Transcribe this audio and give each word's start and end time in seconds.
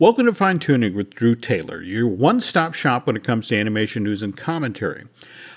Welcome 0.00 0.26
to 0.26 0.32
Fine 0.32 0.60
Tuning 0.60 0.94
with 0.94 1.10
Drew 1.10 1.34
Taylor, 1.34 1.82
your 1.82 2.06
one 2.06 2.38
stop 2.38 2.72
shop 2.72 3.08
when 3.08 3.16
it 3.16 3.24
comes 3.24 3.48
to 3.48 3.56
animation 3.56 4.04
news 4.04 4.22
and 4.22 4.36
commentary. 4.36 5.02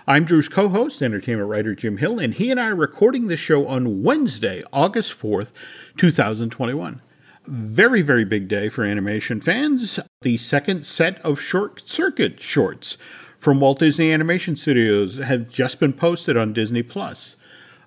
I'm 0.08 0.26
Drew's 0.26 0.50
co 0.50 0.68
host, 0.68 1.04
entertainment 1.04 1.48
writer 1.48 1.76
Jim 1.76 1.98
Hill, 1.98 2.18
and 2.18 2.34
he 2.34 2.50
and 2.50 2.60
I 2.60 2.70
are 2.70 2.76
recording 2.76 3.28
this 3.28 3.40
show 3.40 3.68
on 3.68 4.02
Wednesday, 4.02 4.64
August 4.74 5.12
4th, 5.16 5.52
2021. 5.96 7.04
Very, 7.46 8.02
very 8.02 8.26
big 8.26 8.48
day 8.48 8.68
for 8.68 8.84
animation 8.84 9.42
fans. 9.42 10.00
The 10.24 10.38
second 10.38 10.88
set 10.88 11.22
of 11.24 11.40
short 11.40 11.88
circuit 11.88 12.40
shorts 12.40 12.98
from 13.38 13.60
Walt 13.60 13.78
Disney 13.78 14.12
Animation 14.12 14.58
Studios 14.58 15.20
have 15.20 15.52
just 15.52 15.80
been 15.80 15.94
posted 15.94 16.36
on 16.36 16.52
Disney 16.52 16.82
Plus. 16.82 17.38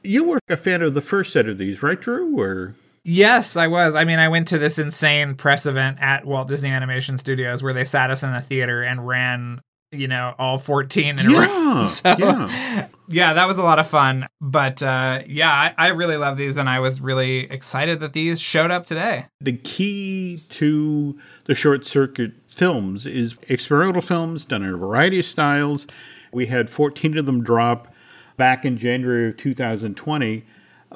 You 0.05 0.23
were 0.23 0.39
a 0.49 0.57
fan 0.57 0.83
of 0.83 0.95
the 0.95 1.01
first 1.01 1.33
set 1.33 1.49
of 1.49 1.59
these, 1.59 1.83
right, 1.83 2.01
Drew? 2.01 2.39
Or 2.39 2.77
Yes, 3.05 3.57
I 3.57 3.67
was. 3.67 3.95
I 3.95 4.05
mean, 4.05 4.19
I 4.19 4.29
went 4.29 4.49
to 4.49 4.59
this 4.59 4.79
insane 4.79 5.35
press 5.35 5.67
event 5.67 5.99
at 6.01 6.25
Walt 6.25 6.49
Disney 6.49 6.71
Animation 6.71 7.19
Studios 7.19 7.63
where 7.63 7.75
they 7.75 7.85
sat 7.85 8.11
us 8.11 8.23
in 8.23 8.33
the 8.33 8.41
theater 8.41 8.83
and 8.83 9.07
ran, 9.07 9.61
you 9.93 10.09
know, 10.09 10.35
all 10.39 10.59
14 10.59 11.19
in 11.19 11.27
a 11.27 11.31
Yeah, 11.31 11.47
row. 11.47 11.83
So, 11.83 12.15
yeah. 12.19 12.87
yeah, 13.09 13.33
that 13.35 13.47
was 13.47 13.59
a 13.59 13.63
lot 13.63 13.79
of 13.79 13.87
fun. 13.89 14.27
But 14.41 14.83
uh, 14.83 15.21
yeah, 15.27 15.51
I, 15.51 15.75
I 15.77 15.89
really 15.89 16.17
love 16.17 16.37
these 16.39 16.57
and 16.57 16.69
I 16.69 16.79
was 16.81 17.01
really 17.01 17.51
excited 17.51 18.01
that 18.01 18.13
these 18.15 18.41
showed 18.41 18.71
up 18.71 18.87
today. 18.87 19.27
the 19.41 19.53
key 19.57 20.41
to 20.51 21.19
the 21.47 21.55
short 21.55 21.85
circuit 21.85 22.33
films 22.47 23.05
is 23.07 23.37
experimental 23.49 24.01
films 24.03 24.47
done 24.47 24.63
in 24.63 24.73
a 24.73 24.77
variety 24.79 25.19
of 25.19 25.27
styles. 25.27 25.87
We 26.33 26.47
had 26.47 26.71
14 26.71 27.19
of 27.19 27.27
them 27.27 27.43
drop 27.43 27.93
back 28.37 28.65
in 28.65 28.79
January 28.79 29.29
of 29.29 29.37
2020. 29.37 30.45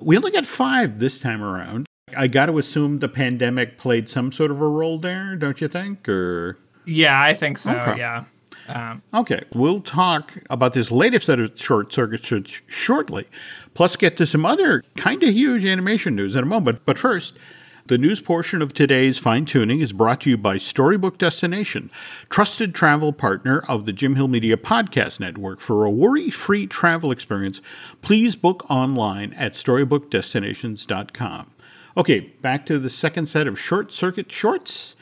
We 0.01 0.17
only 0.17 0.31
got 0.31 0.47
five 0.47 1.01
this 1.01 1.19
time 1.19 1.43
around. 1.43 1.88
I 2.17 2.29
got 2.29 2.47
to 2.47 2.59
assume 2.59 2.99
the 2.99 3.09
pandemic 3.09 3.79
played 3.79 4.09
some 4.09 4.33
sort 4.33 4.51
of 4.51 4.61
a 4.61 4.69
role 4.69 4.99
there, 4.99 5.37
don't 5.37 5.61
you 5.61 5.69
think? 5.69 6.09
Or 6.09 6.59
Yeah, 6.85 7.21
I 7.21 7.35
think 7.35 7.59
so. 7.59 7.73
Okay. 7.73 7.99
Yeah. 7.99 8.25
Um, 8.69 9.03
Okay, 9.15 9.43
we'll 9.55 9.81
talk 9.81 10.35
about 10.51 10.75
this 10.75 10.91
latest 10.91 11.27
set 11.27 11.41
of 11.41 11.59
short 11.59 11.93
circuit 11.93 12.25
shorts 12.25 12.61
shortly, 12.67 13.27
plus 13.75 13.97
get 13.97 14.17
to 14.19 14.27
some 14.27 14.45
other 14.45 14.85
kind 14.97 15.23
of 15.23 15.31
huge 15.31 15.65
animation 15.65 16.15
news 16.15 16.37
in 16.37 16.43
a 16.43 16.47
moment. 16.47 16.81
But 16.85 16.99
first, 16.99 17.39
the 17.87 17.97
news 17.97 18.21
portion 18.21 18.61
of 18.61 18.75
today's 18.75 19.17
fine 19.17 19.47
tuning 19.47 19.81
is 19.81 19.95
brought 19.95 20.21
to 20.21 20.29
you 20.29 20.37
by 20.37 20.59
Storybook 20.59 21.17
Destination, 21.17 21.91
trusted 22.29 22.75
travel 22.75 23.15
partner 23.15 23.65
of 23.67 23.87
the 23.87 23.95
Jim 23.95 24.17
Hill 24.17 24.29
Media 24.29 24.59
Podcast 24.59 25.19
Network. 25.21 25.61
For 25.61 25.87
a 25.87 25.91
worry 25.91 26.29
free 26.29 26.67
travel 26.67 27.11
experience, 27.11 27.63
please 28.03 28.37
book 28.37 28.71
online 28.71 29.33
at 29.33 29.55
storybookdestinations.com. 29.55 31.53
Okay, 31.99 32.21
back 32.21 32.65
to 32.67 32.79
the 32.79 32.89
second 32.89 33.27
set 33.27 33.47
of 33.47 33.59
short 33.59 33.93
circuit 33.93 34.33
shorts 34.33 34.95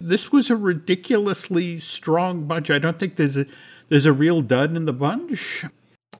this 0.00 0.32
was 0.32 0.50
a 0.50 0.56
ridiculously 0.56 1.78
strong 1.78 2.44
bunch. 2.44 2.70
I 2.70 2.78
don't 2.78 2.98
think 2.98 3.16
there's 3.16 3.36
a 3.36 3.46
there's 3.88 4.06
a 4.06 4.12
real 4.12 4.42
dud 4.42 4.74
in 4.76 4.86
the 4.86 4.92
bunch. 4.92 5.64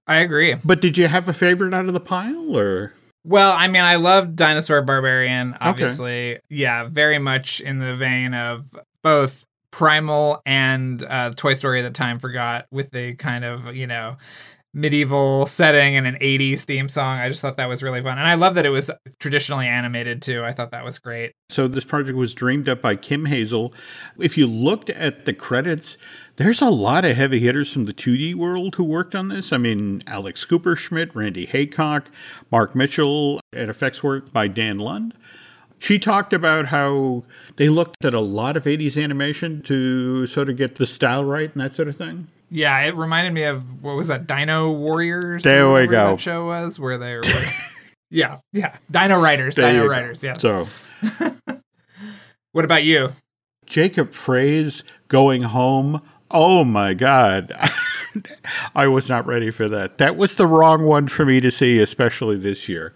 I 0.07 0.17
agree. 0.17 0.57
But 0.65 0.81
did 0.81 0.99
you 0.99 1.09
have 1.09 1.29
a 1.29 1.33
favorite 1.33 1.73
out 1.73 1.87
of 1.87 1.95
the 1.95 2.01
pile 2.01 2.57
or 2.57 2.93
Well, 3.25 3.55
I 3.57 3.69
mean, 3.69 3.83
I 3.83 3.97
love 3.97 4.37
Dinosaur 4.37 4.83
Barbarian, 4.83 5.57
obviously. 5.61 6.39
Yeah, 6.51 6.89
very 6.89 7.19
much 7.19 7.61
in 7.61 7.79
the 7.79 7.97
vein 7.97 8.35
of 8.35 8.77
both 9.03 9.45
Primal 9.71 10.43
and 10.47 11.03
uh, 11.05 11.33
Toy 11.35 11.55
Story 11.55 11.83
that 11.83 11.95
Time 11.95 12.19
Forgot 12.19 12.67
with 12.71 12.91
the 12.91 13.15
kind 13.15 13.45
of, 13.45 13.75
you 13.75 13.87
know, 13.87 14.17
medieval 14.75 15.47
setting 15.47 15.95
and 15.95 16.07
an 16.07 16.17
80s 16.17 16.63
theme 16.63 16.89
song. 16.89 17.21
I 17.21 17.29
just 17.29 17.41
thought 17.41 17.57
that 17.57 17.69
was 17.69 17.83
really 17.83 18.03
fun. 18.03 18.19
And 18.19 18.27
I 18.27 18.35
love 18.35 18.57
that 18.57 18.67
it 18.67 18.71
was 18.71 18.91
traditionally 19.21 19.69
animated 19.69 20.21
too. 20.21 20.45
I 20.45 20.53
thought 20.53 20.73
that 20.73 20.85
was 20.85 20.99
great. 20.99 21.33
so 21.49 21.69
this 21.69 21.85
project 21.85 22.19
was 22.19 22.35
dreamed 22.35 22.69
up 22.69 22.83
by 22.83 22.97
Kim 22.97 23.27
Hazel. 23.27 23.73
If 24.19 24.37
you 24.37 24.47
looked 24.49 24.91
at 24.91 25.25
the 25.25 25.33
credits, 25.33 25.97
there's 26.37 26.61
a 26.61 26.71
lot 26.71 27.05
of 27.05 27.17
heavy 27.17 27.39
hitters 27.39 27.73
from 27.73 27.85
the 27.85 27.93
2D 27.93 28.35
world 28.35 28.75
who 28.75 28.85
worked 28.85 29.15
on 29.15 29.29
this. 29.29 29.53
I 29.53 29.57
mean, 29.57 30.03
Alex 30.09 30.45
Kupershmidt, 30.45 31.15
Randy 31.15 31.47
Haycock, 31.47 32.11
Mark 32.51 32.75
Mitchell, 32.75 33.41
and 33.53 33.71
effects 33.71 34.03
work 34.03 34.33
by 34.33 34.49
Dan 34.49 34.79
Lund. 34.79 35.15
She 35.79 35.99
talked 35.99 36.33
about 36.33 36.67
how 36.67 37.25
they 37.57 37.69
looked 37.69 38.05
at 38.05 38.15
a 38.15 38.21
lot 38.21 38.57
of 38.57 38.65
80s 38.65 39.01
animation 39.01 39.63
to 39.63 40.27
sort 40.27 40.49
of 40.49 40.57
get 40.57 40.77
the 40.77 40.87
style 40.87 41.25
right 41.25 41.53
and 41.53 41.61
that 41.61 41.73
sort 41.73 41.89
of 41.89 41.97
thing. 41.97 42.27
Yeah, 42.55 42.83
it 42.83 42.95
reminded 42.95 43.33
me 43.33 43.43
of 43.43 43.83
what 43.83 43.97
was 43.97 44.07
that 44.07 44.29
Dino 44.29 44.71
Warriors? 44.71 45.43
There 45.43 45.73
we 45.73 45.89
go. 45.89 46.11
That 46.11 46.21
show 46.21 46.47
was 46.47 46.79
where 46.79 46.97
they 46.97 47.17
were. 47.17 47.23
yeah, 48.11 48.39
yeah, 48.53 48.77
Dino 48.89 49.21
Riders, 49.21 49.57
There 49.57 49.69
Dino 49.73 49.83
you 49.83 49.89
go. 49.89 49.93
Riders. 49.93 50.23
Yeah. 50.23 50.35
So 50.39 50.69
What 52.53 52.65
about 52.65 52.85
you? 52.85 53.11
Jacob 53.67 54.13
Frey's 54.13 54.85
going 55.09 55.43
home. 55.43 56.01
Oh 56.31 56.63
my 56.63 56.95
God. 56.95 57.53
I 58.77 58.87
was 58.87 59.09
not 59.09 59.27
ready 59.27 59.51
for 59.51 59.69
that. 59.71 59.99
That 59.99 60.17
was 60.17 60.37
the 60.37 60.47
wrong 60.47 60.85
one 60.85 61.09
for 61.09 61.25
me 61.27 61.41
to 61.41 61.51
see, 61.51 61.81
especially 61.81 62.37
this 62.37 62.69
year. 62.69 62.95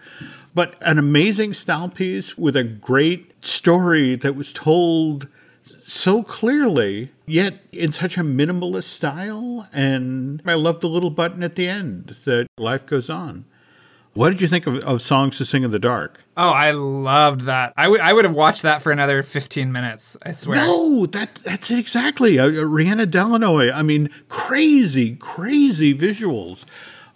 But 0.54 0.76
an 0.82 0.98
amazing 0.98 1.54
style 1.54 1.88
piece 1.88 2.38
with 2.38 2.54
a 2.56 2.62
great 2.62 3.44
story 3.44 4.14
that 4.14 4.36
was 4.36 4.52
told 4.52 5.26
so 5.88 6.22
clearly, 6.22 7.10
yet 7.26 7.54
in 7.72 7.92
such 7.92 8.18
a 8.18 8.20
minimalist 8.20 8.84
style. 8.84 9.68
And 9.72 10.42
I 10.44 10.54
love 10.54 10.80
the 10.80 10.88
little 10.88 11.10
button 11.10 11.42
at 11.42 11.56
the 11.56 11.66
end 11.66 12.06
that 12.24 12.46
life 12.58 12.86
goes 12.86 13.08
on. 13.08 13.46
What 14.12 14.30
did 14.30 14.40
you 14.40 14.48
think 14.48 14.66
of, 14.66 14.78
of 14.78 15.00
Songs 15.00 15.38
to 15.38 15.44
Sing 15.44 15.62
in 15.62 15.70
the 15.70 15.78
Dark? 15.78 16.20
Oh, 16.36 16.50
I 16.50 16.72
loved 16.72 17.42
that. 17.42 17.72
I 17.76 17.88
would 17.88 18.24
have 18.24 18.34
watched 18.34 18.62
that 18.62 18.82
for 18.82 18.90
another 18.90 19.22
15 19.22 19.70
minutes, 19.70 20.16
I 20.22 20.32
swear. 20.32 20.56
No, 20.56 21.06
that 21.06 21.36
that's 21.36 21.70
it 21.70 21.78
exactly. 21.78 22.38
Uh, 22.38 22.46
uh, 22.46 22.50
Rihanna 22.50 23.06
Delanoy. 23.06 23.72
I 23.72 23.82
mean, 23.82 24.10
crazy, 24.28 25.16
crazy 25.16 25.96
visuals. 25.96 26.64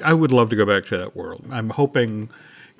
I 0.03 0.15
would 0.15 0.33
love 0.33 0.49
to 0.50 0.56
go 0.56 0.65
back 0.65 0.84
to 0.87 0.99
that 0.99 1.16
world. 1.16 1.44
I'm 1.50 1.71
hoping 1.71 2.31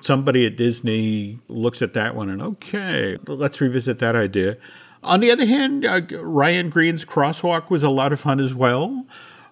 somebody 0.01 0.45
at 0.45 0.55
Disney 0.55 1.39
looks 1.47 1.81
at 1.81 1.93
that 1.93 2.15
one 2.15 2.29
and 2.29 2.41
okay, 2.41 3.17
let's 3.27 3.61
revisit 3.61 3.99
that 3.99 4.15
idea. 4.15 4.57
On 5.03 5.19
the 5.19 5.31
other 5.31 5.45
hand, 5.45 5.85
uh, 5.85 6.01
Ryan 6.21 6.69
Green's 6.69 7.05
Crosswalk 7.05 7.69
was 7.69 7.83
a 7.83 7.89
lot 7.89 8.13
of 8.13 8.19
fun 8.19 8.39
as 8.39 8.53
well, 8.53 9.05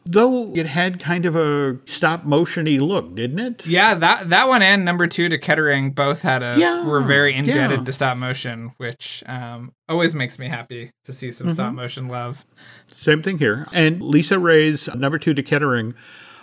though 0.05 0.53
it 0.55 0.65
had 0.65 0.99
kind 0.99 1.25
of 1.25 1.35
a 1.35 1.77
stop 1.85 2.23
motiony 2.23 2.79
look, 2.79 3.13
didn't 3.15 3.39
it? 3.39 3.67
Yeah, 3.67 3.93
that 3.95 4.29
that 4.29 4.47
one 4.47 4.61
and 4.61 4.85
number 4.85 5.07
two 5.07 5.27
to 5.29 5.37
Kettering 5.37 5.91
both 5.91 6.21
had 6.21 6.41
a 6.41 6.55
Yeah, 6.57 6.87
were 6.87 7.01
very 7.01 7.33
indebted 7.35 7.79
yeah. 7.79 7.85
to 7.85 7.91
stop 7.91 8.17
motion, 8.17 8.71
which 8.77 9.23
um, 9.27 9.73
always 9.89 10.15
makes 10.15 10.39
me 10.39 10.47
happy 10.47 10.91
to 11.05 11.13
see 11.13 11.31
some 11.31 11.47
Mm-hmm. 11.47 11.53
stop 11.55 11.73
motion 11.73 12.07
love. 12.07 12.45
Same 12.87 13.21
thing 13.21 13.37
here. 13.37 13.67
And 13.73 14.01
Liza 14.01 14.39
Rhea's 14.39 14.87
number 14.95 15.19
two 15.19 15.33
to 15.33 15.43
Kettering. 15.43 15.93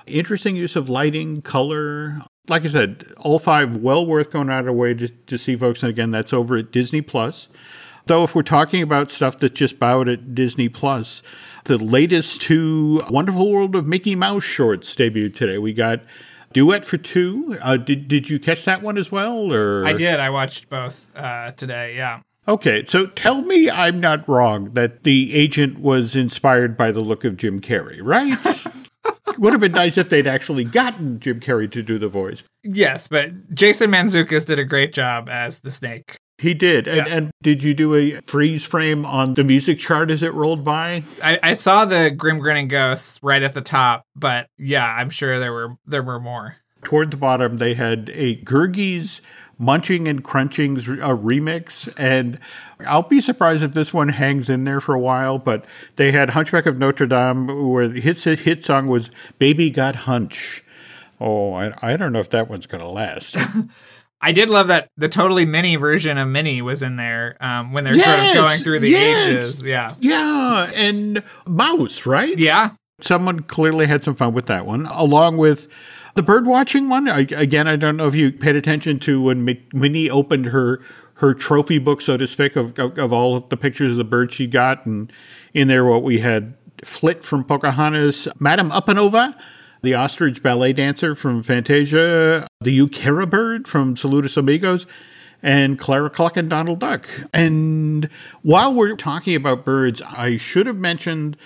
Interesting 0.07 0.57
use 0.57 0.77
of 0.77 0.89
lighting, 0.89 1.43
color. 1.43 2.21
Like 2.49 2.65
I 2.65 2.69
said, 2.69 3.05
all 3.19 3.39
five 3.39 3.77
well 3.77 4.07
worth 4.07 4.31
going 4.31 4.49
out 4.49 4.61
of 4.61 4.65
their 4.67 4.73
way 4.73 4.95
to, 4.95 5.09
to 5.09 5.37
see 5.37 5.55
folks. 5.57 5.83
And 5.83 5.91
again, 5.91 6.11
that's 6.11 6.33
over 6.33 6.57
at 6.57 6.73
Disney 6.73 7.03
Plus. 7.03 7.49
Though, 8.09 8.25
if 8.25 8.35
we're 8.35 8.43
talking 8.43 8.83
about 8.83 9.11
stuff 9.11 9.39
that's 9.39 9.53
just 9.53 9.79
bowed 9.79 10.09
at 10.09 10.35
Disney 10.35 10.71
Plus, 10.71 11.23
the 11.65 11.77
latest 11.77 12.41
two 12.41 13.03
Wonderful 13.11 13.53
World 13.53 13.77
of 13.77 13.87
Mickey 13.87 14.17
Mouse 14.17 14.45
shorts 14.45 14.97
debuted 14.97 15.35
today. 15.35 15.59
We 15.59 15.75
got 15.75 16.01
Duet 16.55 16.87
for 16.87 16.97
Two. 16.97 17.59
Uh, 17.61 17.77
did, 17.77 18.09
did 18.09 18.31
you 18.31 18.41
catch 18.41 18.65
that 18.65 18.81
one 18.81 18.97
as 18.97 19.13
well? 19.13 19.53
Or 19.53 19.85
I 19.85 19.93
did. 19.93 20.21
I 20.21 20.31
watched 20.31 20.71
both 20.71 21.11
uh, 21.15 21.53
today. 21.53 21.97
Yeah. 21.97 22.21
Okay, 22.49 22.83
so 22.87 23.09
tell 23.09 23.43
me 23.43 23.69
I'm 23.69 24.01
not 24.01 24.27
wrong 24.27 24.73
that 24.73 25.03
the 25.03 25.35
agent 25.35 25.79
was 25.79 26.17
inspired 26.17 26.79
by 26.79 26.91
the 26.91 27.01
look 27.01 27.25
of 27.25 27.37
Jim 27.37 27.61
Carrey, 27.61 28.01
right? 28.03 28.39
Would 29.39 29.53
have 29.53 29.61
been 29.61 29.73
nice 29.73 29.99
if 29.99 30.09
they'd 30.09 30.27
actually 30.27 30.65
gotten 30.65 31.21
Jim 31.21 31.41
Carrey 31.41 31.71
to 31.73 31.83
do 31.83 31.99
the 31.99 32.09
voice. 32.09 32.43
Yes, 32.65 33.07
but 33.07 33.53
Jason 33.55 33.91
Mantzoukas 33.91 34.47
did 34.47 34.59
a 34.59 34.65
great 34.65 34.95
job 34.95 35.29
as 35.29 35.59
the 35.59 35.71
snake. 35.71 36.17
He 36.39 36.55
did. 36.55 36.87
And, 36.87 36.97
Yeah. 36.97 37.07
and 37.09 37.31
did 37.43 37.63
you 37.63 37.75
do 37.75 37.95
a 37.95 38.21
freeze 38.23 38.65
frame 38.65 39.05
on 39.05 39.35
the 39.35 39.43
music 39.45 39.79
chart 39.81 40.11
as 40.11 40.23
it 40.23 40.33
rolled 40.35 40.65
by? 40.65 41.03
I, 41.23 41.39
I 41.43 41.53
saw 41.55 41.85
the 41.85 42.11
Grim 42.11 42.39
Grinning 42.39 42.69
Ghosts 42.69 43.19
right 43.23 43.43
at 43.43 43.55
the 43.55 43.61
top, 43.61 44.05
but 44.15 44.47
yeah, 44.57 44.87
I'm 44.87 45.11
sure 45.11 45.41
there 45.41 45.53
were 45.53 45.77
there 45.87 46.03
were 46.03 46.21
more. 46.21 46.57
Toward 46.85 47.11
the 47.11 47.17
bottom, 47.17 47.57
they 47.59 47.75
had 47.75 48.11
a 48.15 48.37
Gurgi's 48.43 49.21
Munching 49.61 50.07
and 50.07 50.23
Crunching's 50.23 50.87
a 50.89 50.93
remix. 51.17 51.93
And 51.99 52.39
I'll 52.87 53.03
be 53.03 53.21
surprised 53.21 53.65
if 53.65 53.75
this 53.75 53.93
one 53.93 54.11
hangs 54.11 54.49
in 54.49 54.63
there 54.63 54.81
for 54.81 54.95
a 54.95 55.01
while, 55.01 55.39
but 55.39 55.65
they 55.97 56.13
had 56.13 56.31
Hunchback 56.31 56.67
of 56.67 56.79
Notre 56.79 57.09
Dame, 57.09 57.69
where 57.69 57.89
the 57.89 58.01
hit, 58.01 58.19
hit 58.23 58.63
song 58.63 58.87
was 58.87 59.11
Baby 59.41 59.71
Got 59.71 59.97
Hunch. 59.97 60.63
Oh, 61.21 61.55
I, 61.55 61.73
I 61.83 61.97
don't 61.97 62.13
know 62.13 62.21
if 62.21 62.31
that 62.31 62.49
one's 62.49 62.67
going 62.67 62.81
to 62.85 62.89
last. 62.89 63.37
I 64.21 64.33
did 64.33 64.51
love 64.51 64.69
that 64.69 64.91
the 64.97 65.09
totally 65.09 65.45
mini 65.45 65.77
version 65.77 66.19
of 66.19 66.29
Minnie 66.29 66.61
was 66.61 66.83
in 66.83 66.97
there 66.97 67.37
um, 67.41 67.73
when 67.73 67.85
they're 67.85 67.97
sort 67.97 68.19
of 68.19 68.35
going 68.35 68.63
through 68.63 68.81
the 68.81 68.91
yes. 68.91 69.29
ages. 69.29 69.65
Yeah. 69.65 69.95
yeah, 70.01 70.71
and 70.75 71.23
Mouse, 71.47 72.05
right? 72.05 72.37
Yeah. 72.37 72.71
Someone 73.01 73.41
clearly 73.41 73.87
had 73.87 74.03
some 74.03 74.17
fun 74.17 74.35
with 74.35 74.47
that 74.47 74.67
one, 74.67 74.87
along 74.87 75.37
with 75.37 75.69
the 76.17 76.23
bird 76.25 76.47
watching 76.47 76.89
one. 76.89 77.09
I, 77.09 77.21
again, 77.21 77.69
I 77.69 77.77
don't 77.77 77.97
know 77.97 78.09
if 78.09 78.17
you 78.17 78.33
paid 78.33 78.57
attention 78.57 78.99
to 79.01 79.23
when 79.23 79.57
Minnie 79.73 80.11
opened 80.11 80.47
her 80.47 80.81
her 81.15 81.35
trophy 81.35 81.79
book, 81.79 82.01
so 82.01 82.17
to 82.17 82.27
speak, 82.29 82.55
of, 82.55 82.79
of, 82.79 82.97
of 82.97 83.13
all 83.13 83.41
the 83.41 83.57
pictures 83.57 83.93
of 83.93 83.99
the 83.99 84.05
birds 84.05 84.35
she 84.35 84.47
got. 84.47 84.87
And 84.87 85.13
in 85.53 85.67
there, 85.67 85.85
what 85.85 86.05
we 86.05 86.21
had 86.21 86.55
Flit 86.85 87.25
from 87.25 87.43
Pocahontas, 87.43 88.29
Madame 88.39 88.71
Upanova, 88.71 89.37
the 89.83 89.95
ostrich 89.95 90.43
ballet 90.43 90.73
dancer 90.73 91.15
from 91.15 91.43
Fantasia, 91.43 92.47
the 92.61 92.79
Euchera 92.79 93.29
bird 93.29 93.69
from 93.69 93.95
Saludos 93.95 94.37
Amigos, 94.37 94.87
and 95.43 95.79
Clara 95.79 96.11
Cluck 96.11 96.37
and 96.37 96.51
Donald 96.51 96.81
Duck. 96.81 97.09
And 97.33 98.09
while 98.43 98.75
we're 98.75 98.97
talking 98.97 99.37
about 99.37 99.65
birds, 99.65 100.03
I 100.03 100.37
should 100.37 100.67
have 100.67 100.79
mentioned 100.79 101.37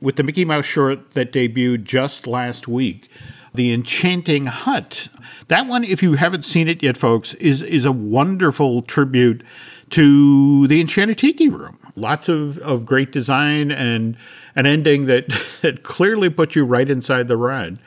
with 0.00 0.16
the 0.16 0.22
Mickey 0.22 0.44
Mouse 0.44 0.64
short 0.64 1.12
that 1.12 1.32
debuted 1.32 1.84
just 1.84 2.26
last 2.26 2.68
week, 2.68 3.10
The 3.52 3.72
Enchanting 3.72 4.46
Hut. 4.46 5.08
That 5.48 5.66
one, 5.66 5.84
if 5.84 6.02
you 6.02 6.14
haven't 6.14 6.44
seen 6.44 6.68
it 6.68 6.82
yet, 6.82 6.96
folks, 6.96 7.34
is, 7.34 7.60
is 7.62 7.84
a 7.84 7.92
wonderful 7.92 8.82
tribute 8.82 9.42
to 9.90 10.68
the 10.68 10.80
Enchanted 10.80 11.18
Tiki 11.18 11.48
Room. 11.48 11.76
Lots 11.96 12.28
of, 12.28 12.58
of 12.58 12.86
great 12.86 13.10
design 13.10 13.72
and 13.72 14.16
an 14.60 14.66
ending 14.66 15.06
that, 15.06 15.26
that 15.62 15.82
clearly 15.82 16.30
puts 16.30 16.54
you 16.54 16.64
right 16.64 16.88
inside 16.88 17.28
the 17.28 17.36
ride. 17.36 17.78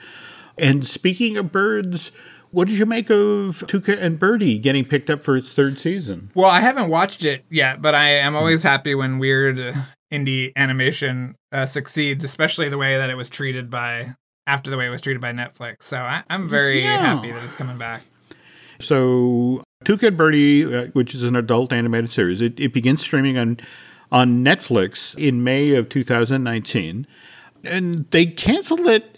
And 0.58 0.86
speaking 0.86 1.38
of 1.38 1.52
birds, 1.52 2.12
what 2.52 2.68
did 2.68 2.78
you 2.78 2.86
make 2.86 3.10
of 3.10 3.64
Tuca 3.68 3.98
and 4.00 4.20
Birdie 4.20 4.60
getting 4.60 4.86
picked 4.86 5.10
up 5.10 5.22
for 5.22 5.36
its 5.36 5.54
third 5.54 5.80
season? 5.80 6.32
Well, 6.36 6.50
I 6.50 6.60
haven't 6.60 6.90
watched 6.90 7.26
it 7.26 7.46
yet, 7.50 7.82
but 7.82 7.96
I 7.96 8.10
am 8.10 8.36
always 8.36 8.62
happy 8.64 8.94
when 8.94 9.18
weird 9.18 9.58
indie 10.12 10.52
animation 10.56 11.36
uh, 11.52 11.66
succeeds, 11.66 12.24
especially 12.24 12.70
the 12.70 12.78
way 12.78 12.98
that 12.98 13.10
it 13.10 13.16
was 13.16 13.30
treated 13.30 13.70
by 13.70 14.14
after 14.46 14.70
the 14.70 14.78
way 14.78 14.86
it 14.86 14.90
was 14.90 15.02
treated 15.02 15.22
by 15.22 15.32
Netflix. 15.32 15.84
So 15.84 15.98
I, 15.98 16.24
am 16.30 16.50
very 16.50 16.82
yeah. 16.82 17.16
happy 17.16 17.32
that 17.32 17.44
it's 17.44 17.56
coming 17.56 17.78
back. 17.78 18.04
So 18.80 19.64
Tuca 19.86 20.10
and 20.10 20.18
Birdie, 20.18 20.76
uh, 20.76 20.88
which 20.88 21.16
is 21.16 21.24
an 21.24 21.36
adult 21.36 21.72
animated 21.74 22.12
series, 22.12 22.42
it, 22.42 22.60
it 22.60 22.74
begins 22.74 23.02
streaming 23.02 23.38
on 23.38 23.60
on 24.14 24.46
Netflix 24.46 25.18
in 25.18 25.44
May 25.44 25.74
of 25.74 25.90
2019, 25.90 27.06
and 27.66 28.06
they 28.12 28.26
canceled 28.26 28.88
it 28.88 29.14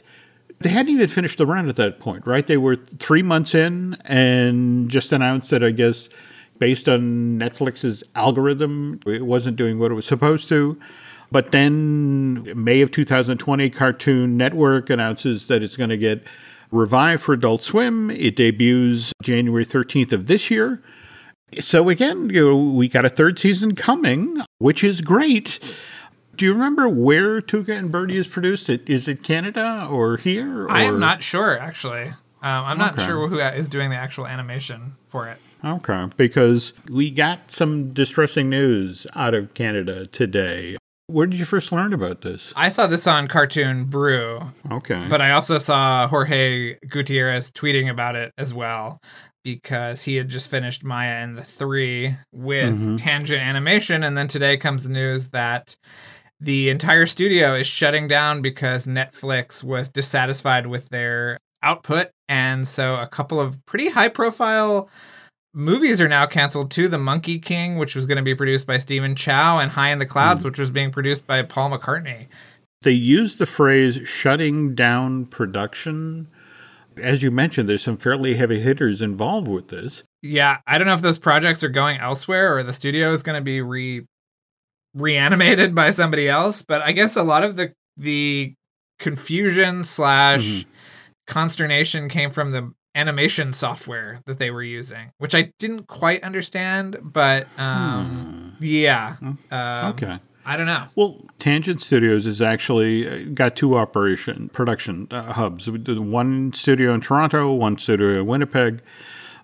they 0.60 0.70
hadn't 0.70 0.92
even 0.92 1.08
finished 1.08 1.38
the 1.38 1.46
run 1.46 1.68
at 1.68 1.76
that 1.76 2.00
point, 2.00 2.26
right? 2.26 2.48
They 2.48 2.58
were 2.58 2.76
three 2.76 3.22
months 3.22 3.54
in 3.54 3.98
and 4.06 4.90
just 4.90 5.12
announced 5.12 5.52
that 5.52 5.64
I 5.64 5.72
guess 5.72 6.10
based 6.60 6.88
on 6.88 7.38
Netflix's 7.38 8.04
algorithm, 8.16 9.00
it 9.06 9.26
wasn't 9.26 9.58
doing 9.58 9.80
what 9.80 9.92
it 9.92 9.96
was 9.96 10.06
supposed 10.06 10.48
to. 10.50 10.80
But 11.32 11.52
then, 11.52 12.52
May 12.56 12.82
of 12.82 12.92
2020, 12.92 13.70
Cartoon 13.72 14.38
Network 14.38 14.90
announces 14.90 15.48
that 15.48 15.64
it's 15.64 15.76
going 15.76 15.90
to 15.90 15.98
get 15.98 16.24
revived 16.72 17.24
for 17.24 17.34
Adult 17.34 17.64
Swim. 17.64 18.12
It 18.12 18.36
debuts 18.36 19.12
January 19.22 19.66
13th 19.66 20.14
of 20.14 20.28
this 20.28 20.50
year. 20.50 20.82
So 21.60 21.90
again, 21.90 22.30
you 22.30 22.50
know, 22.50 22.58
we 22.58 22.88
got 22.88 23.06
a 23.06 23.10
third 23.10 23.40
season 23.40 23.76
coming, 23.76 24.42
which 24.60 24.84
is 24.84 25.02
great. 25.02 25.60
Do 26.36 26.46
you 26.46 26.54
remember 26.54 26.90
where 26.90 27.42
Tuca 27.42 27.78
and 27.78 27.92
Birdie 27.92 28.18
is 28.18 28.28
produced? 28.28 28.70
Is 28.70 29.08
it 29.08 29.24
Canada 29.24 29.88
or 29.90 30.18
here? 30.18 30.64
Or? 30.64 30.72
I 30.72 30.84
am 30.84 31.00
not 31.00 31.24
sure, 31.24 31.58
actually. 31.58 32.08
Um, 32.42 32.66
I'm 32.66 32.78
not 32.78 32.94
okay. 32.94 33.06
sure 33.06 33.28
who 33.28 33.40
is 33.40 33.68
doing 33.68 33.90
the 33.90 33.96
actual 33.96 34.28
animation 34.28 34.94
for 35.08 35.28
it. 35.28 35.38
Okay, 35.64 36.08
because 36.16 36.74
we 36.92 37.10
got 37.10 37.50
some 37.50 37.92
distressing 37.92 38.50
news 38.50 39.08
out 39.16 39.34
of 39.34 39.54
Canada 39.56 40.06
today. 40.06 40.78
Where 41.08 41.28
did 41.28 41.40
you 41.40 41.46
first 41.46 41.72
learn 41.72 41.94
about 41.94 42.22
this? 42.22 42.52
I 42.56 42.70
saw 42.70 42.88
this 42.88 43.08
on 43.08 43.28
Cartoon 43.28 43.86
Brew. 43.86 44.42
Okay. 44.72 45.06
But 45.08 45.22
I 45.22 45.32
also 45.32 45.60
saw 45.60 46.08
Jorge 46.08 46.76
Gutierrez 46.88 47.52
tweeting 47.52 47.90
about 47.90 48.16
it 48.16 48.34
as 48.38 48.54
well 48.54 49.00
because 49.46 50.02
he 50.02 50.16
had 50.16 50.28
just 50.28 50.50
finished 50.50 50.84
Maya 50.84 51.12
and 51.12 51.38
the 51.38 51.44
Three 51.44 52.16
with 52.34 52.76
mm-hmm. 52.76 52.96
Tangent 52.98 53.42
Animation. 53.42 54.04
And 54.04 54.18
then 54.18 54.28
today 54.28 54.58
comes 54.58 54.84
the 54.84 54.90
news 54.90 55.30
that 55.30 55.78
the 56.42 56.70
entire 56.70 57.06
studio 57.06 57.54
is 57.54 57.68
shutting 57.68 58.08
down 58.08 58.42
because 58.42 58.88
Netflix 58.88 59.64
was 59.64 59.88
dissatisfied 59.88 60.66
with 60.66 60.90
their 60.90 61.38
output. 61.62 62.08
And 62.28 62.68
so 62.68 62.96
a 62.96 63.08
couple 63.08 63.40
of 63.40 63.64
pretty 63.68 63.90
high 63.90 64.10
profile 64.10 64.90
movies 65.54 66.02
are 66.02 66.10
now 66.10 66.26
canceled 66.26 66.72
too. 66.72 66.88
The 66.88 66.98
Monkey 66.98 67.38
King, 67.38 67.78
which 67.78 67.96
was 67.96 68.08
going 68.08 68.18
to 68.18 68.24
be 68.24 68.36
produced 68.36 68.66
by 68.66 68.80
Stephen 68.80 69.16
Chow, 69.16 69.60
and 69.60 69.72
High 69.72 69.92
in 69.92 70.00
the 70.00 70.08
Clouds, 70.08 70.42
mm. 70.42 70.46
which 70.46 70.60
was 70.60 70.72
being 70.72 70.92
produced 70.92 71.28
by 71.28 71.44
Paul 71.44 71.70
McCartney. 71.70 72.28
They 72.82 72.92
used 72.92 73.38
the 73.38 73.46
phrase 73.46 73.96
shutting 74.08 74.74
down 74.74 75.28
production. 75.28 76.30
As 76.98 77.24
you 77.24 77.32
mentioned, 77.32 77.70
there's 77.70 77.84
some 77.84 77.98
fairly 77.98 78.36
heavy 78.36 78.60
hitters 78.60 79.02
involved 79.02 79.48
with 79.48 79.70
this. 79.70 80.04
Yeah, 80.22 80.58
I 80.66 80.78
don't 80.78 80.88
know 80.88 80.94
if 80.94 81.02
those 81.02 81.20
projects 81.20 81.64
are 81.64 81.70
going 81.70 81.98
elsewhere 82.00 82.58
or 82.58 82.64
the 82.64 82.74
studio 82.74 83.12
is 83.12 83.24
going 83.24 83.38
to 83.38 83.44
be 83.44 83.62
re 83.62 84.06
reanimated 84.94 85.76
by 85.76 85.92
somebody 85.92 86.28
else. 86.28 86.62
But 86.62 86.82
I 86.82 86.92
guess 86.92 87.16
a 87.16 87.24
lot 87.24 87.44
of 87.44 87.56
the 87.58 87.74
the 87.98 88.54
confusion 89.00 89.84
slash 89.84 90.46
mm-hmm. 90.46 90.70
consternation 91.28 92.10
came 92.10 92.32
from 92.32 92.52
the 92.52 92.74
animation 92.96 93.52
software 93.54 94.22
that 94.26 94.40
they 94.40 94.50
were 94.50 94.64
using, 94.64 95.12
which 95.18 95.36
I 95.36 95.52
didn't 95.60 95.88
quite 95.88 96.24
understand. 96.24 96.98
But 97.02 97.48
um, 97.58 98.56
hmm. 98.58 98.64
yeah, 98.64 99.16
hmm. 99.18 99.34
um, 99.52 99.86
okay. 99.92 100.20
I 100.46 100.58
don't 100.58 100.68
know. 100.68 100.86
Well, 100.96 101.22
Tangent 101.40 101.82
Studios 101.82 102.26
has 102.26 102.40
actually 102.40 103.08
uh, 103.08 103.30
got 103.34 103.56
two 103.56 103.76
operation 103.76 104.50
production 104.50 105.08
uh, 105.10 105.34
hubs. 105.34 105.68
One 105.70 106.52
studio 106.52 106.94
in 106.94 107.02
Toronto, 107.02 107.52
one 107.52 107.80
studio 107.80 108.20
in 108.20 108.28
Winnipeg. 108.28 108.82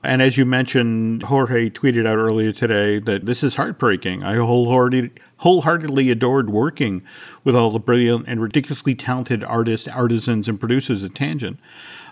And 0.04 0.22
as 0.22 0.38
you 0.38 0.46
mentioned, 0.46 1.24
Jorge 1.24 1.70
tweeted 1.70 2.08
out 2.08 2.18
earlier 2.18 2.52
today 2.52 3.00
that 3.00 3.26
this 3.26 3.44
is 3.44 3.56
heartbreaking. 3.56 4.24
I 4.24 4.36
wholeheartedly, 4.36 5.12
wholeheartedly 5.38 6.10
adored 6.12 6.50
working 6.50 7.04
with 7.44 7.56
all 7.56 7.72
the 7.72 7.80
brilliant 7.80 8.26
and 8.28 8.42
ridiculously 8.42 8.94
talented 8.94 9.44
artists, 9.44 9.88
artisans, 9.88 10.48
and 10.48 10.60
producers 10.60 11.04
at 11.04 11.16
Tangent. 11.16 11.60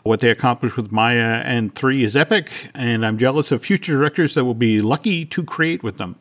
What 0.03 0.19
they 0.19 0.29
accomplished 0.29 0.77
with 0.77 0.91
Maya 0.91 1.41
and 1.45 1.73
3 1.75 2.03
is 2.03 2.15
epic, 2.15 2.51
and 2.73 3.05
I'm 3.05 3.17
jealous 3.17 3.51
of 3.51 3.63
future 3.63 3.93
directors 3.93 4.33
that 4.33 4.45
will 4.45 4.53
be 4.53 4.81
lucky 4.81 5.25
to 5.25 5.43
create 5.43 5.83
with 5.83 5.97
them. 5.97 6.15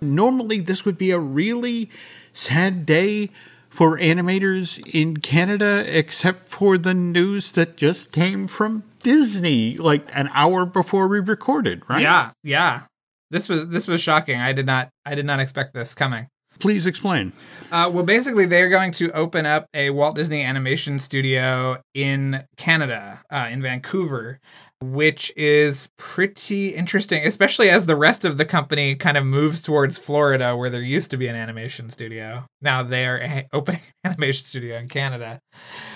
Normally, 0.00 0.60
this 0.60 0.84
would 0.84 0.98
be 0.98 1.10
a 1.10 1.18
really 1.18 1.90
sad 2.32 2.86
day 2.86 3.30
for 3.68 3.98
animators 3.98 4.78
in 4.92 5.18
Canada, 5.18 5.84
except 5.86 6.40
for 6.40 6.78
the 6.78 6.94
news 6.94 7.52
that 7.52 7.76
just 7.76 8.12
came 8.12 8.48
from 8.48 8.84
Disney 9.00 9.76
like 9.76 10.08
an 10.14 10.30
hour 10.32 10.64
before 10.64 11.08
we 11.08 11.20
recorded, 11.20 11.82
right? 11.88 12.02
Yeah, 12.02 12.30
yeah. 12.42 12.86
This 13.30 13.48
was 13.48 13.68
this 13.68 13.86
was 13.86 14.00
shocking. 14.00 14.40
I 14.40 14.52
did 14.52 14.66
not 14.66 14.88
I 15.04 15.14
did 15.14 15.26
not 15.26 15.40
expect 15.40 15.74
this 15.74 15.94
coming. 15.94 16.28
Please 16.58 16.86
explain. 16.86 17.32
Uh, 17.70 17.90
well, 17.92 18.04
basically, 18.04 18.46
they're 18.46 18.68
going 18.68 18.92
to 18.92 19.10
open 19.12 19.44
up 19.44 19.66
a 19.74 19.90
Walt 19.90 20.14
Disney 20.14 20.42
Animation 20.42 20.98
Studio 20.98 21.82
in 21.94 22.44
Canada, 22.56 23.22
uh, 23.30 23.48
in 23.50 23.60
Vancouver, 23.60 24.40
which 24.80 25.32
is 25.36 25.88
pretty 25.96 26.68
interesting, 26.68 27.26
especially 27.26 27.70
as 27.70 27.86
the 27.86 27.96
rest 27.96 28.24
of 28.24 28.38
the 28.38 28.44
company 28.44 28.94
kind 28.94 29.16
of 29.16 29.24
moves 29.24 29.62
towards 29.62 29.98
Florida, 29.98 30.56
where 30.56 30.70
there 30.70 30.82
used 30.82 31.10
to 31.10 31.16
be 31.16 31.28
an 31.28 31.36
animation 31.36 31.90
studio. 31.90 32.44
Now 32.60 32.82
they 32.82 33.06
are 33.06 33.44
opening 33.52 33.80
an 34.04 34.10
animation 34.12 34.44
studio 34.44 34.76
in 34.78 34.88
Canada. 34.88 35.40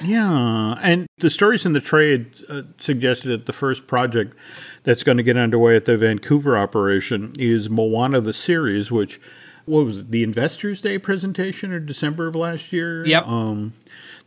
Yeah, 0.02 0.76
and 0.82 1.06
the 1.18 1.30
stories 1.30 1.66
in 1.66 1.72
the 1.72 1.80
trade 1.80 2.34
uh, 2.48 2.62
suggested 2.78 3.28
that 3.28 3.46
the 3.46 3.52
first 3.52 3.86
project 3.86 4.34
that's 4.84 5.02
going 5.02 5.18
to 5.18 5.22
get 5.22 5.36
underway 5.36 5.76
at 5.76 5.84
the 5.84 5.98
Vancouver 5.98 6.56
operation 6.56 7.34
is 7.38 7.68
Moana 7.68 8.20
the 8.20 8.32
series, 8.32 8.90
which 8.90 9.20
what 9.66 9.84
was 9.84 9.98
it, 9.98 10.10
the 10.10 10.22
Investors 10.22 10.80
Day 10.80 10.98
presentation 10.98 11.72
or 11.72 11.80
December 11.80 12.28
of 12.28 12.36
last 12.36 12.72
year? 12.72 13.06
Yep. 13.06 13.26
Um, 13.26 13.72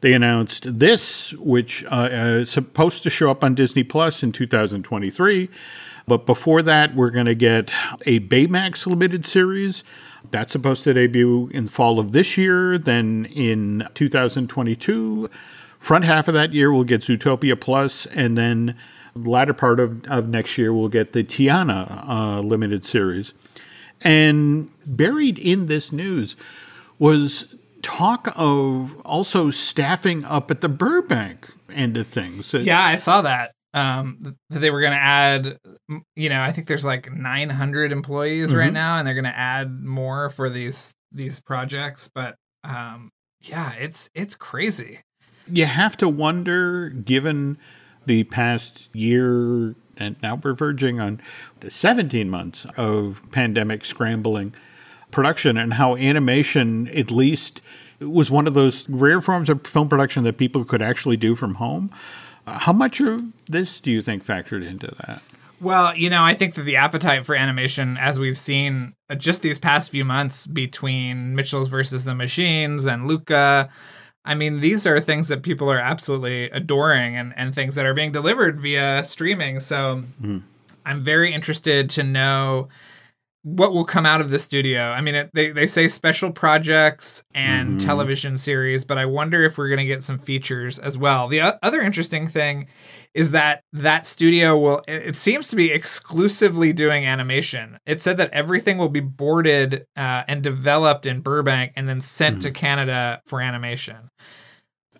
they 0.01 0.13
announced 0.13 0.79
this, 0.79 1.31
which 1.33 1.85
uh, 1.89 2.09
is 2.11 2.49
supposed 2.49 3.03
to 3.03 3.09
show 3.09 3.31
up 3.31 3.43
on 3.43 3.55
Disney 3.55 3.83
Plus 3.83 4.21
in 4.21 4.31
2023. 4.31 5.49
But 6.05 6.25
before 6.25 6.61
that, 6.63 6.95
we're 6.95 7.09
going 7.09 7.27
to 7.27 7.35
get 7.35 7.71
a 8.05 8.19
Baymax 8.19 8.85
limited 8.85 9.25
series. 9.25 9.83
That's 10.29 10.51
supposed 10.51 10.83
to 10.83 10.93
debut 10.93 11.49
in 11.53 11.67
fall 11.67 11.99
of 11.99 12.11
this 12.11 12.37
year. 12.37 12.77
Then 12.77 13.25
in 13.25 13.87
2022, 13.93 15.29
front 15.79 16.05
half 16.05 16.27
of 16.27 16.33
that 16.33 16.53
year, 16.53 16.71
we'll 16.71 16.83
get 16.83 17.01
Zootopia 17.01 17.59
Plus, 17.59 18.05
and 18.07 18.37
then 18.37 18.75
latter 19.15 19.53
part 19.53 19.79
of, 19.79 20.03
of 20.05 20.27
next 20.27 20.57
year, 20.57 20.73
we'll 20.73 20.89
get 20.89 21.13
the 21.13 21.23
Tiana 21.23 22.07
uh, 22.07 22.39
limited 22.41 22.83
series. 22.83 23.33
And 24.03 24.69
buried 24.85 25.39
in 25.39 25.67
this 25.67 25.91
news 25.91 26.35
was 26.99 27.53
talk 27.81 28.31
of 28.35 28.99
also 29.01 29.51
staffing 29.51 30.23
up 30.25 30.49
at 30.49 30.61
the 30.61 30.69
Burbank 30.69 31.49
end 31.71 31.97
of 31.97 32.07
things. 32.07 32.53
Yeah, 32.53 32.81
I 32.81 32.95
saw 32.95 33.21
that. 33.21 33.51
Um, 33.75 34.35
that 34.51 34.59
they 34.59 34.69
were 34.69 34.81
going 34.81 34.93
to 34.93 34.99
add, 34.99 35.57
you 36.15 36.29
know, 36.29 36.41
I 36.41 36.51
think 36.51 36.67
there's 36.67 36.85
like 36.85 37.11
900 37.11 37.91
employees 37.91 38.49
mm-hmm. 38.49 38.57
right 38.57 38.73
now, 38.73 38.97
and 38.97 39.07
they're 39.07 39.15
going 39.15 39.23
to 39.23 39.35
add 39.35 39.83
more 39.83 40.29
for 40.29 40.49
these 40.49 40.93
these 41.11 41.39
projects. 41.39 42.09
But 42.13 42.35
um, 42.63 43.09
yeah, 43.41 43.73
it's 43.79 44.09
it's 44.13 44.35
crazy. 44.35 44.99
You 45.51 45.65
have 45.65 45.97
to 45.97 46.07
wonder, 46.07 46.89
given 46.89 47.57
the 48.05 48.25
past 48.25 48.95
year 48.95 49.75
And 49.97 50.15
now 50.21 50.35
we're 50.35 50.53
verging 50.53 50.99
on 50.99 51.21
the 51.59 51.69
17 51.69 52.29
months 52.29 52.65
of 52.77 53.21
pandemic 53.31 53.85
scrambling 53.85 54.53
production 55.11 55.57
and 55.57 55.73
how 55.73 55.95
animation, 55.95 56.87
at 56.89 57.11
least, 57.11 57.61
was 57.99 58.31
one 58.31 58.47
of 58.47 58.53
those 58.53 58.87
rare 58.89 59.21
forms 59.21 59.49
of 59.49 59.65
film 59.65 59.87
production 59.87 60.23
that 60.23 60.37
people 60.37 60.65
could 60.65 60.81
actually 60.81 61.17
do 61.17 61.35
from 61.35 61.55
home. 61.55 61.91
How 62.45 62.73
much 62.73 62.99
of 62.99 63.21
this 63.45 63.79
do 63.79 63.91
you 63.91 64.01
think 64.01 64.25
factored 64.25 64.67
into 64.67 64.87
that? 65.05 65.21
Well, 65.61 65.95
you 65.95 66.09
know, 66.09 66.23
I 66.23 66.33
think 66.33 66.55
that 66.55 66.63
the 66.63 66.75
appetite 66.75 67.25
for 67.25 67.35
animation, 67.35 67.95
as 67.97 68.19
we've 68.19 68.37
seen 68.37 68.95
uh, 69.09 69.15
just 69.15 69.41
these 69.41 69.59
past 69.59 69.91
few 69.91 70.03
months 70.03 70.45
between 70.45 71.35
Mitchell's 71.35 71.69
versus 71.69 72.03
the 72.03 72.13
Machines 72.13 72.85
and 72.85 73.07
Luca, 73.07 73.69
I 74.25 74.35
mean, 74.35 74.61
these 74.61 74.85
are 74.87 74.99
things 74.99 75.27
that 75.27 75.43
people 75.43 75.69
are 75.69 75.79
absolutely 75.79 76.49
adoring 76.51 77.17
and, 77.17 77.33
and 77.35 77.53
things 77.53 77.75
that 77.75 77.85
are 77.85 77.93
being 77.93 78.11
delivered 78.11 78.59
via 78.59 79.03
streaming. 79.03 79.59
So 79.59 80.03
mm. 80.21 80.43
I'm 80.85 81.01
very 81.01 81.33
interested 81.33 81.89
to 81.91 82.03
know 82.03 82.69
what 83.43 83.73
will 83.73 83.83
come 83.83 84.05
out 84.05 84.21
of 84.21 84.31
the 84.31 84.39
studio. 84.39 84.81
I 84.81 85.01
mean, 85.01 85.15
it, 85.15 85.29
they, 85.33 85.51
they 85.51 85.67
say 85.67 85.89
special 85.89 86.31
projects 86.31 87.25
and 87.35 87.71
mm-hmm. 87.71 87.77
television 87.77 88.37
series, 88.37 88.85
but 88.85 88.97
I 88.97 89.05
wonder 89.05 89.43
if 89.43 89.57
we're 89.57 89.67
going 89.67 89.79
to 89.79 89.85
get 89.85 90.03
some 90.03 90.17
features 90.17 90.79
as 90.79 90.97
well. 90.97 91.27
The 91.27 91.41
o- 91.41 91.57
other 91.61 91.81
interesting 91.81 92.25
thing 92.27 92.67
is 93.13 93.31
that 93.31 93.63
that 93.73 94.07
studio 94.07 94.57
will, 94.57 94.77
it, 94.87 95.07
it, 95.07 95.17
seems 95.17 95.49
to 95.49 95.57
be 95.57 95.73
exclusively 95.73 96.71
doing 96.71 97.05
animation. 97.05 97.79
It 97.85 98.01
said 98.01 98.17
that 98.17 98.31
everything 98.31 98.77
will 98.77 98.89
be 98.89 99.01
boarded 99.01 99.85
uh, 99.97 100.23
and 100.27 100.41
developed 100.41 101.05
in 101.05 101.19
Burbank 101.19 101.73
and 101.75 101.87
then 101.87 101.99
sent 101.99 102.37
mm-hmm. 102.37 102.41
to 102.47 102.51
Canada 102.51 103.21
for 103.25 103.41
animation, 103.41 104.09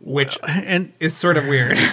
which 0.01 0.37
and, 0.43 0.91
is 0.99 1.15
sort 1.15 1.37
of 1.37 1.47
weird. 1.47 1.77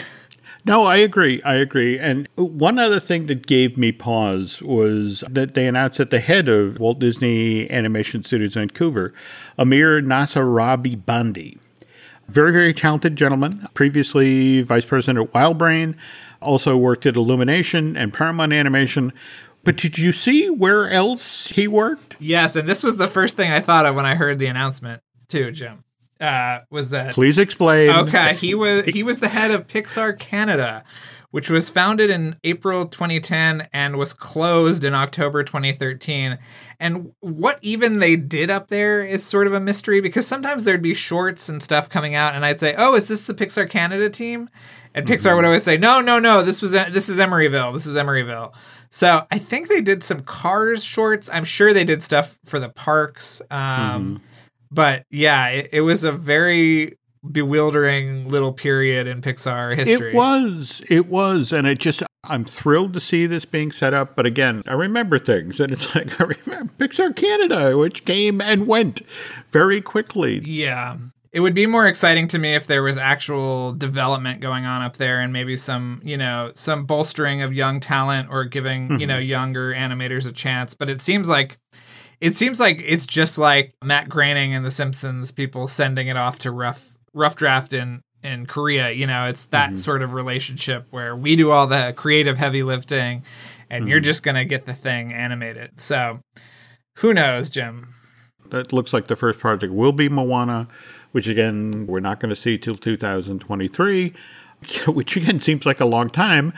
No, 0.65 0.85
I 0.85 0.97
agree. 0.97 1.43
I 1.43 1.55
agree. 1.55 1.99
And 1.99 2.29
one 2.37 2.79
other 2.79 3.01
thing 3.01 3.27
that 3.27 3.47
gave 3.47 3.79
me 3.79 3.93
pause 3.93 4.61
was 4.63 5.25
that 5.31 5.55
they 5.55 5.67
announced 5.67 6.01
at 6.01 6.11
the 6.11 6.21
head 6.21 6.49
of 6.49 6.79
Walt 6.79 6.99
Disney 6.99 7.71
Animation 7.71 8.25
Studios 8.25 8.55
Vancouver, 8.55 9.15
Amir 9.57 10.03
Nasrabadi. 10.03 11.59
Very, 12.29 12.53
very 12.53 12.75
talented 12.75 13.17
gentleman, 13.17 13.67
previously 13.75 14.63
vice 14.63 14.85
president 14.85 15.27
at 15.27 15.35
WildBrain, 15.35 15.97
also 16.41 16.77
worked 16.77 17.07
at 17.07 17.17
Illumination 17.17 17.97
and 17.97 18.13
Paramount 18.13 18.53
Animation. 18.53 19.13
But 19.65 19.77
did 19.77 19.99
you 19.99 20.13
see 20.13 20.49
where 20.49 20.89
else 20.89 21.49
he 21.49 21.67
worked? 21.67 22.17
Yes, 22.21 22.55
and 22.55 22.69
this 22.69 22.83
was 22.83 22.99
the 22.99 23.09
first 23.09 23.37
thing 23.37 23.51
I 23.51 23.61
thought 23.61 23.85
of 23.85 23.95
when 23.95 24.07
I 24.07 24.15
heard 24.15 24.39
the 24.39 24.47
announcement, 24.47 25.03
too, 25.29 25.51
Jim 25.51 25.85
uh, 26.21 26.61
was 26.71 26.91
that. 26.91 27.15
Please 27.15 27.39
explain. 27.39 27.91
Okay, 27.91 28.35
he 28.35 28.55
was 28.55 28.85
he 28.85 29.03
was 29.03 29.21
the 29.21 29.29
head 29.29 29.51
of 29.51 29.67
Pixar 29.67 30.19
Canada, 30.19 30.85
which 31.31 31.49
was 31.49 31.71
founded 31.71 32.11
in 32.11 32.37
April 32.45 32.87
2010 32.87 33.69
and 33.73 33.97
was 33.97 34.13
closed 34.13 34.85
in 34.85 34.95
October 34.95 35.43
2013. 35.43 36.39
And 36.79 37.13
what 37.21 37.59
even 37.63 38.01
they 38.01 38.17
did 38.17 38.51
up 38.51 38.69
there 38.69 39.05
is 39.05 39.25
sort 39.25 39.47
of 39.47 39.55
a 39.55 39.61
mystery 39.61 40.01
because 40.01 40.27
sometimes 40.27 40.65
there'd 40.65 40.83
be 40.83 40.95
shorts 40.95 41.49
and 41.49 41.63
stuff 41.63 41.89
coming 41.89 42.15
out, 42.15 42.35
and 42.35 42.45
I'd 42.45 42.61
say, 42.61 42.75
"Oh, 42.77 42.95
is 42.95 43.09
this 43.09 43.27
the 43.27 43.35
Pixar 43.35 43.69
Canada 43.69 44.11
team?" 44.11 44.51
And 44.95 45.07
Pixar 45.07 45.29
mm-hmm. 45.29 45.37
would 45.37 45.45
always 45.47 45.63
say, 45.63 45.79
"No, 45.79 46.01
no, 46.01 46.19
no. 46.19 46.43
This 46.43 46.61
was 46.61 46.73
this 46.73 47.09
is 47.09 47.19
Emeryville. 47.19 47.73
This 47.73 47.87
is 47.87 47.97
Emeryville." 47.97 48.53
So 48.93 49.25
I 49.31 49.39
think 49.39 49.69
they 49.69 49.81
did 49.81 50.03
some 50.03 50.23
Cars 50.23 50.83
shorts. 50.83 51.31
I'm 51.33 51.45
sure 51.45 51.73
they 51.73 51.85
did 51.85 52.03
stuff 52.03 52.41
for 52.45 52.59
the 52.59 52.69
parks. 52.69 53.41
Um, 53.51 54.17
mm-hmm 54.17 54.27
but 54.71 55.05
yeah, 55.11 55.49
it, 55.49 55.69
it 55.73 55.81
was 55.83 56.05
a 56.05 56.13
very 56.13 56.97
bewildering 57.29 58.29
little 58.29 58.53
period 58.53 59.07
in 59.07 59.21
Pixar 59.21 59.77
history. 59.77 60.11
It 60.11 60.15
was. 60.15 60.83
It 60.89 61.07
was. 61.07 61.53
And 61.53 61.67
it 61.67 61.79
just, 61.79 62.03
I'm 62.25 62.45
thrilled 62.45 62.95
to 62.95 63.01
see 63.01 63.27
this 63.27 63.45
being 63.45 63.73
set 63.73 63.93
up. 63.93 64.17
But 64.17 64.27
again, 64.27 64.63
I 64.67 64.73
remember 64.73 65.19
things. 65.19 65.61
And 65.61 65.73
it's 65.73 65.95
like, 65.95 66.21
I 66.21 66.25
remember 66.25 66.73
Pixar 66.79 67.15
Canada, 67.15 67.77
which 67.77 68.05
came 68.05 68.41
and 68.41 68.67
went 68.67 69.03
very 69.51 69.81
quickly. 69.81 70.41
Yeah. 70.45 70.97
It 71.33 71.41
would 71.41 71.55
be 71.55 71.67
more 71.67 71.87
exciting 71.87 72.27
to 72.29 72.41
me 72.41 72.57
if 72.57 72.67
there 72.67 72.83
was 72.83 72.99
actual 72.99 73.73
development 73.73 74.41
going 74.41 74.67
on 74.67 74.83
up 74.83 74.97
there 74.97 75.21
and 75.21 75.33
maybe 75.33 75.57
some, 75.57 76.01
you 76.03 76.17
know, 76.17 76.51
some 76.57 76.87
bolstering 76.87 77.43
of 77.43 77.53
young 77.53 77.79
talent 77.79 78.29
or 78.31 78.45
giving, 78.45 78.89
mm-hmm. 78.89 79.01
you 79.01 79.07
know, 79.07 79.19
younger 79.19 79.73
animators 79.73 80.29
a 80.29 80.33
chance. 80.33 80.75
But 80.75 80.91
it 80.91 81.01
seems 81.01 81.29
like 81.29 81.59
it 82.21 82.37
seems 82.37 82.61
like 82.61 82.83
it's 82.85 83.07
just 83.07 83.39
like 83.39 83.75
Matt 83.83 84.09
Groening 84.09 84.55
and 84.55 84.65
The 84.65 84.71
Simpsons 84.71 85.31
people 85.31 85.67
sending 85.67 86.09
it 86.09 86.17
off 86.17 86.39
to 86.41 86.51
rough 86.51 86.99
rough 87.15 87.37
draft 87.37 87.73
in 87.73 88.03
in 88.23 88.47
Korea. 88.47 88.91
You 88.91 89.07
know, 89.07 89.25
it's 89.25 89.47
that 89.47 89.71
mm-hmm. 89.71 89.79
sort 89.79 90.03
of 90.03 90.15
relationship 90.15 90.87
where 90.91 91.17
we 91.17 91.37
do 91.37 91.51
all 91.51 91.67
the 91.67 91.95
creative 91.97 92.37
heavy 92.37 92.63
lifting, 92.63 93.25
and 93.71 93.83
mm-hmm. 93.83 93.89
you're 93.89 94.01
just 94.01 94.23
gonna 94.23 94.45
get 94.45 94.67
the 94.67 94.75
thing 94.75 95.13
animated. 95.13 95.81
So, 95.81 96.21
who 96.97 97.15
knows, 97.15 97.51
Jim? 97.51 97.89
That 98.51 98.73
looks 98.73 98.93
like 98.93 99.07
the 99.07 99.17
first 99.17 99.39
project 99.39 99.73
will 99.73 99.93
be 99.93 100.09
Moana, 100.09 100.69
which 101.13 101.29
again 101.29 101.87
we're 101.87 102.01
not 102.01 102.21
going 102.21 102.31
to 102.31 102.37
see 102.37 102.59
till 102.59 102.75
2023. 102.75 104.13
which 104.87 105.17
again 105.17 105.41
seems 105.41 105.67
like 105.67 105.81
a 105.81 105.85
long 105.85 106.09
time, 106.09 106.53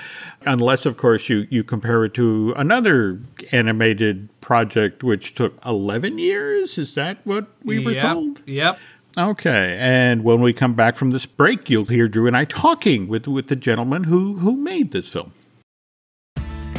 unless, 0.44 0.86
of 0.86 0.96
course, 0.96 1.28
you, 1.28 1.46
you 1.50 1.64
compare 1.64 2.04
it 2.04 2.14
to 2.14 2.52
another 2.56 3.20
animated 3.52 4.28
project 4.40 5.02
which 5.02 5.34
took 5.34 5.58
11 5.64 6.18
years. 6.18 6.78
Is 6.78 6.94
that 6.94 7.24
what 7.24 7.46
we 7.64 7.84
were 7.84 7.92
yep. 7.92 8.02
told? 8.02 8.42
Yep. 8.46 8.78
Okay, 9.18 9.76
and 9.78 10.24
when 10.24 10.40
we 10.40 10.54
come 10.54 10.72
back 10.72 10.96
from 10.96 11.10
this 11.10 11.26
break, 11.26 11.68
you'll 11.68 11.84
hear 11.84 12.08
Drew 12.08 12.26
and 12.26 12.36
I 12.36 12.46
talking 12.46 13.08
with, 13.08 13.28
with 13.28 13.48
the 13.48 13.56
gentleman 13.56 14.04
who, 14.04 14.38
who 14.38 14.56
made 14.56 14.92
this 14.92 15.10
film. 15.10 15.34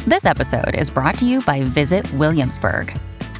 This 0.06 0.26
episode 0.26 0.74
is 0.74 0.90
brought 0.90 1.16
to 1.18 1.26
you 1.26 1.40
by 1.42 1.62
Visit 1.62 2.12
Williamsburg. 2.14 2.92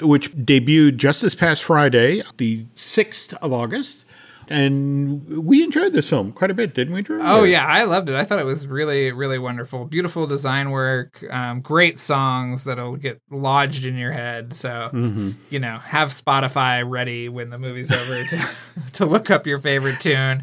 which 0.00 0.32
debuted 0.32 0.96
just 0.96 1.22
this 1.22 1.34
past 1.34 1.64
Friday, 1.64 2.22
the 2.36 2.64
6th 2.74 3.34
of 3.34 3.52
August. 3.52 4.04
And 4.50 5.26
we 5.28 5.62
enjoyed 5.62 5.92
this 5.92 6.08
film 6.08 6.32
quite 6.32 6.50
a 6.50 6.54
bit, 6.54 6.74
didn't 6.74 6.94
we, 6.94 7.02
Drew? 7.02 7.20
Oh, 7.22 7.44
yeah. 7.44 7.66
I 7.66 7.84
loved 7.84 8.08
it. 8.08 8.14
I 8.14 8.24
thought 8.24 8.38
it 8.38 8.46
was 8.46 8.66
really, 8.66 9.12
really 9.12 9.38
wonderful. 9.38 9.84
Beautiful 9.84 10.26
design 10.26 10.70
work, 10.70 11.22
um, 11.30 11.60
great 11.60 11.98
songs 11.98 12.64
that'll 12.64 12.96
get 12.96 13.20
lodged 13.30 13.84
in 13.84 13.96
your 13.96 14.12
head. 14.12 14.54
So, 14.54 14.90
mm-hmm. 14.92 15.32
you 15.50 15.60
know, 15.60 15.78
have 15.78 16.10
Spotify 16.10 16.88
ready 16.88 17.28
when 17.28 17.50
the 17.50 17.58
movie's 17.58 17.92
over 17.92 18.24
to, 18.24 18.48
to 18.94 19.06
look 19.06 19.30
up 19.30 19.46
your 19.46 19.58
favorite 19.58 20.00
tune. 20.00 20.42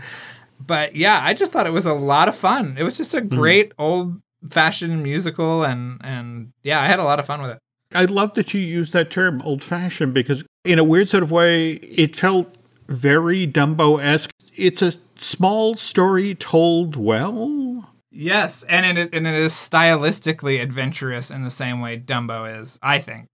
But 0.65 0.95
yeah, 0.95 1.19
I 1.23 1.33
just 1.33 1.51
thought 1.51 1.67
it 1.67 1.73
was 1.73 1.87
a 1.87 1.93
lot 1.93 2.27
of 2.27 2.35
fun. 2.35 2.75
It 2.77 2.83
was 2.83 2.97
just 2.97 3.13
a 3.15 3.21
mm-hmm. 3.21 3.35
great 3.35 3.69
mm-hmm. 3.71 3.81
old 3.81 4.21
fashioned 4.51 5.01
musical. 5.01 5.63
And, 5.63 5.99
and 6.03 6.53
yeah, 6.61 6.79
I 6.79 6.85
had 6.85 6.99
a 6.99 7.03
lot 7.03 7.19
of 7.19 7.25
fun 7.25 7.41
with 7.41 7.51
it. 7.51 7.59
I 7.93 8.05
love 8.05 8.33
that 8.33 8.53
you 8.53 8.61
use 8.61 8.91
that 8.91 9.09
term, 9.09 9.41
old 9.43 9.63
fashioned, 9.63 10.13
because 10.13 10.43
in 10.63 10.79
a 10.79 10.83
weird 10.83 11.09
sort 11.09 11.23
of 11.23 11.31
way, 11.31 11.73
it 11.73 12.15
felt 12.15 12.55
very 12.87 13.47
Dumbo 13.47 14.01
esque. 14.01 14.31
It's 14.55 14.81
a 14.81 14.93
small 15.15 15.75
story 15.75 16.35
told 16.35 16.95
well. 16.95 17.89
Yes, 18.11 18.63
and 18.63 18.97
it, 18.97 19.13
and 19.13 19.27
it 19.27 19.33
is 19.33 19.53
stylistically 19.53 20.61
adventurous 20.61 21.29
in 21.29 21.41
the 21.43 21.49
same 21.49 21.81
way 21.81 21.99
Dumbo 21.99 22.61
is, 22.61 22.79
I 22.81 22.99
think. 22.99 23.27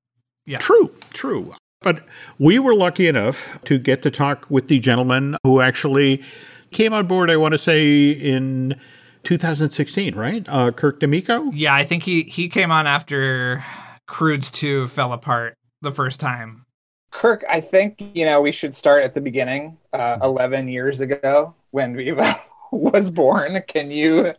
Yeah. 0.45 0.57
True, 0.57 0.91
true. 1.13 1.53
But 1.81 2.03
we 2.39 2.59
were 2.59 2.75
lucky 2.75 3.07
enough 3.07 3.59
to 3.65 3.77
get 3.77 4.01
to 4.03 4.11
talk 4.11 4.49
with 4.49 4.67
the 4.67 4.79
gentleman 4.79 5.37
who 5.43 5.61
actually 5.61 6.23
came 6.71 6.93
on 6.93 7.07
board, 7.07 7.29
I 7.29 7.37
want 7.37 7.53
to 7.53 7.57
say, 7.57 8.11
in 8.11 8.75
2016, 9.23 10.15
right? 10.15 10.45
Uh, 10.49 10.71
Kirk 10.71 10.99
DeMicco? 10.99 11.51
Yeah, 11.53 11.73
I 11.73 11.83
think 11.83 12.03
he, 12.03 12.23
he 12.23 12.49
came 12.49 12.71
on 12.71 12.87
after 12.87 13.63
Croods 14.07 14.51
2 14.51 14.87
fell 14.87 15.13
apart 15.13 15.57
the 15.81 15.91
first 15.91 16.19
time. 16.19 16.65
Kirk, 17.11 17.43
I 17.49 17.59
think 17.59 17.97
you 17.99 18.25
know 18.25 18.41
we 18.41 18.53
should 18.53 18.73
start 18.73 19.03
at 19.03 19.13
the 19.13 19.21
beginning. 19.21 19.77
Uh, 19.91 20.17
Eleven 20.21 20.67
years 20.69 21.01
ago, 21.01 21.53
when 21.71 21.95
Vivo 21.95 22.33
was 22.71 23.11
born, 23.11 23.61
can 23.67 23.91
you 23.91 24.33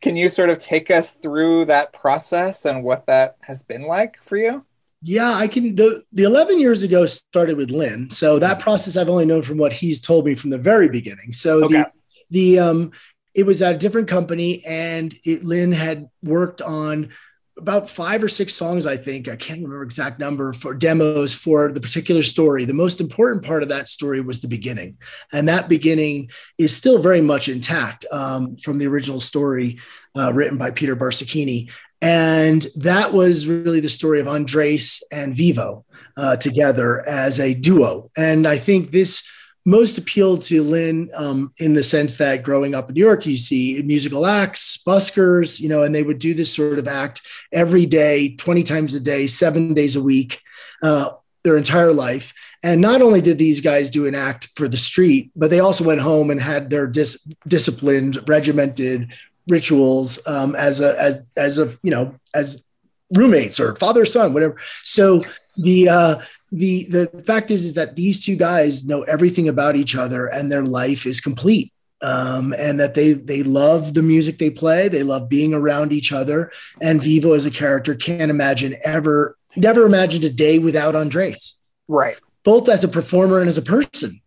can 0.00 0.16
you 0.16 0.28
sort 0.30 0.48
of 0.48 0.58
take 0.58 0.90
us 0.90 1.14
through 1.14 1.66
that 1.66 1.92
process 1.92 2.64
and 2.64 2.82
what 2.82 3.06
that 3.06 3.36
has 3.42 3.62
been 3.62 3.82
like 3.82 4.16
for 4.22 4.38
you? 4.38 4.64
Yeah, 5.06 5.34
I 5.34 5.48
can. 5.48 5.74
The, 5.74 6.02
the 6.12 6.22
11 6.22 6.58
years 6.58 6.82
ago 6.82 7.04
started 7.04 7.58
with 7.58 7.70
Lin. 7.70 8.08
So 8.08 8.38
that 8.38 8.58
process 8.58 8.96
I've 8.96 9.10
only 9.10 9.26
known 9.26 9.42
from 9.42 9.58
what 9.58 9.74
he's 9.74 10.00
told 10.00 10.24
me 10.24 10.34
from 10.34 10.48
the 10.48 10.56
very 10.56 10.88
beginning. 10.88 11.34
So 11.34 11.64
okay. 11.66 11.84
the, 12.30 12.56
the, 12.56 12.58
um, 12.58 12.92
it 13.34 13.44
was 13.44 13.60
at 13.60 13.74
a 13.74 13.78
different 13.78 14.08
company 14.08 14.64
and 14.64 15.14
it, 15.26 15.44
Lin 15.44 15.72
had 15.72 16.08
worked 16.22 16.62
on 16.62 17.10
about 17.56 17.88
five 17.88 18.22
or 18.22 18.28
six 18.28 18.52
songs, 18.52 18.86
I 18.86 18.96
think. 18.96 19.28
I 19.28 19.36
can't 19.36 19.62
remember 19.62 19.84
exact 19.84 20.18
number 20.18 20.52
for 20.52 20.74
demos 20.74 21.34
for 21.34 21.72
the 21.72 21.80
particular 21.80 22.22
story. 22.22 22.64
The 22.64 22.74
most 22.74 23.00
important 23.00 23.44
part 23.44 23.62
of 23.62 23.68
that 23.68 23.88
story 23.88 24.20
was 24.20 24.40
the 24.40 24.48
beginning, 24.48 24.98
and 25.32 25.48
that 25.48 25.68
beginning 25.68 26.30
is 26.58 26.76
still 26.76 27.00
very 27.00 27.20
much 27.20 27.48
intact 27.48 28.06
um, 28.10 28.56
from 28.56 28.78
the 28.78 28.86
original 28.86 29.20
story 29.20 29.78
uh, 30.16 30.32
written 30.34 30.58
by 30.58 30.70
Peter 30.70 30.96
Barsocchini. 30.96 31.70
And 32.02 32.66
that 32.76 33.14
was 33.14 33.48
really 33.48 33.80
the 33.80 33.88
story 33.88 34.20
of 34.20 34.28
Andres 34.28 35.02
and 35.10 35.34
Vivo 35.34 35.86
uh, 36.16 36.36
together 36.36 37.06
as 37.08 37.40
a 37.40 37.54
duo. 37.54 38.10
And 38.16 38.46
I 38.46 38.58
think 38.58 38.90
this 38.90 39.22
most 39.64 39.96
appealed 39.96 40.42
to 40.42 40.62
Lin 40.62 41.08
um, 41.16 41.52
in 41.58 41.72
the 41.72 41.82
sense 41.82 42.16
that 42.16 42.42
growing 42.42 42.74
up 42.74 42.88
in 42.88 42.94
New 42.94 43.04
York, 43.04 43.24
you 43.24 43.36
see 43.36 43.80
musical 43.82 44.26
acts, 44.26 44.76
buskers, 44.76 45.58
you 45.58 45.68
know, 45.68 45.82
and 45.82 45.94
they 45.94 46.02
would 46.02 46.18
do 46.18 46.34
this 46.34 46.54
sort 46.54 46.78
of 46.78 46.86
act 46.86 47.22
every 47.52 47.86
day, 47.86 48.34
20 48.36 48.62
times 48.62 48.94
a 48.94 49.00
day, 49.00 49.26
seven 49.26 49.72
days 49.72 49.96
a 49.96 50.02
week, 50.02 50.40
uh, 50.82 51.10
their 51.44 51.56
entire 51.56 51.92
life. 51.92 52.34
And 52.62 52.80
not 52.80 53.02
only 53.02 53.20
did 53.20 53.38
these 53.38 53.60
guys 53.60 53.90
do 53.90 54.06
an 54.06 54.14
act 54.14 54.48
for 54.56 54.68
the 54.68 54.78
street, 54.78 55.30
but 55.36 55.50
they 55.50 55.60
also 55.60 55.84
went 55.84 56.00
home 56.00 56.30
and 56.30 56.40
had 56.40 56.70
their 56.70 56.86
dis- 56.86 57.26
disciplined, 57.46 58.26
regimented 58.28 59.12
rituals 59.48 60.18
um, 60.26 60.54
as 60.54 60.80
a 60.80 60.98
as 61.00 61.22
as 61.36 61.58
a 61.58 61.66
you 61.82 61.90
know 61.90 62.14
as 62.32 62.66
roommates 63.14 63.60
or 63.60 63.76
father 63.76 64.04
son 64.04 64.32
whatever. 64.32 64.56
So 64.82 65.20
the 65.56 65.88
uh, 65.88 66.18
the 66.54 66.84
the 66.84 67.22
fact 67.24 67.50
is 67.50 67.64
is 67.64 67.74
that 67.74 67.96
these 67.96 68.24
two 68.24 68.36
guys 68.36 68.86
know 68.86 69.02
everything 69.02 69.48
about 69.48 69.76
each 69.76 69.96
other 69.96 70.26
and 70.26 70.50
their 70.50 70.64
life 70.64 71.06
is 71.06 71.20
complete. 71.20 71.72
Um, 72.00 72.54
and 72.58 72.78
that 72.80 72.94
they 72.94 73.14
they 73.14 73.42
love 73.42 73.94
the 73.94 74.02
music 74.02 74.38
they 74.38 74.50
play. 74.50 74.88
They 74.88 75.02
love 75.02 75.28
being 75.28 75.54
around 75.54 75.92
each 75.92 76.12
other. 76.12 76.52
And 76.82 77.02
vivo 77.02 77.32
as 77.32 77.46
a 77.46 77.50
character 77.50 77.94
can't 77.94 78.30
imagine 78.30 78.76
ever 78.84 79.36
never 79.56 79.86
imagined 79.86 80.24
a 80.24 80.30
day 80.30 80.58
without 80.58 80.94
andres. 80.94 81.60
Right. 81.88 82.18
Both 82.42 82.68
as 82.68 82.84
a 82.84 82.88
performer 82.88 83.40
and 83.40 83.48
as 83.48 83.58
a 83.58 83.62
person. 83.62 84.20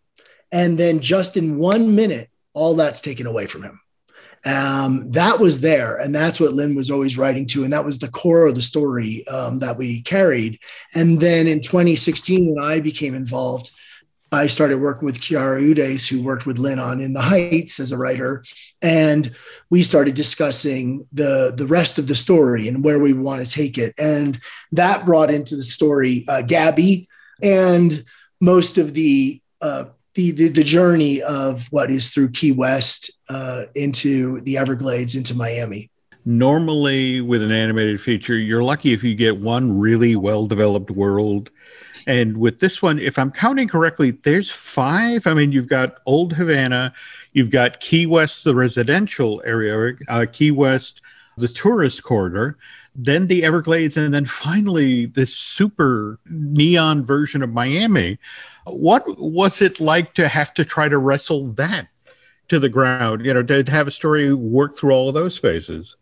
And 0.51 0.77
then 0.77 1.01
just 1.01 1.37
in 1.37 1.57
one 1.57 1.95
minute 1.95 2.29
all 2.53 2.73
that's 2.73 3.01
taken 3.01 3.27
away 3.27 3.45
from 3.45 3.63
him 3.63 3.79
um, 4.45 5.11
that 5.11 5.39
was 5.39 5.61
there 5.61 5.97
and 5.97 6.13
that's 6.13 6.39
what 6.39 6.53
Lin 6.53 6.75
was 6.75 6.91
always 6.91 7.17
writing 7.17 7.45
to 7.47 7.63
and 7.63 7.73
that 7.73 7.85
was 7.85 7.99
the 7.99 8.09
core 8.09 8.45
of 8.47 8.55
the 8.55 8.61
story 8.61 9.27
um, 9.27 9.59
that 9.59 9.77
we 9.77 10.01
carried. 10.01 10.59
And 10.95 11.19
then 11.19 11.47
in 11.47 11.61
2016 11.61 12.53
when 12.53 12.63
i 12.63 12.79
became 12.79 13.15
involved 13.15 13.71
i 14.31 14.47
started 14.47 14.79
working 14.79 15.05
with 15.05 15.21
Quiara 15.21 15.61
Hudes 15.61 16.07
who 16.07 16.21
worked 16.21 16.45
with 16.45 16.57
Lin 16.57 16.79
on 16.79 16.99
in 16.99 17.13
the 17.13 17.21
heights 17.21 17.79
as 17.79 17.91
a 17.91 17.97
writer 17.97 18.43
and 18.81 19.33
we 19.69 19.83
started 19.83 20.15
discussing 20.15 21.07
the 21.13 21.53
the 21.55 21.67
rest 21.67 21.97
of 21.97 22.07
the 22.07 22.15
story 22.15 22.67
and 22.67 22.83
where 22.83 22.99
we 22.99 23.13
want 23.13 23.45
to 23.45 23.51
take 23.51 23.77
it. 23.77 23.93
And 23.97 24.39
that 24.71 25.05
brought 25.05 25.31
into 25.31 25.55
the 25.55 25.63
story 25.63 26.25
uh, 26.27 26.41
gabby 26.41 27.07
and 27.41 28.03
most 28.39 28.77
of 28.77 28.93
the 28.93 29.41
uh, 29.61 29.85
the, 30.17 30.31
the, 30.31 30.47
the 30.49 30.63
journey 30.63 31.21
of 31.21 31.67
what 31.71 31.91
is 31.91 32.09
through 32.09 32.31
Key 32.31 32.51
West 32.51 33.11
uh, 33.29 33.65
into 33.75 34.41
the 34.41 34.57
Everglades 34.57 35.15
into 35.15 35.35
Miami. 35.35 35.91
Normally, 36.25 37.21
with 37.21 37.43
an 37.43 37.51
animated 37.51 38.01
feature, 38.01 38.35
you're 38.35 38.63
lucky 38.63 38.93
if 38.93 39.03
you 39.03 39.13
get 39.13 39.37
one 39.37 39.77
really 39.77 40.15
well 40.15 40.47
developed 40.47 40.89
world. 40.89 41.51
And 42.07 42.35
with 42.37 42.59
this 42.59 42.81
one, 42.81 42.97
if 42.97 43.19
I'm 43.19 43.31
counting 43.31 43.67
correctly, 43.67 44.11
there's 44.11 44.49
five. 44.49 45.27
I 45.27 45.35
mean, 45.35 45.51
you've 45.51 45.69
got 45.69 45.99
Old 46.07 46.33
Havana, 46.33 46.93
you've 47.33 47.51
got 47.51 47.79
Key 47.79 48.07
West, 48.07 48.43
the 48.43 48.55
residential 48.55 49.43
area, 49.45 49.93
uh, 50.09 50.25
Key 50.31 50.49
West, 50.49 51.03
the 51.37 51.47
tourist 51.47 52.01
corridor, 52.01 52.57
then 52.97 53.27
the 53.27 53.45
Everglades, 53.45 53.95
and 53.95 54.13
then 54.13 54.25
finally 54.25 55.05
this 55.05 55.35
super 55.35 56.19
neon 56.29 57.05
version 57.05 57.43
of 57.43 57.53
Miami. 57.53 58.17
What 58.65 59.05
was 59.19 59.61
it 59.61 59.79
like 59.79 60.15
to 60.15 60.27
have 60.27 60.53
to 60.55 60.65
try 60.65 60.89
to 60.89 60.97
wrestle 60.97 61.51
that 61.53 61.87
to 62.49 62.59
the 62.59 62.69
ground? 62.69 63.25
You 63.25 63.35
know, 63.35 63.43
to 63.43 63.63
have 63.71 63.87
a 63.87 63.91
story 63.91 64.33
work 64.33 64.75
through 64.75 64.91
all 64.91 65.07
of 65.07 65.13
those 65.13 65.35
spaces 65.35 65.95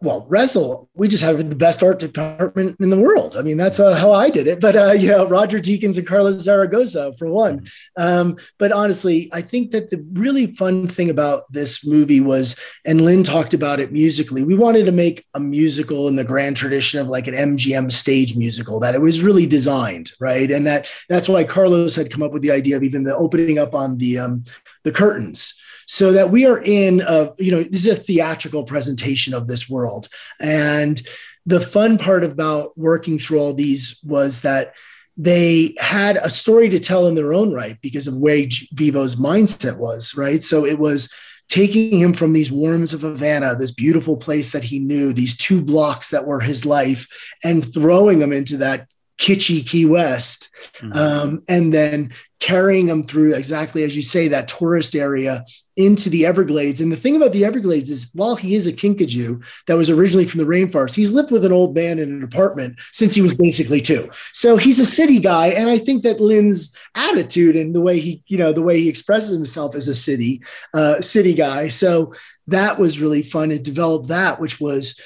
well, 0.00 0.26
wrestle, 0.28 0.88
we 0.94 1.08
just 1.08 1.22
have 1.22 1.48
the 1.48 1.56
best 1.56 1.82
art 1.82 1.98
department 1.98 2.78
in 2.80 2.90
the 2.90 2.98
world. 2.98 3.36
I 3.36 3.42
mean, 3.42 3.56
that's 3.56 3.78
uh, 3.78 3.94
how 3.94 4.12
I 4.12 4.30
did 4.30 4.46
it. 4.46 4.60
But, 4.60 4.76
uh, 4.76 4.92
you 4.92 5.08
know, 5.08 5.26
Roger 5.26 5.58
Deakins 5.58 5.98
and 5.98 6.06
Carlos 6.06 6.40
Zaragoza, 6.40 7.12
for 7.18 7.28
one. 7.28 7.66
Um, 7.96 8.36
but 8.58 8.72
honestly, 8.72 9.30
I 9.32 9.42
think 9.42 9.72
that 9.72 9.90
the 9.90 10.04
really 10.12 10.54
fun 10.54 10.86
thing 10.86 11.10
about 11.10 11.50
this 11.52 11.86
movie 11.86 12.20
was, 12.20 12.56
and 12.84 13.02
Lin 13.02 13.22
talked 13.22 13.54
about 13.54 13.80
it 13.80 13.92
musically, 13.92 14.42
we 14.42 14.54
wanted 14.54 14.84
to 14.86 14.92
make 14.92 15.26
a 15.34 15.40
musical 15.40 16.08
in 16.08 16.16
the 16.16 16.24
grand 16.24 16.56
tradition 16.56 17.00
of 17.00 17.08
like 17.08 17.26
an 17.26 17.34
MGM 17.34 17.92
stage 17.92 18.36
musical, 18.36 18.80
that 18.80 18.94
it 18.94 19.02
was 19.02 19.22
really 19.22 19.46
designed, 19.46 20.12
right? 20.18 20.50
And 20.50 20.66
that 20.66 20.88
that's 21.08 21.28
why 21.28 21.44
Carlos 21.44 21.94
had 21.94 22.10
come 22.10 22.22
up 22.22 22.32
with 22.32 22.42
the 22.42 22.50
idea 22.50 22.76
of 22.76 22.84
even 22.84 23.04
the 23.04 23.16
opening 23.16 23.58
up 23.58 23.74
on 23.74 23.98
the, 23.98 24.18
um, 24.18 24.44
the 24.82 24.92
curtains 24.92 25.54
so 25.86 26.12
that 26.12 26.30
we 26.30 26.46
are 26.46 26.62
in 26.62 27.00
a 27.00 27.32
you 27.38 27.50
know 27.50 27.62
this 27.62 27.86
is 27.86 27.98
a 27.98 28.02
theatrical 28.02 28.64
presentation 28.64 29.34
of 29.34 29.48
this 29.48 29.68
world 29.68 30.08
and 30.40 31.02
the 31.46 31.60
fun 31.60 31.98
part 31.98 32.24
about 32.24 32.76
working 32.76 33.18
through 33.18 33.38
all 33.38 33.54
these 33.54 34.00
was 34.02 34.42
that 34.42 34.72
they 35.16 35.74
had 35.78 36.16
a 36.16 36.30
story 36.30 36.68
to 36.68 36.80
tell 36.80 37.06
in 37.06 37.14
their 37.14 37.34
own 37.34 37.52
right 37.52 37.78
because 37.80 38.06
of 38.06 38.16
way 38.16 38.48
Vivo's 38.74 39.16
mindset 39.16 39.76
was, 39.76 40.16
right? 40.16 40.42
So 40.42 40.66
it 40.66 40.78
was 40.78 41.12
taking 41.48 41.98
him 41.98 42.14
from 42.14 42.32
these 42.32 42.50
worms 42.50 42.92
of 42.92 43.02
Havana, 43.02 43.54
this 43.54 43.70
beautiful 43.70 44.16
place 44.16 44.52
that 44.52 44.64
he 44.64 44.78
knew, 44.78 45.12
these 45.12 45.36
two 45.36 45.62
blocks 45.62 46.10
that 46.10 46.26
were 46.26 46.40
his 46.40 46.64
life, 46.64 47.06
and 47.44 47.72
throwing 47.72 48.20
him 48.20 48.32
into 48.32 48.56
that 48.56 48.88
kitschy 49.18 49.64
Key 49.64 49.84
West, 49.84 50.48
mm-hmm. 50.78 50.92
um, 50.98 51.42
and 51.46 51.72
then 51.72 52.12
carrying 52.44 52.84
them 52.84 53.02
through 53.02 53.32
exactly 53.32 53.84
as 53.84 53.96
you 53.96 54.02
say 54.02 54.28
that 54.28 54.48
tourist 54.48 54.94
area 54.94 55.46
into 55.76 56.10
the 56.10 56.26
Everglades. 56.26 56.82
And 56.82 56.92
the 56.92 56.96
thing 56.96 57.16
about 57.16 57.32
the 57.32 57.42
Everglades 57.42 57.90
is, 57.90 58.10
while 58.12 58.36
he 58.36 58.54
is 58.54 58.66
a 58.66 58.72
Kinkajou 58.72 59.42
that 59.66 59.78
was 59.78 59.88
originally 59.88 60.26
from 60.26 60.40
the 60.40 60.44
rainforest, 60.44 60.94
he's 60.94 61.10
lived 61.10 61.30
with 61.30 61.46
an 61.46 61.52
old 61.52 61.74
man 61.74 61.98
in 61.98 62.12
an 62.12 62.22
apartment 62.22 62.78
since 62.92 63.14
he 63.14 63.22
was 63.22 63.32
basically 63.32 63.80
two. 63.80 64.10
So 64.34 64.58
he's 64.58 64.78
a 64.78 64.84
city 64.84 65.20
guy, 65.20 65.48
and 65.48 65.70
I 65.70 65.78
think 65.78 66.02
that 66.02 66.20
Lin's 66.20 66.76
attitude 66.94 67.56
and 67.56 67.74
the 67.74 67.80
way 67.80 67.98
he, 67.98 68.22
you 68.26 68.36
know, 68.36 68.52
the 68.52 68.60
way 68.60 68.78
he 68.78 68.90
expresses 68.90 69.30
himself 69.30 69.74
as 69.74 69.88
a 69.88 69.94
city 69.94 70.42
uh, 70.74 71.00
city 71.00 71.32
guy. 71.32 71.68
So 71.68 72.12
that 72.48 72.78
was 72.78 73.00
really 73.00 73.22
fun 73.22 73.48
to 73.48 73.58
develop 73.58 74.08
that, 74.08 74.38
which 74.38 74.60
was 74.60 75.00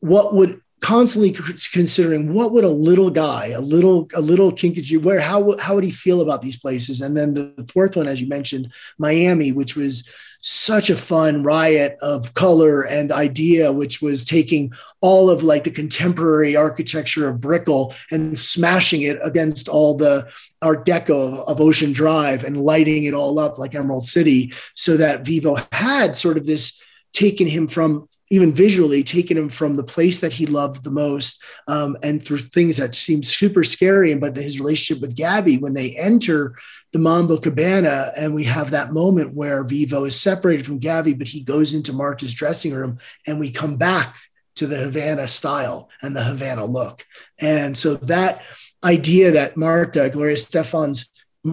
what 0.00 0.34
would 0.34 0.60
constantly 0.84 1.34
considering 1.72 2.34
what 2.34 2.52
would 2.52 2.62
a 2.62 2.68
little 2.68 3.08
guy, 3.08 3.46
a 3.46 3.60
little 3.60 4.06
a 4.14 4.20
little 4.20 4.52
Kinkajou, 4.52 5.02
where 5.02 5.18
how 5.18 5.56
how 5.58 5.74
would 5.74 5.82
he 5.82 5.90
feel 5.90 6.20
about 6.20 6.42
these 6.42 6.58
places? 6.58 7.00
And 7.00 7.16
then 7.16 7.32
the 7.32 7.66
fourth 7.72 7.96
one, 7.96 8.06
as 8.06 8.20
you 8.20 8.28
mentioned, 8.28 8.70
Miami, 8.98 9.50
which 9.50 9.76
was 9.76 10.06
such 10.42 10.90
a 10.90 10.96
fun 10.96 11.42
riot 11.42 11.96
of 12.02 12.34
color 12.34 12.82
and 12.82 13.10
idea, 13.10 13.72
which 13.72 14.02
was 14.02 14.26
taking 14.26 14.74
all 15.00 15.30
of 15.30 15.42
like 15.42 15.64
the 15.64 15.70
contemporary 15.70 16.54
architecture 16.54 17.30
of 17.30 17.40
Brickell 17.40 17.94
and 18.10 18.38
smashing 18.38 19.00
it 19.00 19.18
against 19.24 19.70
all 19.70 19.96
the 19.96 20.28
Art 20.60 20.84
Deco 20.84 21.32
of, 21.32 21.48
of, 21.48 21.60
Ocean 21.62 21.94
Drive 21.94 22.44
and 22.44 22.62
lighting 22.62 23.04
it 23.04 23.14
all 23.14 23.38
up 23.38 23.58
like 23.58 23.74
Emerald 23.74 24.04
City, 24.04 24.52
so 24.74 24.98
that 24.98 25.24
Vivo 25.24 25.56
had 25.72 26.14
sort 26.14 26.36
of 26.36 26.44
this 26.44 26.78
taken 27.14 27.46
him 27.46 27.68
from 27.68 28.06
even 28.30 28.52
visually 28.52 29.02
taking 29.02 29.36
him 29.36 29.48
from 29.48 29.74
the 29.74 29.84
place 29.84 30.20
that 30.20 30.32
he 30.32 30.46
loved 30.46 30.82
the 30.82 30.90
most 30.90 31.42
um, 31.68 31.96
and 32.02 32.22
through 32.22 32.38
things 32.38 32.76
that 32.76 32.94
seemed 32.94 33.26
super 33.26 33.62
scary 33.62 34.10
and 34.12 34.20
but 34.20 34.36
his 34.36 34.60
relationship 34.60 35.00
with 35.00 35.16
gabby 35.16 35.58
when 35.58 35.74
they 35.74 35.90
enter 35.96 36.56
the 36.92 36.98
mambo 36.98 37.36
cabana 37.36 38.10
and 38.16 38.34
we 38.34 38.44
have 38.44 38.70
that 38.70 38.92
moment 38.92 39.34
where 39.34 39.64
vivo 39.64 40.04
is 40.04 40.18
separated 40.18 40.64
from 40.64 40.78
gabby 40.78 41.12
but 41.12 41.28
he 41.28 41.42
goes 41.42 41.74
into 41.74 41.92
marta's 41.92 42.34
dressing 42.34 42.72
room 42.72 42.98
and 43.26 43.38
we 43.38 43.50
come 43.50 43.76
back 43.76 44.16
to 44.56 44.66
the 44.66 44.76
havana 44.76 45.28
style 45.28 45.88
and 46.02 46.14
the 46.14 46.22
havana 46.22 46.64
look. 46.64 47.04
And 47.40 47.76
so 47.76 47.94
that 47.96 48.42
idea 48.82 49.32
that 49.32 49.56
marta 49.56 50.08
Gloria 50.10 50.34
Estefan's 50.34 51.08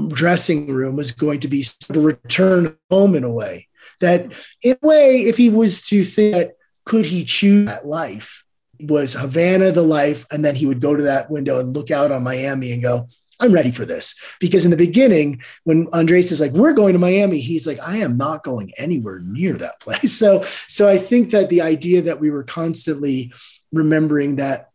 dressing 0.10 0.68
room 0.68 0.96
was 0.96 1.12
going 1.12 1.40
to 1.42 1.48
be 1.48 1.66
of 1.90 1.98
return 1.98 2.78
home 2.90 3.16
in 3.16 3.24
a 3.24 3.32
way 3.32 3.68
that 4.00 4.34
in 4.64 4.78
a 4.82 4.88
way 4.88 5.22
if 5.22 5.38
he 5.38 5.50
was 5.50 5.82
to 5.82 6.04
think 6.04 6.36
that 6.36 6.52
could 6.92 7.06
he 7.06 7.24
choose 7.24 7.68
that 7.68 7.88
life? 7.88 8.44
Was 8.82 9.14
Havana 9.14 9.72
the 9.72 9.82
life? 9.82 10.26
And 10.30 10.44
then 10.44 10.56
he 10.56 10.66
would 10.66 10.82
go 10.82 10.94
to 10.94 11.04
that 11.04 11.32
window 11.32 11.58
and 11.58 11.74
look 11.74 11.90
out 11.90 12.12
on 12.12 12.22
Miami 12.22 12.74
and 12.74 12.84
go, 12.84 13.08
I'm 13.40 13.54
ready 13.54 13.72
for 13.72 13.86
this. 13.86 14.14
Because 14.42 14.66
in 14.66 14.72
the 14.72 14.78
beginning, 14.78 15.42
when 15.64 15.88
Andres 15.94 16.34
is 16.34 16.42
like, 16.42 16.52
we're 16.52 16.74
going 16.74 16.92
to 16.92 17.00
Miami, 17.00 17.40
he's 17.40 17.66
like, 17.66 17.80
I 17.80 18.00
am 18.00 18.18
not 18.18 18.44
going 18.44 18.74
anywhere 18.78 19.20
near 19.20 19.54
that 19.54 19.80
place. 19.80 20.12
So, 20.20 20.44
so 20.68 20.90
I 20.90 20.98
think 20.98 21.32
that 21.32 21.48
the 21.48 21.62
idea 21.62 22.02
that 22.02 22.20
we 22.20 22.30
were 22.30 22.44
constantly 22.44 23.32
remembering 23.72 24.36
that, 24.36 24.72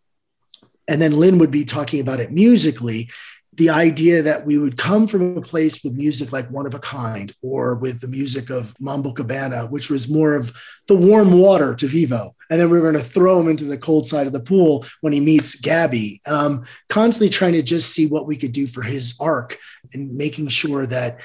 and 0.88 1.02
then 1.02 1.18
Lin 1.18 1.36
would 1.36 1.50
be 1.50 1.66
talking 1.66 2.00
about 2.00 2.20
it 2.20 2.32
musically, 2.32 3.10
the 3.56 3.70
idea 3.70 4.22
that 4.22 4.44
we 4.44 4.58
would 4.58 4.76
come 4.76 5.06
from 5.06 5.36
a 5.36 5.40
place 5.40 5.82
with 5.82 5.94
music 5.94 6.30
like 6.30 6.50
One 6.50 6.66
of 6.66 6.74
a 6.74 6.78
Kind 6.78 7.32
or 7.42 7.76
with 7.76 8.00
the 8.00 8.08
music 8.08 8.50
of 8.50 8.74
Mambo 8.78 9.12
Cabana, 9.12 9.66
which 9.66 9.88
was 9.88 10.08
more 10.08 10.34
of 10.34 10.52
the 10.88 10.96
warm 10.96 11.32
water 11.32 11.74
to 11.74 11.86
Vivo. 11.86 12.34
And 12.50 12.60
then 12.60 12.68
we 12.68 12.78
were 12.78 12.92
going 12.92 13.02
to 13.02 13.10
throw 13.10 13.40
him 13.40 13.48
into 13.48 13.64
the 13.64 13.78
cold 13.78 14.06
side 14.06 14.26
of 14.26 14.34
the 14.34 14.40
pool 14.40 14.84
when 15.00 15.12
he 15.12 15.20
meets 15.20 15.54
Gabby, 15.54 16.20
um, 16.26 16.66
constantly 16.88 17.30
trying 17.30 17.54
to 17.54 17.62
just 17.62 17.92
see 17.92 18.06
what 18.06 18.26
we 18.26 18.36
could 18.36 18.52
do 18.52 18.66
for 18.66 18.82
his 18.82 19.16
arc 19.20 19.58
and 19.92 20.14
making 20.14 20.48
sure 20.48 20.84
that 20.86 21.18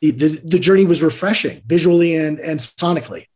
the, 0.00 0.10
the, 0.10 0.40
the 0.44 0.58
journey 0.58 0.84
was 0.84 1.02
refreshing 1.02 1.62
visually 1.64 2.16
and, 2.16 2.40
and 2.40 2.58
sonically. 2.58 3.26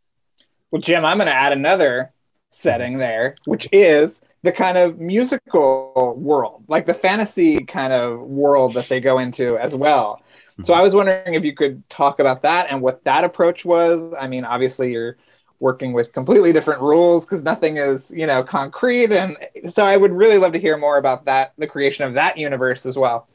Well, 0.70 0.82
Jim, 0.82 1.04
I'm 1.04 1.18
going 1.18 1.28
to 1.28 1.34
add 1.34 1.52
another 1.52 2.12
setting 2.48 2.98
there, 2.98 3.36
which 3.44 3.68
is 3.72 4.20
the 4.42 4.52
kind 4.52 4.76
of 4.76 4.98
musical 4.98 6.14
world, 6.18 6.64
like 6.68 6.86
the 6.86 6.94
fantasy 6.94 7.64
kind 7.64 7.92
of 7.92 8.20
world 8.20 8.74
that 8.74 8.88
they 8.88 9.00
go 9.00 9.18
into 9.18 9.56
as 9.56 9.74
well. 9.74 10.22
So 10.58 10.72
mm-hmm. 10.72 10.80
I 10.80 10.82
was 10.82 10.94
wondering 10.94 11.34
if 11.34 11.44
you 11.44 11.54
could 11.54 11.88
talk 11.88 12.18
about 12.18 12.42
that 12.42 12.66
and 12.70 12.82
what 12.82 13.04
that 13.04 13.24
approach 13.24 13.64
was. 13.64 14.12
I 14.18 14.26
mean, 14.26 14.44
obviously 14.44 14.92
you're 14.92 15.16
working 15.60 15.92
with 15.92 16.12
completely 16.12 16.52
different 16.52 16.80
rules 16.80 17.24
because 17.24 17.44
nothing 17.44 17.76
is, 17.76 18.12
you 18.14 18.26
know, 18.26 18.42
concrete 18.42 19.12
and 19.12 19.36
so 19.68 19.84
I 19.84 19.96
would 19.96 20.12
really 20.12 20.36
love 20.36 20.52
to 20.54 20.58
hear 20.58 20.76
more 20.76 20.96
about 20.96 21.24
that 21.26 21.52
the 21.56 21.68
creation 21.68 22.04
of 22.04 22.14
that 22.14 22.36
universe 22.36 22.84
as 22.84 22.98
well. 22.98 23.28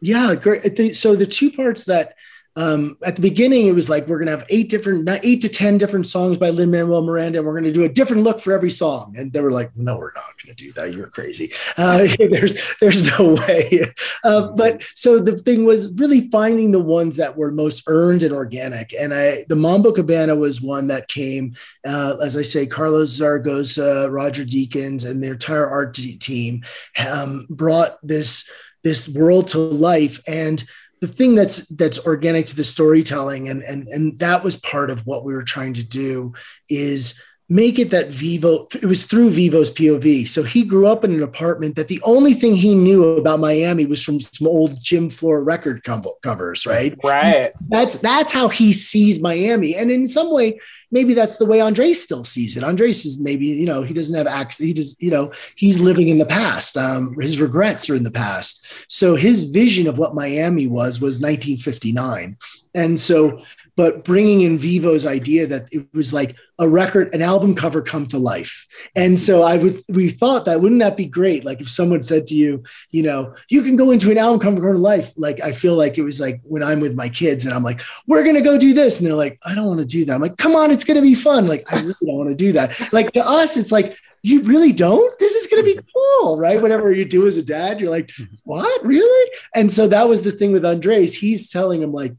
Yeah, 0.00 0.34
great. 0.34 0.94
So 0.94 1.14
the 1.14 1.26
two 1.26 1.50
parts 1.52 1.84
that 1.84 2.16
um, 2.56 2.96
at 3.04 3.16
the 3.16 3.22
beginning, 3.22 3.66
it 3.66 3.74
was 3.74 3.90
like 3.90 4.06
we're 4.06 4.18
going 4.18 4.26
to 4.26 4.36
have 4.36 4.46
eight 4.48 4.70
different, 4.70 5.08
eight 5.24 5.40
to 5.40 5.48
ten 5.48 5.76
different 5.76 6.06
songs 6.06 6.38
by 6.38 6.50
Lin 6.50 6.70
Manuel 6.70 7.02
Miranda, 7.02 7.38
and 7.38 7.46
we're 7.46 7.54
going 7.54 7.64
to 7.64 7.72
do 7.72 7.82
a 7.82 7.88
different 7.88 8.22
look 8.22 8.40
for 8.40 8.52
every 8.52 8.70
song. 8.70 9.14
And 9.18 9.32
they 9.32 9.40
were 9.40 9.50
like, 9.50 9.76
"No, 9.76 9.96
we're 9.96 10.12
not 10.12 10.40
going 10.42 10.54
to 10.54 10.64
do 10.64 10.72
that. 10.74 10.94
You're 10.94 11.08
crazy. 11.08 11.52
Uh, 11.76 12.06
there's, 12.18 12.76
there's 12.80 13.18
no 13.18 13.34
way." 13.34 13.84
Uh, 14.22 14.52
but 14.52 14.84
so 14.94 15.18
the 15.18 15.36
thing 15.36 15.64
was 15.64 15.92
really 15.94 16.28
finding 16.28 16.70
the 16.70 16.78
ones 16.78 17.16
that 17.16 17.36
were 17.36 17.50
most 17.50 17.82
earned 17.88 18.22
and 18.22 18.32
organic. 18.32 18.94
And 18.94 19.12
I, 19.12 19.44
the 19.48 19.56
Mambo 19.56 19.90
Cabana 19.90 20.36
was 20.36 20.60
one 20.60 20.86
that 20.88 21.08
came, 21.08 21.56
uh, 21.84 22.16
as 22.22 22.36
I 22.36 22.42
say, 22.42 22.66
Carlos 22.66 23.10
Zaragoza, 23.10 24.08
Roger 24.10 24.44
Deakins, 24.44 25.08
and 25.08 25.22
their 25.22 25.32
entire 25.32 25.66
art 25.66 25.94
team 25.94 26.62
um, 27.10 27.46
brought 27.50 27.98
this 28.06 28.48
this 28.84 29.08
world 29.08 29.48
to 29.48 29.58
life 29.58 30.22
and 30.28 30.62
the 31.00 31.06
thing 31.06 31.34
that's 31.34 31.66
that's 31.68 32.06
organic 32.06 32.46
to 32.46 32.56
the 32.56 32.64
storytelling 32.64 33.48
and 33.48 33.62
and 33.62 33.88
and 33.88 34.18
that 34.18 34.42
was 34.42 34.56
part 34.56 34.90
of 34.90 35.00
what 35.06 35.24
we 35.24 35.34
were 35.34 35.42
trying 35.42 35.74
to 35.74 35.84
do 35.84 36.32
is 36.68 37.20
make 37.48 37.78
it 37.78 37.90
that 37.90 38.10
Vivo, 38.10 38.66
it 38.74 38.86
was 38.86 39.04
through 39.04 39.30
Vivo's 39.30 39.70
POV. 39.70 40.26
So 40.26 40.42
he 40.42 40.64
grew 40.64 40.86
up 40.86 41.04
in 41.04 41.12
an 41.12 41.22
apartment 41.22 41.76
that 41.76 41.88
the 41.88 42.00
only 42.02 42.32
thing 42.32 42.54
he 42.54 42.74
knew 42.74 43.16
about 43.16 43.38
Miami 43.38 43.84
was 43.84 44.02
from 44.02 44.20
some 44.20 44.46
old 44.46 44.82
Jim 44.82 45.10
Flora 45.10 45.42
record 45.42 45.84
covers, 45.84 46.64
right? 46.66 46.96
Right. 47.04 47.52
That's 47.68 47.96
that's 47.96 48.32
how 48.32 48.48
he 48.48 48.72
sees 48.72 49.20
Miami. 49.20 49.74
And 49.74 49.90
in 49.90 50.06
some 50.06 50.32
way, 50.32 50.58
maybe 50.90 51.12
that's 51.12 51.36
the 51.36 51.44
way 51.44 51.60
Andres 51.60 52.02
still 52.02 52.24
sees 52.24 52.56
it. 52.56 52.64
Andres 52.64 53.04
is 53.04 53.20
maybe, 53.20 53.46
you 53.46 53.66
know, 53.66 53.82
he 53.82 53.92
doesn't 53.92 54.16
have 54.16 54.26
access. 54.26 54.64
He 54.64 54.72
does, 54.72 54.96
you 55.00 55.10
know, 55.10 55.32
he's 55.56 55.78
living 55.80 56.08
in 56.08 56.18
the 56.18 56.26
past. 56.26 56.78
Um, 56.78 57.14
his 57.20 57.40
regrets 57.40 57.90
are 57.90 57.94
in 57.94 58.04
the 58.04 58.10
past. 58.10 58.64
So 58.88 59.16
his 59.16 59.44
vision 59.44 59.86
of 59.86 59.98
what 59.98 60.14
Miami 60.14 60.66
was 60.66 61.00
was 61.00 61.20
1959. 61.20 62.38
And 62.74 62.98
so 62.98 63.42
but 63.76 64.04
bringing 64.04 64.42
in 64.42 64.58
Vivo's 64.58 65.06
idea 65.06 65.46
that 65.46 65.72
it 65.72 65.86
was 65.92 66.12
like 66.12 66.36
a 66.58 66.68
record, 66.68 67.12
an 67.12 67.22
album 67.22 67.54
cover 67.54 67.82
come 67.82 68.06
to 68.06 68.18
life. 68.18 68.66
And 68.94 69.18
so 69.18 69.42
I 69.42 69.56
would, 69.56 69.82
we 69.88 70.08
thought 70.08 70.44
that 70.44 70.60
wouldn't 70.60 70.80
that 70.80 70.96
be 70.96 71.06
great? 71.06 71.44
Like 71.44 71.60
if 71.60 71.68
someone 71.68 72.02
said 72.02 72.26
to 72.28 72.34
you, 72.34 72.62
you 72.90 73.02
know, 73.02 73.34
you 73.48 73.62
can 73.62 73.74
go 73.76 73.90
into 73.90 74.10
an 74.10 74.18
album 74.18 74.40
cover 74.40 74.60
come 74.60 74.72
to 74.74 74.78
life. 74.78 75.12
Like 75.16 75.40
I 75.40 75.52
feel 75.52 75.74
like 75.74 75.98
it 75.98 76.02
was 76.02 76.20
like 76.20 76.40
when 76.44 76.62
I'm 76.62 76.80
with 76.80 76.94
my 76.94 77.08
kids 77.08 77.44
and 77.44 77.54
I'm 77.54 77.64
like, 77.64 77.80
we're 78.06 78.22
going 78.22 78.36
to 78.36 78.42
go 78.42 78.56
do 78.56 78.74
this. 78.74 78.98
And 78.98 79.06
they're 79.06 79.14
like, 79.14 79.38
I 79.44 79.54
don't 79.54 79.66
want 79.66 79.80
to 79.80 79.86
do 79.86 80.04
that. 80.04 80.14
I'm 80.14 80.22
like, 80.22 80.36
come 80.36 80.54
on, 80.54 80.70
it's 80.70 80.84
going 80.84 80.96
to 80.96 81.02
be 81.02 81.14
fun. 81.14 81.48
Like 81.48 81.64
I 81.72 81.80
really 81.80 81.94
don't 82.06 82.16
want 82.16 82.30
to 82.30 82.36
do 82.36 82.52
that. 82.52 82.92
Like 82.92 83.12
to 83.12 83.26
us, 83.26 83.56
it's 83.56 83.72
like, 83.72 83.96
you 84.22 84.40
really 84.44 84.72
don't? 84.72 85.18
This 85.18 85.34
is 85.34 85.46
going 85.48 85.62
to 85.62 85.74
be 85.74 85.80
cool, 85.94 86.38
right? 86.38 86.62
Whatever 86.62 86.90
you 86.90 87.04
do 87.04 87.26
as 87.26 87.36
a 87.36 87.42
dad, 87.42 87.78
you're 87.78 87.90
like, 87.90 88.10
what, 88.44 88.82
really? 88.82 89.30
And 89.54 89.70
so 89.70 89.86
that 89.88 90.08
was 90.08 90.22
the 90.22 90.32
thing 90.32 90.50
with 90.50 90.64
Andres. 90.64 91.14
He's 91.14 91.50
telling 91.50 91.82
him 91.82 91.92
like, 91.92 92.14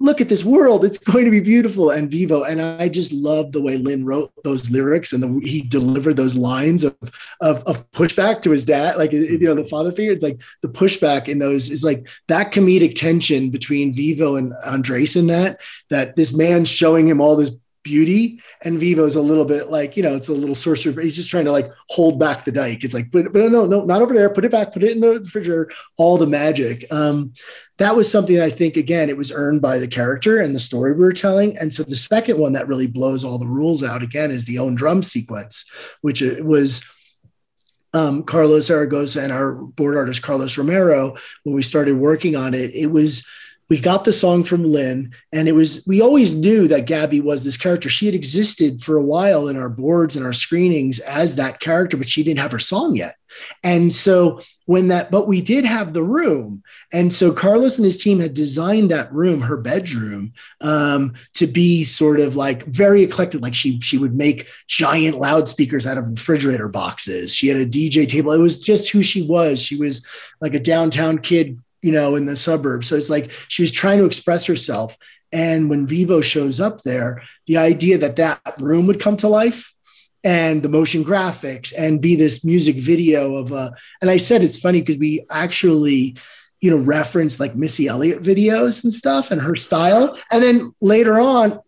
look 0.00 0.20
at 0.20 0.28
this 0.28 0.44
world 0.44 0.84
it's 0.84 0.98
going 0.98 1.26
to 1.26 1.30
be 1.30 1.40
beautiful 1.40 1.90
and 1.90 2.10
vivo. 2.10 2.42
And 2.42 2.60
i 2.60 2.88
just 2.88 3.12
love 3.12 3.52
the 3.52 3.62
way 3.62 3.76
lin 3.76 4.04
wrote 4.04 4.32
those 4.42 4.70
lyrics 4.70 5.12
and 5.12 5.22
the, 5.22 5.40
he 5.46 5.60
delivered 5.60 6.16
those 6.16 6.34
lines 6.34 6.84
of, 6.84 6.96
of, 7.40 7.62
of 7.64 7.90
pushback 7.92 8.42
to 8.42 8.50
his 8.50 8.64
dad. 8.64 8.96
Like 8.96 9.12
you 9.12 9.38
know 9.38 9.54
the 9.54 9.62
mm-hmm. 9.62 9.68
father 9.68 9.92
figure 9.92 10.12
it's 10.12 10.24
like 10.24 10.40
the 10.62 10.68
pushback 10.68 11.28
in 11.28 11.38
those 11.38 11.70
is 11.70 11.84
like 11.84 12.08
that 12.28 12.52
comedic 12.52 12.94
tension 12.94 13.50
between 13.50 13.92
vivo 13.92 14.36
and 14.36 14.54
andres 14.64 15.16
in 15.16 15.26
that 15.28 15.60
that 15.90 16.16
this 16.16 16.34
man 16.36 16.64
showing 16.64 17.06
him 17.06 17.20
all 17.20 17.36
this 17.36 17.50
beauty 17.82 18.40
and 18.62 18.78
vivo's 18.78 19.16
a 19.16 19.22
little 19.22 19.44
bit 19.44 19.70
like 19.70 19.96
you 19.96 20.02
know 20.02 20.14
it's 20.14 20.28
a 20.28 20.32
little 20.32 20.54
sorcerer 20.54 20.92
but 20.92 21.02
he's 21.02 21.16
just 21.16 21.30
trying 21.30 21.46
to 21.46 21.52
like 21.52 21.70
hold 21.88 22.18
back 22.18 22.44
the 22.44 22.52
dike 22.52 22.84
it's 22.84 22.92
like 22.92 23.10
but, 23.10 23.32
but 23.32 23.50
no 23.50 23.64
no 23.66 23.84
not 23.84 24.02
over 24.02 24.12
there. 24.12 24.28
Put 24.28 24.44
it 24.44 24.50
back 24.50 24.72
put 24.72 24.84
it 24.84 24.92
in 24.92 25.00
the 25.00 25.20
refrigerator. 25.20 25.70
All 25.96 26.18
the 26.18 26.26
magic. 26.26 26.84
Um 26.92 27.32
that 27.78 27.96
was 27.96 28.10
something 28.10 28.38
i 28.38 28.50
think 28.50 28.76
again 28.76 29.08
it 29.08 29.16
was 29.16 29.32
earned 29.32 29.62
by 29.62 29.78
the 29.78 29.88
character 29.88 30.38
and 30.38 30.54
the 30.54 30.60
story 30.60 30.92
we 30.92 31.00
were 31.00 31.12
telling. 31.12 31.56
And 31.58 31.72
so 31.72 31.82
the 31.82 31.96
second 31.96 32.38
one 32.38 32.52
that 32.52 32.68
really 32.68 32.86
blows 32.86 33.24
all 33.24 33.38
the 33.38 33.46
rules 33.46 33.82
out 33.82 34.02
again 34.02 34.30
is 34.30 34.44
the 34.44 34.58
own 34.58 34.74
drum 34.74 35.02
sequence 35.02 35.64
which 36.02 36.20
it 36.22 36.44
was 36.44 36.84
um, 37.92 38.22
Carlos 38.22 38.66
Zaragoza 38.66 39.22
and 39.22 39.32
our 39.32 39.54
board 39.54 39.96
artist 39.96 40.22
Carlos 40.22 40.56
Romero, 40.56 41.16
when 41.42 41.56
we 41.56 41.62
started 41.62 41.96
working 41.96 42.36
on 42.36 42.54
it, 42.54 42.72
it 42.72 42.86
was 42.86 43.26
we 43.70 43.78
got 43.78 44.04
the 44.04 44.12
song 44.12 44.42
from 44.42 44.64
Lin, 44.64 45.14
and 45.32 45.48
it 45.48 45.52
was 45.52 45.84
we 45.86 46.00
always 46.00 46.34
knew 46.34 46.66
that 46.66 46.86
Gabby 46.86 47.20
was 47.20 47.44
this 47.44 47.56
character. 47.56 47.88
She 47.88 48.06
had 48.06 48.16
existed 48.16 48.82
for 48.82 48.96
a 48.96 49.02
while 49.02 49.46
in 49.46 49.56
our 49.56 49.68
boards 49.68 50.16
and 50.16 50.26
our 50.26 50.32
screenings 50.32 50.98
as 50.98 51.36
that 51.36 51.60
character, 51.60 51.96
but 51.96 52.08
she 52.08 52.24
didn't 52.24 52.40
have 52.40 52.50
her 52.50 52.58
song 52.58 52.96
yet. 52.96 53.14
And 53.62 53.92
so 53.92 54.40
when 54.66 54.88
that, 54.88 55.12
but 55.12 55.28
we 55.28 55.40
did 55.40 55.64
have 55.64 55.92
the 55.92 56.02
room, 56.02 56.64
and 56.92 57.12
so 57.12 57.32
Carlos 57.32 57.78
and 57.78 57.84
his 57.84 58.02
team 58.02 58.18
had 58.18 58.34
designed 58.34 58.90
that 58.90 59.12
room, 59.12 59.42
her 59.42 59.56
bedroom, 59.56 60.32
um, 60.60 61.14
to 61.34 61.46
be 61.46 61.84
sort 61.84 62.18
of 62.18 62.34
like 62.34 62.66
very 62.66 63.04
eclectic. 63.04 63.40
Like 63.40 63.54
she 63.54 63.80
she 63.80 63.98
would 63.98 64.16
make 64.16 64.48
giant 64.66 65.18
loudspeakers 65.18 65.86
out 65.86 65.96
of 65.96 66.10
refrigerator 66.10 66.66
boxes. 66.66 67.32
She 67.32 67.46
had 67.46 67.58
a 67.58 67.66
DJ 67.66 68.08
table. 68.08 68.32
It 68.32 68.42
was 68.42 68.58
just 68.58 68.90
who 68.90 69.04
she 69.04 69.22
was. 69.22 69.62
She 69.62 69.76
was 69.76 70.04
like 70.40 70.54
a 70.54 70.60
downtown 70.60 71.20
kid 71.20 71.60
you 71.82 71.92
know, 71.92 72.16
in 72.16 72.26
the 72.26 72.36
suburbs. 72.36 72.88
So 72.88 72.96
it's 72.96 73.10
like 73.10 73.32
she 73.48 73.62
was 73.62 73.72
trying 73.72 73.98
to 73.98 74.04
express 74.04 74.46
herself. 74.46 74.96
And 75.32 75.70
when 75.70 75.86
Vivo 75.86 76.20
shows 76.20 76.60
up 76.60 76.82
there, 76.82 77.22
the 77.46 77.56
idea 77.56 77.98
that 77.98 78.16
that 78.16 78.40
room 78.58 78.86
would 78.86 79.00
come 79.00 79.16
to 79.18 79.28
life 79.28 79.72
and 80.22 80.62
the 80.62 80.68
motion 80.68 81.04
graphics 81.04 81.72
and 81.76 82.00
be 82.00 82.16
this 82.16 82.44
music 82.44 82.76
video 82.76 83.36
of 83.36 83.52
a, 83.52 83.72
and 84.00 84.10
I 84.10 84.16
said 84.16 84.42
it's 84.42 84.58
funny 84.58 84.80
because 84.80 84.98
we 84.98 85.24
actually, 85.30 86.16
you 86.60 86.70
know, 86.70 86.78
reference 86.78 87.40
like 87.40 87.56
Missy 87.56 87.86
Elliott 87.86 88.22
videos 88.22 88.84
and 88.84 88.92
stuff 88.92 89.30
and 89.30 89.40
her 89.40 89.56
style. 89.56 90.18
And 90.30 90.42
then 90.42 90.72
later 90.80 91.18
on, 91.18 91.60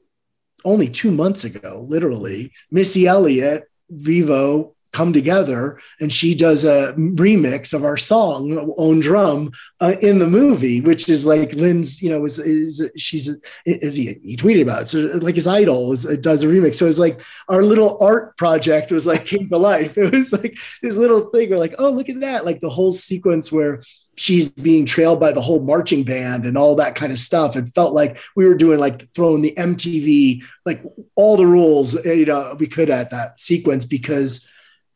only 0.64 0.88
two 0.88 1.10
months 1.10 1.44
ago, 1.44 1.86
literally, 1.88 2.52
Missy 2.70 3.06
Elliott, 3.06 3.64
Vivo, 3.90 4.74
come 4.92 5.12
together 5.12 5.80
and 6.00 6.12
she 6.12 6.34
does 6.34 6.64
a 6.64 6.92
remix 6.96 7.72
of 7.72 7.84
our 7.84 7.96
song 7.96 8.58
on 8.76 9.00
drum 9.00 9.50
uh, 9.80 9.94
in 10.02 10.18
the 10.18 10.26
movie 10.26 10.80
which 10.80 11.08
is 11.08 11.26
like 11.26 11.52
lin's 11.54 12.02
you 12.02 12.10
know 12.10 12.24
is, 12.24 12.38
is 12.38 12.90
she's 12.96 13.30
is 13.64 13.96
he 13.96 14.18
he 14.24 14.36
tweeted 14.36 14.62
about 14.62 14.82
it. 14.82 14.86
So 14.86 14.98
like 15.18 15.34
his 15.34 15.46
idol 15.46 15.92
is, 15.92 16.04
does 16.18 16.42
a 16.42 16.46
remix. 16.46 16.76
So 16.76 16.86
it's 16.86 16.98
like 16.98 17.20
our 17.48 17.62
little 17.62 17.98
art 18.00 18.36
project 18.36 18.90
was 18.90 19.06
like 19.06 19.26
came 19.26 19.48
to 19.48 19.58
life. 19.58 19.96
It 20.02 20.12
was 20.12 20.32
like 20.32 20.58
this 20.82 20.96
little 20.96 21.30
thing 21.30 21.50
where 21.50 21.58
like 21.58 21.74
oh 21.78 21.90
look 21.90 22.08
at 22.08 22.20
that. 22.20 22.44
Like 22.44 22.60
the 22.60 22.70
whole 22.70 22.92
sequence 22.92 23.52
where 23.52 23.82
she's 24.16 24.50
being 24.50 24.84
trailed 24.84 25.20
by 25.20 25.32
the 25.32 25.40
whole 25.40 25.60
marching 25.60 26.02
band 26.04 26.44
and 26.44 26.58
all 26.58 26.76
that 26.76 26.94
kind 26.94 27.12
of 27.12 27.18
stuff. 27.18 27.56
It 27.56 27.68
felt 27.68 27.94
like 27.94 28.18
we 28.36 28.46
were 28.46 28.54
doing 28.54 28.78
like 28.78 29.12
throwing 29.14 29.42
the 29.42 29.54
MTV, 29.56 30.42
like 30.66 30.82
all 31.14 31.36
the 31.36 31.46
rules, 31.46 31.94
you 32.04 32.26
know, 32.26 32.54
we 32.58 32.66
could 32.66 32.90
at 32.90 33.10
that 33.10 33.40
sequence 33.40 33.86
because 33.86 34.46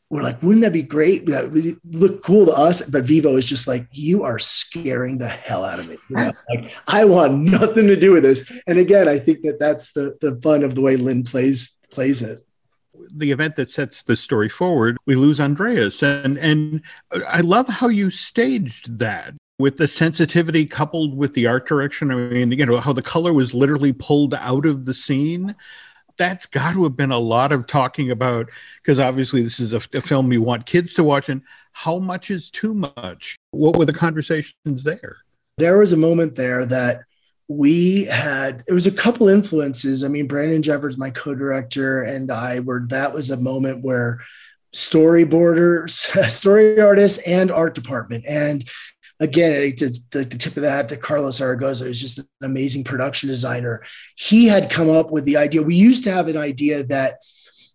we're 0.09 0.23
like, 0.23 0.41
wouldn't 0.43 0.63
that 0.63 0.73
be 0.73 0.83
great? 0.83 1.27
That 1.27 1.51
would 1.51 1.79
look 1.85 2.23
cool 2.23 2.47
to 2.47 2.53
us. 2.53 2.83
But 2.83 3.05
Vivo 3.05 3.37
is 3.37 3.47
just 3.47 3.67
like, 3.67 3.89
you 3.91 4.23
are 4.23 4.39
scaring 4.39 5.19
the 5.19 5.29
hell 5.29 5.65
out 5.65 5.81
of 5.81 5.89
me. 5.89 5.97
You 6.09 6.17
know? 6.17 6.33
like, 6.49 6.73
I 6.87 7.05
want 7.05 7.35
nothing 7.39 7.89
to 7.89 7.97
do 7.97 8.13
with 8.13 8.23
this. 8.23 8.51
And 8.67 8.79
again, 8.79 9.09
I 9.09 9.19
think 9.19 9.43
that 9.43 9.59
that's 9.59 9.93
the 9.93 10.17
the 10.21 10.39
fun 10.41 10.63
of 10.63 10.75
the 10.75 10.81
way 10.81 10.97
Lin 10.97 11.25
plays 11.25 11.77
plays 11.91 12.23
it. 12.23 12.45
The 13.15 13.31
event 13.31 13.57
that 13.57 13.71
sets 13.71 14.03
the 14.03 14.17
story 14.17 14.49
forward, 14.49 14.97
we 15.07 15.17
lose 15.17 15.41
Andres, 15.41 16.03
and 16.03 16.39
and 16.39 16.83
I 17.29 17.41
love 17.41 17.69
how 17.69 17.89
you 17.89 18.11
staged 18.11 18.99
that 18.99 19.35
with 19.59 19.79
the 19.79 19.89
sensitivity 19.89 20.67
coupled 20.67 21.17
with 21.17 21.35
the 21.35 21.47
art 21.47 21.67
direction. 21.67 22.11
I 22.11 22.15
mean, 22.15 22.53
you 22.53 22.67
know, 22.67 22.79
how 22.79 22.93
the 22.93 23.03
color 23.03 23.33
was 23.33 23.55
literally 23.55 23.93
pulled 23.93 24.35
out 24.35 24.67
of 24.67 24.85
the 24.85 24.95
scene. 24.95 25.55
That's 26.19 26.47
got 26.47 26.73
to 26.73 26.85
have 26.85 26.97
been 26.97 27.13
a 27.13 27.19
lot 27.19 27.53
of 27.53 27.67
talking 27.67 28.11
about 28.11 28.51
because 28.83 28.99
obviously 28.99 29.43
this 29.43 29.61
is 29.61 29.73
a, 29.73 29.83
a 29.95 30.01
film 30.01 30.33
you 30.33 30.43
want 30.43 30.67
kids 30.67 30.95
to 30.95 31.05
watch. 31.05 31.29
And 31.29 31.43
how 31.73 31.99
much 31.99 32.31
is 32.31 32.51
too 32.51 32.75
much? 32.75 33.37
What 33.51 33.77
were 33.77 33.85
the 33.85 33.93
conversations 33.93 34.83
there? 34.83 35.19
There 35.59 35.79
was 35.79 35.93
a 35.93 35.97
moment 35.97 36.35
there 36.35 36.65
that 36.67 37.03
we 37.49 38.05
had 38.05 38.63
it 38.67 38.73
was 38.73 38.89
a 38.89 38.93
couple 38.93 39.29
influences 39.29 40.03
i 40.03 40.09
mean 40.09 40.27
brandon 40.27 40.63
jeffords 40.63 40.99
my 40.99 41.11
co-director 41.11 42.03
and 42.03 42.33
i 42.33 42.59
were 42.59 42.85
that 42.89 43.13
was 43.13 43.31
a 43.31 43.37
moment 43.37 43.85
where 43.85 44.19
storyboarders 44.75 45.91
story 46.31 46.81
artists 46.81 47.19
and 47.27 47.53
art 47.53 47.75
department 47.75 48.25
and 48.27 48.69
again 49.21 49.73
it's 49.77 50.07
the, 50.07 50.19
the 50.19 50.37
tip 50.37 50.57
of 50.57 50.63
the 50.63 50.71
hat 50.71 50.89
that 50.89 51.03
carlos 51.03 51.37
zaragoza 51.37 51.87
is 51.87 52.01
just 52.01 52.19
an 52.19 52.27
amazing 52.43 52.85
production 52.85 53.29
designer 53.29 53.83
he 54.17 54.47
had 54.47 54.71
come 54.71 54.91
up 54.91 55.11
with 55.11 55.25
the 55.25 55.37
idea 55.37 55.63
we 55.63 55.75
used 55.75 56.05
to 56.05 56.13
have 56.13 56.29
an 56.29 56.37
idea 56.37 56.83
that 56.83 57.19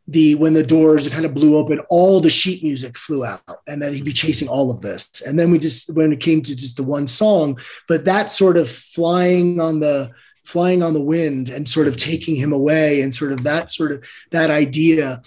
the 0.07 0.35
when 0.35 0.53
the 0.53 0.63
doors 0.63 1.07
kind 1.07 1.25
of 1.25 1.33
blew 1.33 1.57
open, 1.57 1.79
all 1.89 2.19
the 2.19 2.29
sheet 2.29 2.63
music 2.63 2.97
flew 2.97 3.23
out, 3.25 3.41
and 3.67 3.81
then 3.81 3.93
he'd 3.93 4.05
be 4.05 4.13
chasing 4.13 4.47
all 4.47 4.71
of 4.71 4.81
this. 4.81 5.09
And 5.25 5.39
then 5.39 5.51
we 5.51 5.59
just 5.59 5.93
when 5.93 6.11
it 6.11 6.19
came 6.19 6.41
to 6.41 6.55
just 6.55 6.77
the 6.77 6.83
one 6.83 7.07
song, 7.07 7.59
but 7.87 8.05
that 8.05 8.29
sort 8.29 8.57
of 8.57 8.69
flying 8.69 9.59
on 9.59 9.79
the 9.79 10.11
flying 10.43 10.81
on 10.81 10.93
the 10.93 11.01
wind 11.01 11.49
and 11.49 11.69
sort 11.69 11.87
of 11.87 11.95
taking 11.97 12.35
him 12.35 12.51
away, 12.51 13.01
and 13.01 13.13
sort 13.13 13.31
of 13.31 13.43
that 13.43 13.71
sort 13.71 13.91
of 13.91 14.03
that 14.31 14.49
idea, 14.49 15.21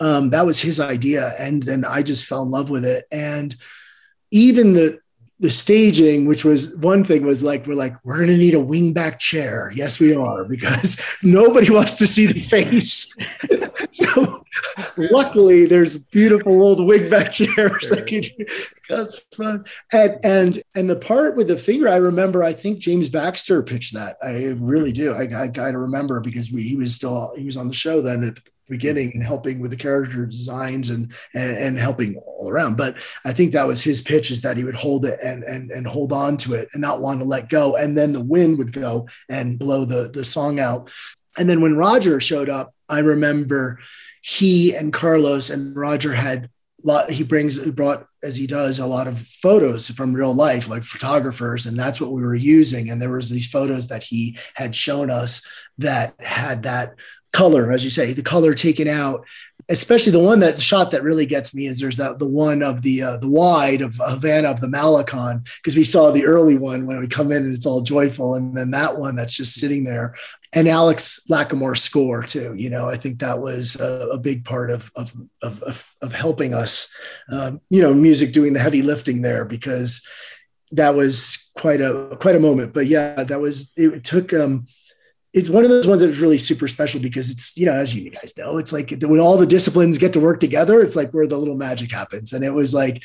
um, 0.00 0.30
that 0.30 0.46
was 0.46 0.60
his 0.60 0.80
idea, 0.80 1.32
and 1.38 1.62
then 1.62 1.84
I 1.84 2.02
just 2.02 2.26
fell 2.26 2.42
in 2.42 2.50
love 2.50 2.68
with 2.68 2.84
it. 2.84 3.04
And 3.10 3.54
even 4.30 4.72
the 4.72 5.00
the 5.38 5.50
staging, 5.50 6.26
which 6.26 6.44
was 6.44 6.76
one 6.78 7.04
thing, 7.04 7.24
was 7.24 7.44
like 7.44 7.66
we're 7.66 7.74
like 7.74 7.94
we're 8.04 8.16
going 8.16 8.28
to 8.28 8.36
need 8.36 8.54
a 8.54 8.58
wingback 8.58 9.18
chair. 9.18 9.70
Yes, 9.74 10.00
we 10.00 10.14
are 10.14 10.44
because 10.44 10.98
nobody 11.22 11.70
wants 11.70 11.96
to 11.96 12.06
see 12.06 12.26
the 12.26 12.40
face. 12.40 13.12
so 13.90 14.42
luckily, 14.96 15.66
there's 15.66 15.98
beautiful 15.98 16.62
old 16.62 16.78
wingback 16.78 17.32
chairs 17.32 17.90
that 17.90 18.06
can 18.06 18.22
front. 19.34 19.68
And 19.92 20.18
and 20.24 20.62
and 20.74 20.88
the 20.88 20.96
part 20.96 21.36
with 21.36 21.48
the 21.48 21.58
finger, 21.58 21.88
I 21.88 21.96
remember. 21.96 22.42
I 22.42 22.54
think 22.54 22.78
James 22.78 23.10
Baxter 23.10 23.62
pitched 23.62 23.94
that. 23.94 24.16
I 24.22 24.54
really 24.58 24.92
do. 24.92 25.12
I, 25.12 25.28
I 25.42 25.48
got 25.48 25.72
to 25.72 25.78
remember 25.78 26.20
because 26.20 26.50
we, 26.50 26.62
he 26.62 26.76
was 26.76 26.94
still 26.94 27.34
he 27.36 27.44
was 27.44 27.56
on 27.58 27.68
the 27.68 27.74
show 27.74 28.00
then 28.00 28.24
at 28.24 28.36
the 28.36 28.42
beginning 28.68 29.12
and 29.14 29.22
helping 29.22 29.60
with 29.60 29.70
the 29.70 29.76
character 29.76 30.26
designs 30.26 30.90
and, 30.90 31.12
and, 31.34 31.56
and 31.56 31.78
helping 31.78 32.16
all 32.16 32.48
around. 32.48 32.76
But 32.76 32.98
I 33.24 33.32
think 33.32 33.52
that 33.52 33.66
was 33.66 33.82
his 33.82 34.00
pitch 34.00 34.30
is 34.30 34.42
that 34.42 34.56
he 34.56 34.64
would 34.64 34.74
hold 34.74 35.06
it 35.06 35.18
and 35.22 35.42
and 35.44 35.70
and 35.70 35.86
hold 35.86 36.12
on 36.12 36.36
to 36.38 36.54
it 36.54 36.68
and 36.72 36.80
not 36.80 37.00
want 37.00 37.20
to 37.20 37.26
let 37.26 37.48
go. 37.48 37.76
And 37.76 37.96
then 37.96 38.12
the 38.12 38.24
wind 38.24 38.58
would 38.58 38.72
go 38.72 39.08
and 39.28 39.58
blow 39.58 39.84
the 39.84 40.10
the 40.12 40.24
song 40.24 40.58
out. 40.60 40.90
And 41.38 41.48
then 41.48 41.60
when 41.60 41.76
Roger 41.76 42.20
showed 42.20 42.48
up, 42.48 42.74
I 42.88 43.00
remember 43.00 43.78
he 44.22 44.74
and 44.74 44.92
Carlos 44.92 45.50
and 45.50 45.76
Roger 45.76 46.12
had 46.12 46.50
lot 46.86 47.10
he 47.10 47.24
brings 47.24 47.58
brought 47.70 48.06
as 48.22 48.36
he 48.36 48.46
does 48.46 48.78
a 48.78 48.86
lot 48.86 49.08
of 49.08 49.18
photos 49.18 49.88
from 49.90 50.14
real 50.14 50.34
life 50.34 50.68
like 50.68 50.84
photographers 50.84 51.66
and 51.66 51.76
that's 51.78 52.00
what 52.00 52.12
we 52.12 52.22
were 52.22 52.34
using 52.34 52.90
and 52.90 53.02
there 53.02 53.10
was 53.10 53.28
these 53.28 53.46
photos 53.46 53.88
that 53.88 54.04
he 54.04 54.38
had 54.54 54.74
shown 54.74 55.10
us 55.10 55.44
that 55.78 56.14
had 56.20 56.62
that 56.62 56.94
color, 57.36 57.70
as 57.70 57.84
you 57.84 57.90
say, 57.90 58.14
the 58.14 58.22
color 58.22 58.54
taken 58.54 58.88
out. 58.88 59.24
Especially 59.68 60.12
the 60.12 60.20
one 60.20 60.40
that 60.40 60.54
the 60.54 60.60
shot 60.60 60.92
that 60.92 61.02
really 61.02 61.26
gets 61.26 61.52
me 61.52 61.66
is 61.66 61.80
there's 61.80 61.96
that 61.96 62.20
the 62.20 62.28
one 62.28 62.62
of 62.62 62.82
the 62.82 63.02
uh, 63.02 63.16
the 63.16 63.28
wide 63.28 63.80
of 63.80 63.96
Havana 64.00 64.48
of 64.48 64.60
the 64.60 64.68
Malecon 64.68 65.44
because 65.56 65.74
we 65.74 65.82
saw 65.82 66.10
the 66.10 66.24
early 66.24 66.56
one 66.56 66.86
when 66.86 67.00
we 67.00 67.08
come 67.08 67.32
in 67.32 67.44
and 67.44 67.54
it's 67.54 67.66
all 67.66 67.80
joyful, 67.80 68.36
and 68.36 68.56
then 68.56 68.70
that 68.70 68.96
one 68.96 69.16
that's 69.16 69.34
just 69.34 69.54
sitting 69.54 69.82
there, 69.82 70.14
and 70.52 70.68
Alex 70.68 71.20
Lacamoire's 71.28 71.82
score 71.82 72.22
too. 72.22 72.54
You 72.56 72.70
know, 72.70 72.88
I 72.88 72.96
think 72.96 73.18
that 73.18 73.40
was 73.40 73.74
a, 73.76 74.08
a 74.12 74.18
big 74.18 74.44
part 74.44 74.70
of 74.70 74.92
of 74.94 75.12
of, 75.42 75.94
of 76.00 76.12
helping 76.12 76.54
us. 76.54 76.88
Um, 77.32 77.60
you 77.68 77.82
know, 77.82 77.92
music 77.92 78.32
doing 78.32 78.52
the 78.52 78.60
heavy 78.60 78.82
lifting 78.82 79.22
there 79.22 79.44
because 79.44 80.06
that 80.72 80.94
was 80.94 81.50
quite 81.58 81.80
a 81.80 82.16
quite 82.20 82.36
a 82.36 82.40
moment. 82.40 82.72
But 82.72 82.86
yeah, 82.86 83.24
that 83.24 83.40
was 83.40 83.72
it 83.76 84.04
took 84.04 84.32
um 84.32 84.68
it's 85.36 85.50
one 85.50 85.64
of 85.64 85.70
those 85.70 85.86
ones 85.86 86.00
that 86.00 86.06
was 86.06 86.18
really 86.18 86.38
super 86.38 86.66
special 86.66 86.98
because 86.98 87.30
it's 87.30 87.54
you 87.58 87.66
know 87.66 87.74
as 87.74 87.94
you 87.94 88.08
guys 88.08 88.36
know 88.38 88.56
it's 88.56 88.72
like 88.72 88.90
when 89.02 89.20
all 89.20 89.36
the 89.36 89.46
disciplines 89.46 89.98
get 89.98 90.14
to 90.14 90.20
work 90.20 90.40
together 90.40 90.80
it's 90.80 90.96
like 90.96 91.10
where 91.12 91.26
the 91.26 91.38
little 91.38 91.54
magic 91.54 91.92
happens. 91.92 92.32
And 92.32 92.42
it 92.42 92.50
was 92.50 92.72
like 92.72 93.02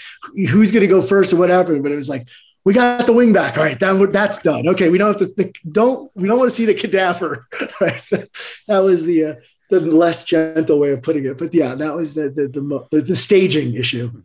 who's 0.49 0.71
going 0.71 0.81
to 0.81 0.87
go 0.87 1.01
first 1.01 1.33
or 1.33 1.35
whatever 1.35 1.77
but 1.79 1.91
it 1.91 1.97
was 1.97 2.07
like 2.07 2.25
we 2.63 2.73
got 2.73 3.05
the 3.05 3.11
wing 3.11 3.33
back. 3.33 3.57
All 3.57 3.65
right 3.65 3.77
that, 3.77 4.09
that's 4.13 4.39
done. 4.39 4.65
Okay 4.69 4.89
we 4.89 4.97
don't 4.97 5.09
have 5.09 5.17
to 5.17 5.25
think, 5.25 5.59
don't 5.69 6.09
we 6.15 6.27
don't 6.27 6.39
want 6.39 6.49
to 6.49 6.55
see 6.55 6.65
the 6.65 6.73
cadaver. 6.73 7.47
Right? 7.81 8.01
So 8.01 8.23
that 8.67 8.79
was 8.79 9.03
the 9.03 9.25
uh, 9.25 9.35
the 9.69 9.81
less 9.81 10.23
gentle 10.23 10.79
way 10.79 10.91
of 10.91 11.01
putting 11.01 11.25
it 11.25 11.37
but 11.37 11.53
yeah 11.53 11.75
that 11.75 11.95
was 11.95 12.13
the 12.13 12.29
the 12.29 12.47
the, 12.47 12.87
the, 12.91 13.01
the 13.01 13.15
staging 13.15 13.75
issue. 13.75 14.23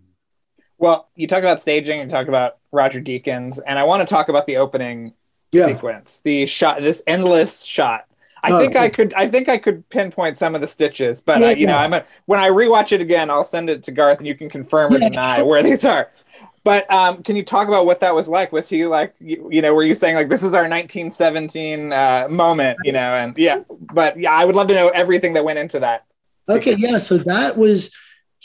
Well 0.79 1.09
you 1.17 1.27
talk 1.27 1.41
about 1.41 1.61
staging 1.61 2.01
and 2.01 2.09
talk 2.09 2.29
about 2.29 2.59
roger 2.71 3.01
deakins 3.01 3.59
and 3.67 3.79
i 3.79 3.85
want 3.85 4.07
to 4.07 4.15
talk 4.15 4.29
about 4.29 4.47
the 4.47 4.59
opening 4.59 5.15
yeah. 5.53 5.67
sequence. 5.67 6.21
The 6.21 6.47
shot, 6.47 6.81
this 6.81 7.03
endless 7.07 7.63
shot. 7.63 8.07
I 8.43 8.53
oh, 8.53 8.61
think 8.61 8.77
I 8.77 8.89
could. 8.89 9.13
I 9.15 9.27
think 9.29 9.49
I 9.49 9.59
could 9.59 9.89
pinpoint 9.89 10.39
some 10.39 10.55
of 10.55 10.61
the 10.61 10.69
stitches, 10.69 11.21
but 11.21 11.41
yeah, 11.41 11.47
uh, 11.47 11.51
you 11.51 11.57
yeah. 11.63 11.73
know, 11.73 11.79
I'm 11.79 11.93
a, 11.95 12.05
when 12.27 12.39
I 12.39 12.49
rewatch 12.49 12.93
it 12.93 13.01
again, 13.01 13.29
I'll 13.29 13.45
send 13.45 13.69
it 13.69 13.83
to 13.85 13.91
Garth, 13.91 14.19
and 14.19 14.27
you 14.27 14.37
can 14.37 14.49
confirm 14.49 14.95
or 14.95 14.99
deny 14.99 15.43
where 15.43 15.63
these 15.63 15.85
are. 15.85 16.11
But 16.67 16.91
um, 16.91 17.23
can 17.23 17.37
you 17.37 17.45
talk 17.45 17.69
about 17.69 17.87
what 17.87 18.01
that 18.01 18.13
was 18.13 18.29
like? 18.29 18.51
Was 18.51 18.69
he 18.69 18.87
like, 18.87 19.15
you, 19.21 19.49
you 19.53 19.63
know, 19.63 19.73
were 19.73 19.85
you 19.85 19.95
saying 19.95 20.17
like 20.17 20.29
this 20.29 20.43
is 20.43 20.53
our 20.53 20.63
1917 20.63 21.93
uh, 21.93 22.27
moment, 22.29 22.77
you 22.83 22.91
know? 22.91 23.15
And 23.15 23.39
yeah, 23.39 23.61
but 23.71 24.19
yeah, 24.19 24.33
I 24.33 24.45
would 24.45 24.57
love 24.57 24.67
to 24.67 24.75
know 24.75 24.89
everything 24.89 25.35
that 25.35 25.45
went 25.45 25.61
into 25.61 25.79
that. 25.79 26.07
Okay, 26.49 26.75
yeah. 26.77 26.99
So 26.99 27.19
that 27.19 27.57
was 27.57 27.95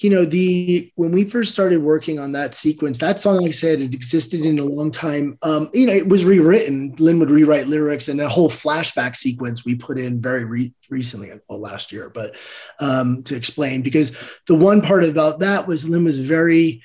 you 0.03 0.09
know 0.09 0.25
the 0.25 0.91
when 0.95 1.11
we 1.11 1.23
first 1.23 1.51
started 1.51 1.81
working 1.81 2.19
on 2.19 2.31
that 2.31 2.55
sequence 2.55 2.97
that 2.97 3.19
song 3.19 3.37
like 3.37 3.47
i 3.47 3.51
said 3.51 3.81
it 3.81 3.93
existed 3.93 4.45
in 4.45 4.59
a 4.59 4.65
long 4.65 4.91
time 4.91 5.37
um 5.43 5.69
you 5.73 5.85
know 5.85 5.93
it 5.93 6.07
was 6.07 6.25
rewritten 6.25 6.93
lin 6.99 7.19
would 7.19 7.31
rewrite 7.31 7.67
lyrics 7.67 8.07
and 8.07 8.19
a 8.19 8.29
whole 8.29 8.49
flashback 8.49 9.15
sequence 9.15 9.63
we 9.63 9.75
put 9.75 9.99
in 9.99 10.21
very 10.21 10.45
re- 10.45 10.73
recently 10.89 11.31
well 11.47 11.59
last 11.59 11.91
year 11.91 12.09
but 12.09 12.35
um 12.79 13.23
to 13.23 13.35
explain 13.35 13.81
because 13.81 14.15
the 14.47 14.55
one 14.55 14.81
part 14.81 15.03
about 15.03 15.39
that 15.39 15.67
was 15.67 15.87
lin 15.87 16.03
was 16.03 16.17
very 16.17 16.81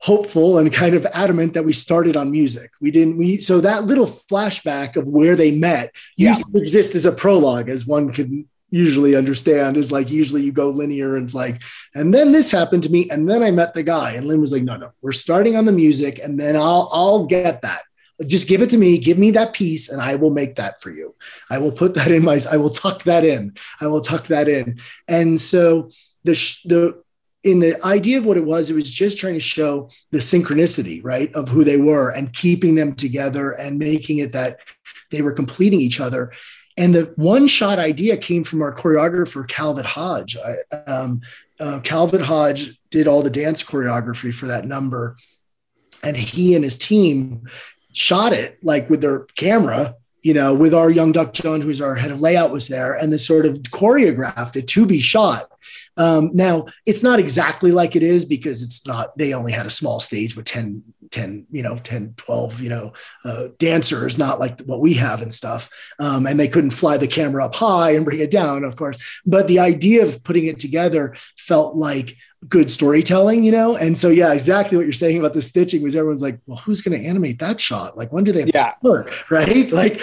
hopeful 0.00 0.58
and 0.58 0.72
kind 0.72 0.94
of 0.94 1.04
adamant 1.06 1.54
that 1.54 1.64
we 1.64 1.72
started 1.72 2.16
on 2.16 2.30
music. 2.30 2.70
We 2.80 2.90
didn't 2.90 3.18
we 3.18 3.38
so 3.40 3.60
that 3.60 3.84
little 3.84 4.06
flashback 4.06 4.96
of 4.96 5.08
where 5.08 5.34
they 5.34 5.50
met 5.50 5.94
used 6.16 6.44
yeah. 6.46 6.52
to 6.54 6.60
exist 6.60 6.94
as 6.94 7.06
a 7.06 7.12
prologue 7.12 7.68
as 7.68 7.86
one 7.86 8.12
could 8.12 8.46
usually 8.70 9.16
understand 9.16 9.76
is 9.76 9.90
like 9.90 10.10
usually 10.10 10.42
you 10.42 10.52
go 10.52 10.68
linear 10.68 11.16
and 11.16 11.24
it's 11.24 11.34
like 11.34 11.62
and 11.94 12.12
then 12.12 12.32
this 12.32 12.50
happened 12.50 12.82
to 12.82 12.90
me 12.90 13.08
and 13.10 13.28
then 13.28 13.42
i 13.42 13.50
met 13.50 13.74
the 13.74 13.82
guy. 13.82 14.12
And 14.12 14.26
lin 14.26 14.40
was 14.40 14.52
like 14.52 14.62
no 14.62 14.76
no 14.76 14.90
we're 15.00 15.12
starting 15.12 15.56
on 15.56 15.64
the 15.64 15.72
music 15.72 16.18
and 16.22 16.38
then 16.38 16.56
i'll 16.56 16.88
i'll 16.92 17.26
get 17.26 17.62
that. 17.62 17.82
Just 18.26 18.48
give 18.48 18.62
it 18.62 18.70
to 18.70 18.78
me 18.78 18.98
give 18.98 19.18
me 19.18 19.30
that 19.32 19.52
piece 19.52 19.88
and 19.88 20.02
i 20.02 20.14
will 20.14 20.30
make 20.30 20.56
that 20.56 20.80
for 20.80 20.90
you. 20.90 21.14
I 21.50 21.58
will 21.58 21.72
put 21.72 21.94
that 21.94 22.10
in 22.10 22.24
my 22.24 22.38
i 22.50 22.56
will 22.56 22.70
tuck 22.70 23.04
that 23.04 23.24
in. 23.24 23.54
I 23.80 23.86
will 23.86 24.00
tuck 24.00 24.26
that 24.26 24.48
in. 24.48 24.80
And 25.08 25.40
so 25.40 25.90
the 26.24 26.32
the 26.64 27.02
in 27.44 27.60
the 27.60 27.82
idea 27.84 28.18
of 28.18 28.26
what 28.26 28.36
it 28.36 28.44
was, 28.44 28.68
it 28.68 28.74
was 28.74 28.90
just 28.90 29.18
trying 29.18 29.34
to 29.34 29.40
show 29.40 29.88
the 30.10 30.18
synchronicity, 30.18 31.00
right, 31.02 31.32
of 31.34 31.48
who 31.48 31.64
they 31.64 31.76
were 31.76 32.10
and 32.10 32.32
keeping 32.32 32.74
them 32.74 32.94
together 32.94 33.52
and 33.52 33.78
making 33.78 34.18
it 34.18 34.32
that 34.32 34.58
they 35.10 35.22
were 35.22 35.32
completing 35.32 35.80
each 35.80 36.00
other. 36.00 36.32
And 36.78 36.94
the 36.94 37.12
one 37.16 37.48
shot 37.48 37.80
idea 37.80 38.16
came 38.16 38.44
from 38.44 38.62
our 38.62 38.72
choreographer, 38.72 39.46
Calvin 39.46 39.84
Hodge. 39.84 40.36
I, 40.36 40.76
um, 40.90 41.20
uh, 41.58 41.80
Calvin 41.80 42.20
Hodge 42.20 42.78
did 42.90 43.08
all 43.08 43.20
the 43.20 43.30
dance 43.30 43.64
choreography 43.64 44.32
for 44.32 44.46
that 44.46 44.64
number. 44.64 45.16
And 46.04 46.16
he 46.16 46.54
and 46.54 46.62
his 46.62 46.78
team 46.78 47.48
shot 47.92 48.32
it 48.32 48.58
like 48.62 48.88
with 48.88 49.00
their 49.00 49.24
camera, 49.36 49.96
you 50.22 50.32
know, 50.32 50.54
with 50.54 50.72
our 50.72 50.88
Yong 50.88 51.10
Duk 51.10 51.34
Jhun, 51.34 51.62
who's 51.62 51.80
our 51.80 51.96
head 51.96 52.12
of 52.12 52.20
layout, 52.20 52.52
was 52.52 52.68
there, 52.68 52.94
and 52.94 53.12
they 53.12 53.18
sort 53.18 53.44
of 53.44 53.58
choreographed 53.62 54.54
it 54.54 54.68
to 54.68 54.86
be 54.86 55.00
shot. 55.00 55.50
Um, 55.96 56.30
now, 56.32 56.66
it's 56.86 57.02
not 57.02 57.18
exactly 57.18 57.72
like 57.72 57.96
it 57.96 58.04
is 58.04 58.24
because 58.24 58.62
it's 58.62 58.86
not, 58.86 59.18
they 59.18 59.34
only 59.34 59.50
had 59.50 59.66
a 59.66 59.70
small 59.70 59.98
stage 59.98 60.36
with 60.36 60.44
10, 60.44 60.84
10, 61.10 61.46
you 61.50 61.62
know, 61.62 61.76
10, 61.76 62.14
12, 62.16 62.60
you 62.60 62.68
know, 62.68 62.92
uh, 63.24 63.48
dancers, 63.58 64.18
not 64.18 64.40
like 64.40 64.60
what 64.62 64.80
we 64.80 64.94
have 64.94 65.22
and 65.22 65.32
stuff. 65.32 65.70
Um, 65.98 66.26
and 66.26 66.38
they 66.38 66.48
couldn't 66.48 66.70
fly 66.70 66.96
the 66.96 67.06
camera 67.06 67.44
up 67.44 67.54
high 67.54 67.92
and 67.92 68.04
bring 68.04 68.20
it 68.20 68.30
down, 68.30 68.64
of 68.64 68.76
course. 68.76 68.98
But 69.26 69.48
the 69.48 69.58
idea 69.58 70.02
of 70.02 70.22
putting 70.24 70.46
it 70.46 70.58
together 70.58 71.16
felt 71.36 71.76
like, 71.76 72.16
good 72.48 72.70
storytelling, 72.70 73.42
you 73.42 73.50
know? 73.50 73.76
And 73.76 73.98
so, 73.98 74.10
yeah, 74.10 74.32
exactly 74.32 74.76
what 74.76 74.84
you're 74.84 74.92
saying 74.92 75.18
about 75.18 75.34
the 75.34 75.42
stitching 75.42 75.82
was 75.82 75.96
everyone's 75.96 76.22
like, 76.22 76.38
well, 76.46 76.58
who's 76.58 76.82
going 76.82 76.96
to 76.96 77.04
animate 77.04 77.40
that 77.40 77.60
shot? 77.60 77.96
Like, 77.96 78.12
when 78.12 78.22
do 78.22 78.30
they 78.30 78.42
have 78.42 78.54
yeah. 78.54 79.02
Right. 79.28 79.72
Like, 79.78 80.00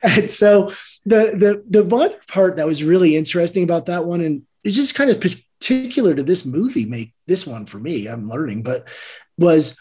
and 0.00 0.30
so 0.30 0.68
the, 1.04 1.34
the, 1.34 1.64
the 1.68 1.82
one 1.82 2.12
part 2.28 2.54
that 2.56 2.68
was 2.68 2.84
really 2.84 3.16
interesting 3.16 3.64
about 3.64 3.86
that 3.86 4.04
one, 4.04 4.20
and 4.20 4.42
it's 4.64 4.76
just 4.76 4.94
kind 4.94 5.10
of 5.10 5.20
particular 5.20 6.14
to 6.14 6.22
this 6.22 6.44
movie 6.44 6.84
make 6.84 7.14
this 7.26 7.46
one 7.46 7.66
for 7.66 7.78
me 7.78 8.06
i'm 8.06 8.28
learning 8.28 8.62
but 8.62 8.88
was 9.38 9.76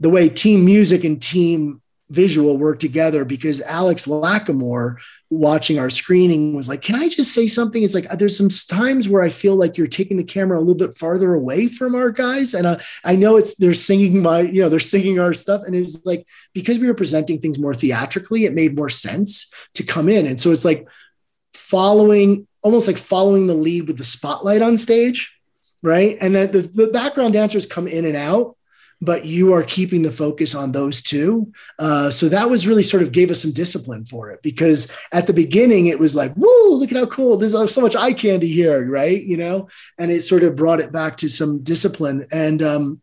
the 0.00 0.10
way 0.10 0.28
team 0.28 0.64
music 0.64 1.04
and 1.04 1.20
team 1.20 1.82
visual 2.10 2.56
work 2.56 2.78
together 2.78 3.24
because 3.24 3.60
Alex 3.60 4.06
Lacamoire 4.06 4.96
watching 5.30 5.78
our 5.78 5.90
screening 5.90 6.54
was 6.54 6.68
like, 6.68 6.80
Can 6.80 6.94
I 6.94 7.08
just 7.08 7.34
say 7.34 7.46
something? 7.46 7.82
It's 7.82 7.94
like, 7.94 8.08
there's 8.18 8.36
some 8.36 8.48
times 8.48 9.08
where 9.08 9.22
I 9.22 9.28
feel 9.28 9.56
like 9.56 9.76
you're 9.76 9.86
taking 9.86 10.16
the 10.16 10.24
camera 10.24 10.58
a 10.58 10.60
little 10.60 10.74
bit 10.74 10.96
farther 10.96 11.34
away 11.34 11.68
from 11.68 11.94
our 11.94 12.10
guys. 12.10 12.54
And 12.54 12.66
uh, 12.66 12.78
I 13.04 13.14
know 13.16 13.36
it's, 13.36 13.56
they're 13.56 13.74
singing 13.74 14.22
my, 14.22 14.40
you 14.40 14.62
know, 14.62 14.68
they're 14.68 14.80
singing 14.80 15.20
our 15.20 15.34
stuff. 15.34 15.62
And 15.66 15.74
it 15.74 15.80
was 15.80 16.04
like, 16.06 16.26
because 16.54 16.78
we 16.78 16.86
were 16.86 16.94
presenting 16.94 17.40
things 17.40 17.58
more 17.58 17.74
theatrically, 17.74 18.44
it 18.44 18.54
made 18.54 18.76
more 18.76 18.88
sense 18.88 19.52
to 19.74 19.82
come 19.82 20.08
in. 20.08 20.26
And 20.26 20.40
so 20.40 20.50
it's 20.50 20.64
like 20.64 20.86
following, 21.52 22.46
almost 22.62 22.86
like 22.86 22.98
following 22.98 23.46
the 23.46 23.54
lead 23.54 23.86
with 23.86 23.98
the 23.98 24.04
spotlight 24.04 24.62
on 24.62 24.78
stage. 24.78 25.34
Right. 25.82 26.16
And 26.20 26.34
then 26.34 26.50
the, 26.50 26.62
the 26.62 26.88
background 26.88 27.34
dancers 27.34 27.66
come 27.66 27.86
in 27.86 28.04
and 28.04 28.16
out 28.16 28.56
but 29.00 29.24
you 29.24 29.52
are 29.52 29.62
keeping 29.62 30.02
the 30.02 30.10
focus 30.10 30.54
on 30.54 30.72
those 30.72 31.02
two. 31.02 31.52
Uh, 31.78 32.10
so 32.10 32.28
that 32.28 32.50
was 32.50 32.66
really 32.66 32.82
sort 32.82 33.02
of 33.02 33.12
gave 33.12 33.30
us 33.30 33.42
some 33.42 33.52
discipline 33.52 34.04
for 34.04 34.30
it 34.30 34.42
because 34.42 34.90
at 35.12 35.26
the 35.26 35.32
beginning 35.32 35.86
it 35.86 36.00
was 36.00 36.16
like, 36.16 36.34
whoa, 36.34 36.76
look 36.76 36.90
at 36.90 36.98
how 36.98 37.06
cool. 37.06 37.36
There's 37.36 37.52
so 37.72 37.80
much 37.80 37.94
eye 37.94 38.12
candy 38.12 38.48
here, 38.48 38.84
right? 38.88 39.22
You 39.22 39.36
know, 39.36 39.68
and 39.98 40.10
it 40.10 40.22
sort 40.22 40.42
of 40.42 40.56
brought 40.56 40.80
it 40.80 40.92
back 40.92 41.16
to 41.18 41.28
some 41.28 41.62
discipline. 41.62 42.26
And 42.32 42.62
um, 42.62 43.00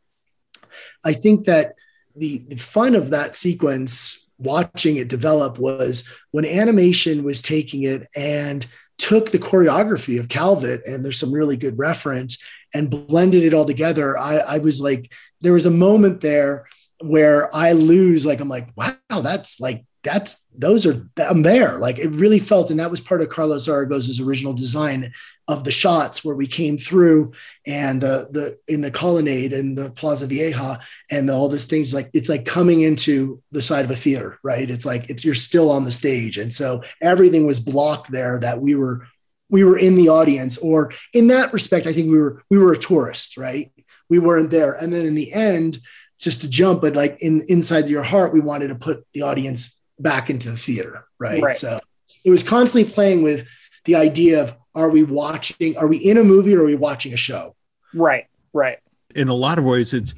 I 1.04 1.14
think 1.14 1.46
that 1.46 1.76
the, 2.16 2.40
the 2.48 2.58
fun 2.58 2.96
of 2.96 3.12
that 3.12 3.36
sequence, 3.36 4.28
watching 4.38 4.98
it 4.98 5.08
develop, 5.08 5.60
was 5.60 6.10
when 6.32 6.46
animation 6.46 7.24
was 7.24 7.42
taking 7.42 7.84
it 7.84 8.08
and 8.16 8.66
took 8.98 9.32
the 9.32 9.40
choreography 9.40 10.20
of 10.20 10.30
Calvit, 10.30 10.82
and 10.86 11.04
there's 11.04 11.20
some 11.20 11.34
really 11.34 11.58
good 11.58 11.78
reference, 11.78 12.42
and 12.74 12.90
blended 12.90 13.44
it 13.44 13.54
all 13.54 13.66
together. 13.66 14.18
I, 14.18 14.38
I 14.38 14.58
was 14.60 14.82
like, 14.82 15.12
there 15.42 15.54
was 15.54 15.66
a 15.66 15.72
moment 15.72 16.22
there 16.22 16.68
where 17.02 17.54
I 17.56 17.74
lose, 17.74 18.26
like, 18.26 18.40
I'm 18.40 18.50
like, 18.50 18.70
wow, 18.76 18.96
that's 19.22 19.60
like, 19.60 19.86
that's 20.06 20.46
those 20.56 20.86
are 20.86 21.10
I'm 21.18 21.42
there. 21.42 21.78
Like 21.80 21.98
it 21.98 22.10
really 22.10 22.40
felt, 22.40 22.70
and 22.70 22.80
that 22.80 22.92
was 22.92 23.02
part 23.02 23.22
of 23.22 23.30
Carlos 23.30 23.66
Zaragoza's 23.66 24.22
original 24.22 24.54
design 24.54 25.12
of 25.48 25.64
the 25.64 25.72
shots 25.72 26.24
where 26.24 26.36
we 26.36 26.48
came 26.48 26.78
through 26.78 27.34
and 27.66 28.04
uh, 28.04 28.26
the 28.30 28.58
in 28.68 28.82
the 28.82 28.92
colonnade 28.92 29.52
and 29.52 29.78
the 29.78 29.90
Plaza 29.92 30.28
Vieja 30.28 30.80
and 31.12 31.28
the, 31.28 31.34
all 31.34 31.50
these 31.50 31.66
things 31.66 31.94
like 31.94 32.10
it's 32.14 32.30
like 32.30 32.46
coming 32.46 32.82
into 32.82 33.42
the 33.52 33.64
side 33.64 33.84
of 33.84 33.92
a 33.92 33.96
theater, 33.96 34.40
right? 34.44 34.70
It's 34.70 34.86
like 34.86 35.10
it's 35.10 35.26
you're 35.26 35.36
still 35.36 35.72
on 35.72 35.86
the 35.86 35.92
stage, 35.92 36.38
and 36.38 36.54
so 36.54 36.84
everything 37.02 37.46
was 37.46 37.60
blocked 37.60 38.12
there 38.12 38.40
that 38.40 38.62
we 38.62 38.76
were 38.76 39.08
we 39.50 39.64
were 39.64 39.78
in 39.78 39.96
the 39.96 40.10
audience, 40.10 40.58
or 40.60 40.92
in 41.14 41.28
that 41.28 41.52
respect, 41.52 41.88
I 41.88 41.94
think 41.94 42.12
we 42.12 42.20
were 42.20 42.44
we 42.50 42.60
were 42.60 42.74
a 42.74 42.78
tourist, 42.78 43.38
right? 43.38 43.72
We 44.10 44.20
weren't 44.20 44.50
there. 44.50 44.74
And 44.74 44.94
then 44.94 45.06
in 45.06 45.16
the 45.16 45.34
end, 45.34 45.80
just 46.18 46.42
to 46.42 46.50
jump, 46.50 46.82
but 46.82 46.96
like 46.96 47.18
in 47.22 47.42
inside 47.50 47.90
your 47.90 48.04
heart, 48.04 48.34
we 48.34 48.40
wanted 48.40 48.70
to 48.70 48.76
put 48.76 49.06
the 49.14 49.24
audience 49.24 49.78
back 50.00 50.30
into 50.30 50.50
the 50.50 50.58
theater, 50.58 51.06
right? 51.20 51.42
right. 51.42 51.56
So 51.56 51.80
it 52.24 52.30
was 52.30 52.44
constantly 52.44 52.92
playing 52.92 53.22
with 53.22 53.46
the 53.86 53.96
idea 53.96 54.42
of 54.42 54.56
are 54.74 54.90
we 54.90 55.04
watching, 55.04 55.78
are 55.78 55.88
we 55.88 55.98
in 55.98 56.18
a 56.18 56.24
movie 56.24 56.56
or 56.56 56.62
are 56.62 56.66
we 56.66 56.76
watching 56.76 57.14
a 57.14 57.18
show? 57.18 57.56
Right, 57.94 58.28
right. 58.54 58.80
In 59.16 59.30
a 59.30 59.34
lot 59.34 59.58
of 59.58 59.66
ways, 59.66 59.94
it's 59.94 60.14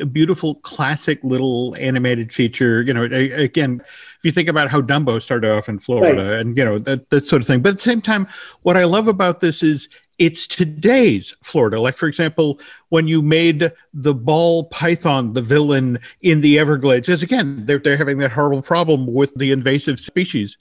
a 0.00 0.06
beautiful 0.06 0.56
classic 0.56 1.22
little 1.22 1.76
animated 1.78 2.32
feature. 2.32 2.82
You 2.82 2.94
know, 2.94 3.04
again, 3.04 3.80
if 3.82 4.24
you 4.24 4.32
think 4.32 4.48
about 4.48 4.70
how 4.70 4.80
Dumbo 4.80 5.20
started 5.22 5.50
off 5.50 5.68
in 5.68 5.78
Florida 5.78 6.30
right. 6.30 6.40
and, 6.40 6.56
you 6.56 6.64
know, 6.64 6.78
that, 6.80 7.10
that 7.10 7.24
sort 7.24 7.42
of 7.42 7.46
thing. 7.46 7.60
But 7.60 7.70
at 7.70 7.74
the 7.76 7.82
same 7.82 8.00
time, 8.00 8.26
what 8.62 8.76
I 8.76 8.84
love 8.84 9.08
about 9.08 9.40
this 9.40 9.62
is 9.62 9.88
it's 10.18 10.46
today's 10.46 11.36
Florida. 11.42 11.80
Like, 11.80 11.96
for 11.96 12.06
example, 12.06 12.60
when 12.92 13.08
you 13.08 13.22
made 13.22 13.72
the 13.94 14.12
ball 14.12 14.64
python 14.64 15.32
the 15.32 15.40
villain 15.40 15.98
in 16.20 16.42
the 16.42 16.58
Everglades, 16.58 17.06
because 17.06 17.22
again, 17.22 17.64
they're, 17.64 17.78
they're 17.78 17.96
having 17.96 18.18
that 18.18 18.30
horrible 18.30 18.60
problem 18.60 19.06
with 19.06 19.34
the 19.36 19.50
invasive 19.50 19.98
species. 19.98 20.58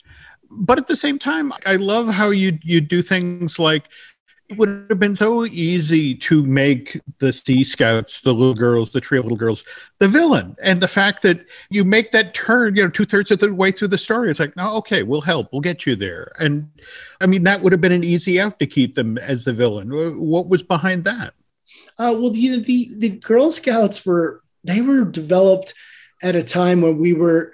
But 0.49 0.77
at 0.77 0.87
the 0.87 0.95
same 0.95 1.19
time, 1.19 1.51
I 1.65 1.75
love 1.75 2.07
how 2.07 2.29
you 2.29 2.57
you 2.63 2.79
do 2.79 3.01
things 3.01 3.59
like 3.59 3.89
it 4.47 4.57
would 4.57 4.85
have 4.87 4.97
been 4.97 5.17
so 5.17 5.45
easy 5.45 6.15
to 6.15 6.41
make 6.43 7.01
the 7.19 7.33
Sea 7.33 7.65
Scouts, 7.65 8.21
the 8.21 8.33
little 8.33 8.53
girls, 8.53 8.93
the 8.93 9.01
trio 9.01 9.23
little 9.23 9.37
girls, 9.37 9.65
the 9.99 10.07
villain. 10.07 10.55
And 10.63 10.81
the 10.81 10.87
fact 10.87 11.23
that 11.23 11.45
you 11.69 11.83
make 11.83 12.13
that 12.13 12.33
turn, 12.33 12.77
you 12.77 12.83
know, 12.83 12.89
two 12.89 13.05
thirds 13.05 13.31
of 13.31 13.39
the 13.39 13.53
way 13.53 13.73
through 13.73 13.89
the 13.89 13.97
story, 13.97 14.31
it's 14.31 14.39
like, 14.39 14.55
no, 14.55 14.77
okay, 14.77 15.03
we'll 15.03 15.19
help, 15.19 15.51
we'll 15.51 15.59
get 15.59 15.85
you 15.85 15.97
there. 15.97 16.31
And 16.39 16.69
I 17.19 17.25
mean, 17.25 17.43
that 17.43 17.61
would 17.61 17.73
have 17.73 17.81
been 17.81 17.91
an 17.91 18.05
easy 18.05 18.39
out 18.39 18.57
to 18.59 18.67
keep 18.67 18.95
them 18.95 19.17
as 19.17 19.43
the 19.43 19.51
villain. 19.51 19.89
What 20.17 20.47
was 20.47 20.63
behind 20.63 21.03
that? 21.03 21.33
Uh, 21.99 22.15
well, 22.17 22.35
you 22.35 22.51
know, 22.51 22.59
the 22.59 22.89
the 22.97 23.09
Girl 23.09 23.51
Scouts 23.51 24.05
were 24.05 24.41
they 24.63 24.81
were 24.81 25.05
developed 25.05 25.73
at 26.23 26.35
a 26.35 26.43
time 26.43 26.81
when 26.81 26.97
we 26.97 27.13
were 27.13 27.53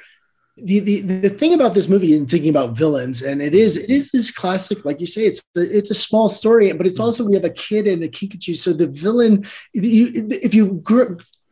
the, 0.58 0.80
the 0.80 1.02
the 1.02 1.30
thing 1.30 1.54
about 1.54 1.74
this 1.74 1.88
movie 1.88 2.16
and 2.18 2.30
thinking 2.30 2.50
about 2.50 2.76
villains 2.76 3.22
and 3.22 3.42
it 3.42 3.54
is 3.54 3.78
it 3.78 3.92
is 3.92 4.10
this 4.10 4.32
classic 4.32 4.84
like 4.86 5.00
you 5.00 5.06
say 5.06 5.22
it's 5.26 5.44
it's 5.56 5.92
a 5.92 5.96
small 5.96 6.28
story 6.30 6.72
but 6.74 6.88
it's 6.88 7.00
also 7.00 7.24
we 7.24 7.36
have 7.36 7.44
a 7.44 7.50
kid 7.52 7.86
and 7.86 8.04
a 8.04 8.10
kinkajou 8.10 8.56
so 8.56 8.74
the 8.74 8.88
villain 8.88 9.46
you, 9.74 10.28
if 10.32 10.56
you 10.56 10.84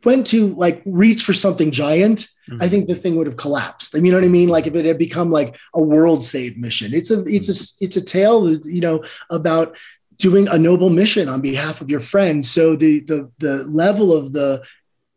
went 0.04 0.26
to 0.26 0.54
like 0.54 0.82
reach 0.86 1.22
for 1.22 1.32
something 1.32 1.70
giant 1.70 2.28
mm-hmm. 2.50 2.60
I 2.60 2.68
think 2.68 2.88
the 2.88 2.94
thing 2.94 3.16
would 3.16 3.26
have 3.26 3.36
collapsed. 3.36 3.94
I 3.94 3.98
mean 3.98 4.06
you 4.06 4.12
know 4.12 4.18
what 4.18 4.24
I 4.24 4.28
mean? 4.28 4.48
Like 4.48 4.66
if 4.66 4.74
it 4.74 4.84
had 4.84 4.98
become 4.98 5.30
like 5.30 5.56
a 5.74 5.82
world 5.82 6.24
save 6.24 6.56
mission. 6.56 6.94
It's 6.94 7.10
a 7.10 7.24
it's 7.24 7.48
a 7.48 7.84
it's 7.84 7.96
a 7.96 8.00
tale 8.00 8.52
you 8.64 8.80
know 8.80 9.04
about 9.30 9.76
doing 10.18 10.48
a 10.48 10.58
noble 10.58 10.90
mission 10.90 11.28
on 11.28 11.40
behalf 11.40 11.80
of 11.80 11.90
your 11.90 12.00
friend. 12.00 12.44
So 12.44 12.76
the 12.76 13.00
the 13.00 13.30
the 13.38 13.64
level 13.64 14.12
of 14.12 14.32
the 14.32 14.62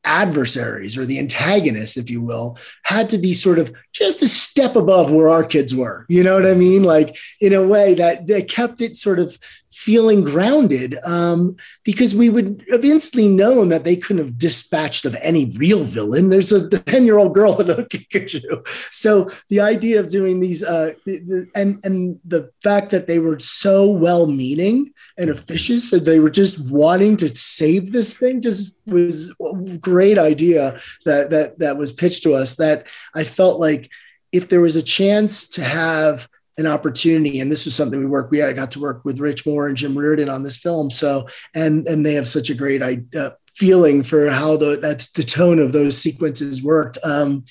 adversaries 0.09 0.97
or 0.97 1.05
the 1.05 1.19
antagonists, 1.19 1.95
if 1.95 2.09
you 2.09 2.19
will, 2.19 2.57
had 2.83 3.07
to 3.09 3.17
be 3.17 3.31
sort 3.31 3.59
of 3.59 3.71
just 3.93 4.23
a 4.23 4.27
step 4.27 4.75
above 4.75 5.11
where 5.11 5.29
our 5.29 5.43
kids 5.43 5.75
were. 5.75 6.05
You 6.09 6.23
know 6.23 6.33
what 6.33 6.47
I 6.47 6.55
mean? 6.55 6.83
Like 6.83 7.17
in 7.39 7.53
a 7.53 7.65
way 7.65 7.93
that 7.93 8.25
that 8.27 8.49
kept 8.49 8.81
it 8.81 8.97
sort 8.97 9.19
of 9.19 9.37
feeling 9.79 10.23
grounded 10.25 10.97
um, 11.05 11.55
because 11.85 12.13
we 12.13 12.29
would 12.29 12.65
have 12.69 12.83
instantly 12.83 13.29
known 13.29 13.69
that 13.69 13.85
they 13.85 13.95
couldn't 13.95 14.25
have 14.25 14.37
dispatched 14.37 15.05
of 15.05 15.15
any 15.21 15.45
real 15.55 15.85
villain. 15.85 16.29
There's 16.29 16.51
a 16.51 16.67
10 16.67 17.05
year 17.05 17.17
old 17.17 17.33
girl 17.33 17.61
in 17.61 17.69
a 17.69 17.75
kinkajou. 17.75 18.67
So 18.91 19.29
the 19.49 19.61
idea 19.61 20.01
of 20.01 20.09
doing 20.09 20.41
these 20.41 20.63
uh, 20.63 20.95
the, 21.05 21.19
the, 21.19 21.47
and, 21.55 21.79
and 21.85 22.19
the 22.25 22.51
fact 22.61 22.89
that 22.89 23.07
they 23.07 23.19
were 23.19 23.39
so 23.39 23.89
well 23.89 24.27
meaning 24.27 24.91
and 25.17 25.29
officious, 25.29 25.89
so 25.89 25.97
they 25.97 26.19
were 26.19 26.29
just 26.29 26.59
wanting 26.69 27.15
to 27.17 27.33
save 27.33 27.93
this 27.93 28.17
thing 28.17 28.41
just 28.41 28.75
was 28.89 29.33
great 29.79 30.17
idea 30.17 30.79
that, 31.05 31.29
that, 31.29 31.59
that 31.59 31.77
was 31.77 31.91
pitched 31.91 32.23
to 32.23 32.33
us 32.33 32.55
that 32.55 32.87
I 33.15 33.23
felt 33.23 33.59
like 33.59 33.89
if 34.31 34.49
there 34.49 34.61
was 34.61 34.75
a 34.75 34.81
chance 34.81 35.47
to 35.49 35.63
have 35.63 36.27
an 36.59 36.67
opportunity 36.67 37.39
and 37.39 37.51
this 37.51 37.65
was 37.65 37.73
something 37.73 37.99
we 37.99 38.05
worked 38.05 38.31
we 38.31 38.39
got 38.53 38.71
to 38.71 38.81
work 38.81 39.03
with 39.05 39.19
rich 39.19 39.45
moore 39.45 39.67
and 39.67 39.77
jim 39.77 39.97
reardon 39.97 40.29
on 40.29 40.43
this 40.43 40.57
film. 40.57 40.91
So 40.91 41.27
and 41.55 41.87
and 41.87 42.05
they 42.05 42.13
have 42.13 42.27
such 42.27 42.49
a 42.49 42.53
great 42.53 42.81
uh, 43.15 43.31
feeling 43.53 44.03
for 44.03 44.29
how 44.29 44.57
the 44.57 44.77
that's 44.79 45.11
the 45.11 45.23
tone 45.23 45.59
of 45.59 45.71
those 45.71 45.97
sequences 45.97 46.61
worked. 46.61 46.97
Um, 47.03 47.45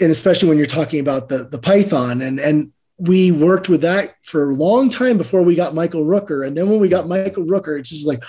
and 0.00 0.10
especially 0.10 0.48
when 0.48 0.58
you're 0.58 0.66
talking 0.66 1.00
about 1.00 1.28
the 1.28 1.48
the 1.48 1.58
python 1.58 2.22
and 2.22 2.40
and 2.40 2.72
we 2.98 3.30
worked 3.30 3.68
with 3.68 3.82
that 3.82 4.14
for 4.22 4.50
a 4.50 4.54
long 4.54 4.88
time 4.88 5.18
before 5.18 5.42
we 5.42 5.54
got 5.54 5.74
michael 5.74 6.06
rooker. 6.06 6.46
And 6.46 6.56
then 6.56 6.70
when 6.70 6.80
we 6.80 6.88
got 6.88 7.06
michael 7.06 7.44
rooker 7.44 7.78
it's 7.78 7.90
just 7.90 8.06
like 8.06 8.24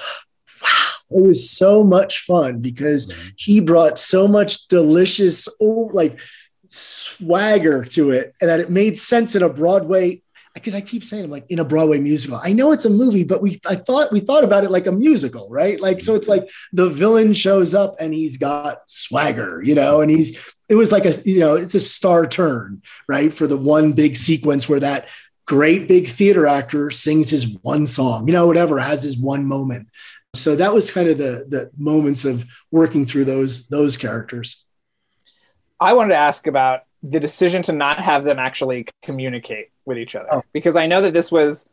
it 1.09 1.21
was 1.21 1.49
so 1.49 1.83
much 1.83 2.19
fun 2.19 2.59
because 2.59 3.13
he 3.37 3.59
brought 3.59 3.97
so 3.97 4.27
much 4.27 4.67
delicious 4.67 5.47
oh 5.61 5.89
like 5.93 6.19
swagger 6.67 7.85
to 7.85 8.11
it 8.11 8.33
and 8.41 8.49
that 8.49 8.59
it 8.59 8.69
made 8.69 8.99
sense 8.99 9.35
in 9.35 9.43
a 9.43 9.49
Broadway 9.49 10.21
because 10.53 10.75
I 10.75 10.81
keep 10.81 11.03
saying 11.03 11.25
I'm 11.25 11.31
like 11.31 11.49
in 11.49 11.59
a 11.59 11.65
Broadway 11.65 11.99
musical. 11.99 12.39
I 12.43 12.53
know 12.53 12.71
it's 12.71 12.85
a 12.85 12.89
movie, 12.89 13.23
but 13.23 13.41
we 13.41 13.59
I 13.67 13.75
thought 13.75 14.11
we 14.11 14.19
thought 14.19 14.43
about 14.43 14.63
it 14.63 14.71
like 14.71 14.87
a 14.87 14.91
musical, 14.91 15.47
right? 15.49 15.79
Like 15.79 16.01
so 16.01 16.15
it's 16.15 16.27
like 16.27 16.49
the 16.73 16.89
villain 16.89 17.33
shows 17.33 17.73
up 17.73 17.95
and 17.99 18.13
he's 18.13 18.37
got 18.37 18.81
swagger, 18.87 19.61
you 19.63 19.75
know, 19.75 20.01
and 20.01 20.09
he's 20.11 20.37
it 20.69 20.75
was 20.75 20.91
like 20.91 21.05
a 21.05 21.13
you 21.25 21.39
know, 21.39 21.55
it's 21.55 21.75
a 21.75 21.79
star 21.79 22.27
turn, 22.27 22.81
right? 23.07 23.31
For 23.31 23.47
the 23.47 23.57
one 23.57 23.93
big 23.93 24.15
sequence 24.15 24.67
where 24.67 24.79
that 24.79 25.07
great 25.45 25.87
big 25.87 26.07
theater 26.07 26.45
actor 26.45 26.91
sings 26.91 27.29
his 27.29 27.55
one 27.61 27.87
song, 27.87 28.27
you 28.27 28.33
know, 28.33 28.47
whatever, 28.47 28.79
has 28.79 29.03
his 29.03 29.17
one 29.17 29.45
moment. 29.45 29.87
So 30.41 30.55
that 30.55 30.73
was 30.73 30.91
kind 30.91 31.09
of 31.09 31.17
the 31.17 31.45
the 31.47 31.71
moments 31.77 32.25
of 32.25 32.45
working 32.71 33.05
through 33.05 33.25
those 33.25 33.67
those 33.67 33.97
characters. 33.97 34.65
I 35.79 35.93
wanted 35.93 36.09
to 36.09 36.17
ask 36.17 36.47
about 36.47 36.81
the 37.03 37.19
decision 37.19 37.61
to 37.63 37.71
not 37.71 37.99
have 37.99 38.23
them 38.23 38.39
actually 38.39 38.87
communicate 39.03 39.69
with 39.85 39.97
each 39.97 40.15
other 40.15 40.27
oh. 40.31 40.43
because 40.51 40.75
I 40.75 40.87
know 40.87 41.01
that 41.01 41.13
this 41.13 41.31
was 41.31 41.67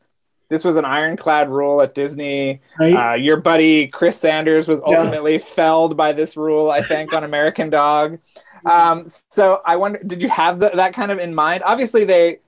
this 0.50 0.62
was 0.62 0.76
an 0.76 0.84
ironclad 0.84 1.48
rule 1.48 1.80
at 1.80 1.94
Disney. 1.94 2.60
Right. 2.78 2.94
Uh, 2.94 3.14
your 3.14 3.38
buddy 3.38 3.86
Chris 3.86 4.18
Sanders 4.18 4.68
was 4.68 4.80
ultimately 4.82 5.32
yeah. 5.34 5.38
felled 5.38 5.96
by 5.96 6.12
this 6.12 6.36
rule, 6.36 6.70
I 6.70 6.82
think, 6.82 7.12
on 7.12 7.24
American 7.24 7.70
Dog. 7.70 8.18
Um, 8.66 9.08
so 9.28 9.60
I 9.66 9.76
wonder, 9.76 9.98
did 10.02 10.22
you 10.22 10.30
have 10.30 10.58
the, 10.58 10.70
that 10.70 10.94
kind 10.94 11.10
of 11.10 11.18
in 11.18 11.34
mind? 11.34 11.62
Obviously, 11.66 12.06
they 12.06 12.38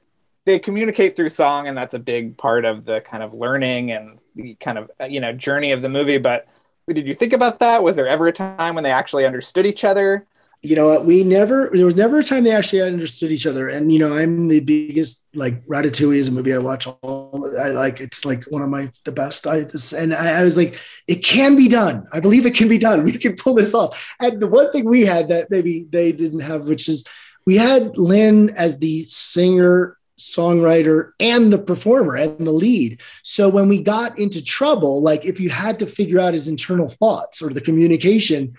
they 0.47 0.59
communicate 0.59 1.15
through 1.15 1.29
song, 1.29 1.69
and 1.69 1.77
that's 1.77 1.93
a 1.93 1.99
big 1.99 2.39
part 2.39 2.65
of 2.65 2.87
the 2.87 3.03
kind 3.03 3.23
of 3.23 3.35
learning 3.35 3.93
and 3.93 4.19
the 4.37 4.55
kind 4.61 4.79
of 4.79 4.91
uh, 5.01 5.07
you 5.07 5.21
know 5.21 5.33
journey 5.33 5.73
of 5.73 5.83
the 5.83 5.89
movie. 5.89 6.19
But 6.19 6.47
did 6.89 7.09
you 7.09 7.15
think 7.15 7.33
about 7.33 7.59
that? 7.59 7.83
Was 7.83 7.97
there 7.97 8.07
ever 8.07 8.29
a 8.29 8.33
time 8.33 8.77
when 8.77 8.85
they 8.85 8.93
actually 8.93 9.27
understood 9.27 9.67
each 9.67 9.83
other? 9.83 10.27
you 10.63 10.75
know 10.75 10.99
we 11.01 11.23
never 11.23 11.71
there 11.73 11.85
was 11.85 11.97
never 11.97 12.19
a 12.19 12.25
time 12.25 12.43
they 12.43 12.51
actually 12.51 12.81
understood 12.81 13.31
each 13.31 13.47
other 13.47 13.69
and 13.69 13.93
you 13.93 13.99
know 13.99 14.17
i'm 14.17 14.49
the 14.49 14.61
biggest 14.61 15.27
like 15.35 15.65
ratatouille 15.67 16.17
is 16.17 16.29
a 16.29 16.33
movie 16.33 16.53
i 16.53 16.59
watch 16.59 16.87
all 16.87 17.55
i 17.61 17.69
like 17.69 18.01
it's 18.01 18.25
like 18.25 18.43
one 18.45 18.63
of 18.63 18.69
my 18.69 18.91
the 19.05 19.13
best 19.13 19.47
i 19.47 19.65
and 19.97 20.15
I, 20.15 20.41
I, 20.41 20.45
was 20.45 20.57
like 20.57 20.79
it 21.07 21.17
can 21.17 21.57
be 21.57 21.69
done 21.69 22.07
i 22.13 22.21
believe 22.21 22.47
it 22.47 22.55
can 22.55 22.69
be 22.69 22.79
done 22.79 23.05
we 23.05 23.13
can 23.13 23.37
pull 23.37 23.55
this 23.55 23.75
off 23.75 24.17
and 24.19 24.41
the 24.41 24.49
one 24.49 24.73
thing 24.73 24.87
we 24.87 25.05
had 25.05 25.29
that 25.29 25.51
maybe 25.51 25.87
they 25.91 26.11
didn't 26.11 26.41
have 26.41 26.67
which 26.67 26.89
is 26.89 27.05
we 27.45 27.57
had 27.57 27.97
lin 27.99 28.51
as 28.51 28.79
the 28.79 29.05
singer 29.05 29.96
songwriter 30.19 31.13
and 31.21 31.53
the 31.53 31.59
performer 31.59 32.17
and 32.17 32.47
the 32.47 32.53
lead 32.53 33.01
so 33.23 33.49
when 33.49 33.69
we 33.69 33.83
got 33.83 34.19
into 34.19 34.43
trouble 34.43 35.03
like 35.03 35.25
if 35.27 35.39
you 35.39 35.51
had 35.51 35.79
to 35.79 35.87
figure 35.87 36.19
out 36.19 36.33
his 36.33 36.49
internal 36.49 36.89
thoughts 36.89 37.43
or 37.43 37.51
the 37.51 37.61
communication 37.61 38.57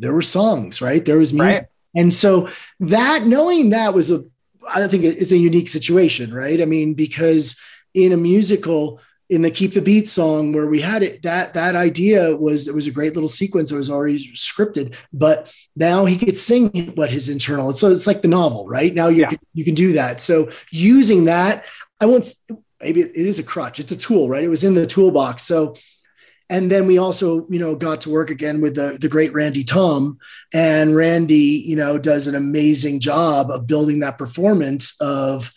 there 0.00 0.12
were 0.12 0.22
songs, 0.22 0.80
right? 0.80 1.04
There 1.04 1.18
was 1.18 1.32
music. 1.32 1.60
Right. 1.60 1.68
And 1.94 2.12
so 2.12 2.48
that 2.80 3.24
knowing 3.26 3.70
that 3.70 3.94
was 3.94 4.10
a, 4.10 4.24
I 4.68 4.86
think 4.86 5.04
it's 5.04 5.32
a 5.32 5.36
unique 5.36 5.68
situation, 5.68 6.32
right? 6.32 6.60
I 6.60 6.64
mean, 6.64 6.94
because 6.94 7.60
in 7.94 8.12
a 8.12 8.16
musical, 8.16 9.00
in 9.30 9.42
the 9.42 9.50
Keep 9.50 9.74
the 9.74 9.80
Beat 9.80 10.08
song 10.08 10.52
where 10.52 10.66
we 10.66 10.80
had 10.80 11.04
it, 11.04 11.22
that 11.22 11.54
that 11.54 11.76
idea 11.76 12.36
was 12.36 12.66
it 12.66 12.74
was 12.74 12.88
a 12.88 12.90
great 12.90 13.14
little 13.14 13.28
sequence 13.28 13.70
that 13.70 13.76
was 13.76 13.88
already 13.88 14.18
scripted, 14.34 14.96
but 15.12 15.54
now 15.76 16.04
he 16.04 16.18
could 16.18 16.36
sing 16.36 16.68
what 16.96 17.10
his 17.10 17.28
internal. 17.28 17.72
So 17.72 17.92
it's 17.92 18.08
like 18.08 18.22
the 18.22 18.28
novel, 18.28 18.66
right? 18.66 18.92
Now 18.92 19.06
you 19.06 19.20
yeah. 19.20 19.28
can, 19.28 19.38
you 19.54 19.64
can 19.64 19.74
do 19.74 19.92
that. 19.92 20.20
So 20.20 20.50
using 20.72 21.26
that, 21.26 21.64
I 22.00 22.06
won't 22.06 22.34
maybe 22.80 23.02
it 23.02 23.14
is 23.14 23.38
a 23.38 23.44
crutch. 23.44 23.78
It's 23.78 23.92
a 23.92 23.96
tool, 23.96 24.28
right? 24.28 24.42
It 24.42 24.48
was 24.48 24.64
in 24.64 24.74
the 24.74 24.86
toolbox. 24.86 25.44
So 25.44 25.76
and 26.50 26.68
then 26.68 26.88
we 26.88 26.98
also 26.98 27.46
you 27.48 27.60
know 27.60 27.76
got 27.76 28.00
to 28.02 28.10
work 28.10 28.30
again 28.30 28.60
with 28.60 28.74
the, 28.74 28.98
the 29.00 29.08
great 29.08 29.32
randy 29.32 29.62
thom 29.62 30.18
and 30.52 30.96
randy 30.96 31.62
you 31.64 31.76
know 31.76 31.96
does 31.96 32.26
an 32.26 32.34
amazing 32.34 32.98
job 32.98 33.50
of 33.50 33.68
building 33.68 34.00
that 34.00 34.18
performance 34.18 35.00
of 35.00 35.52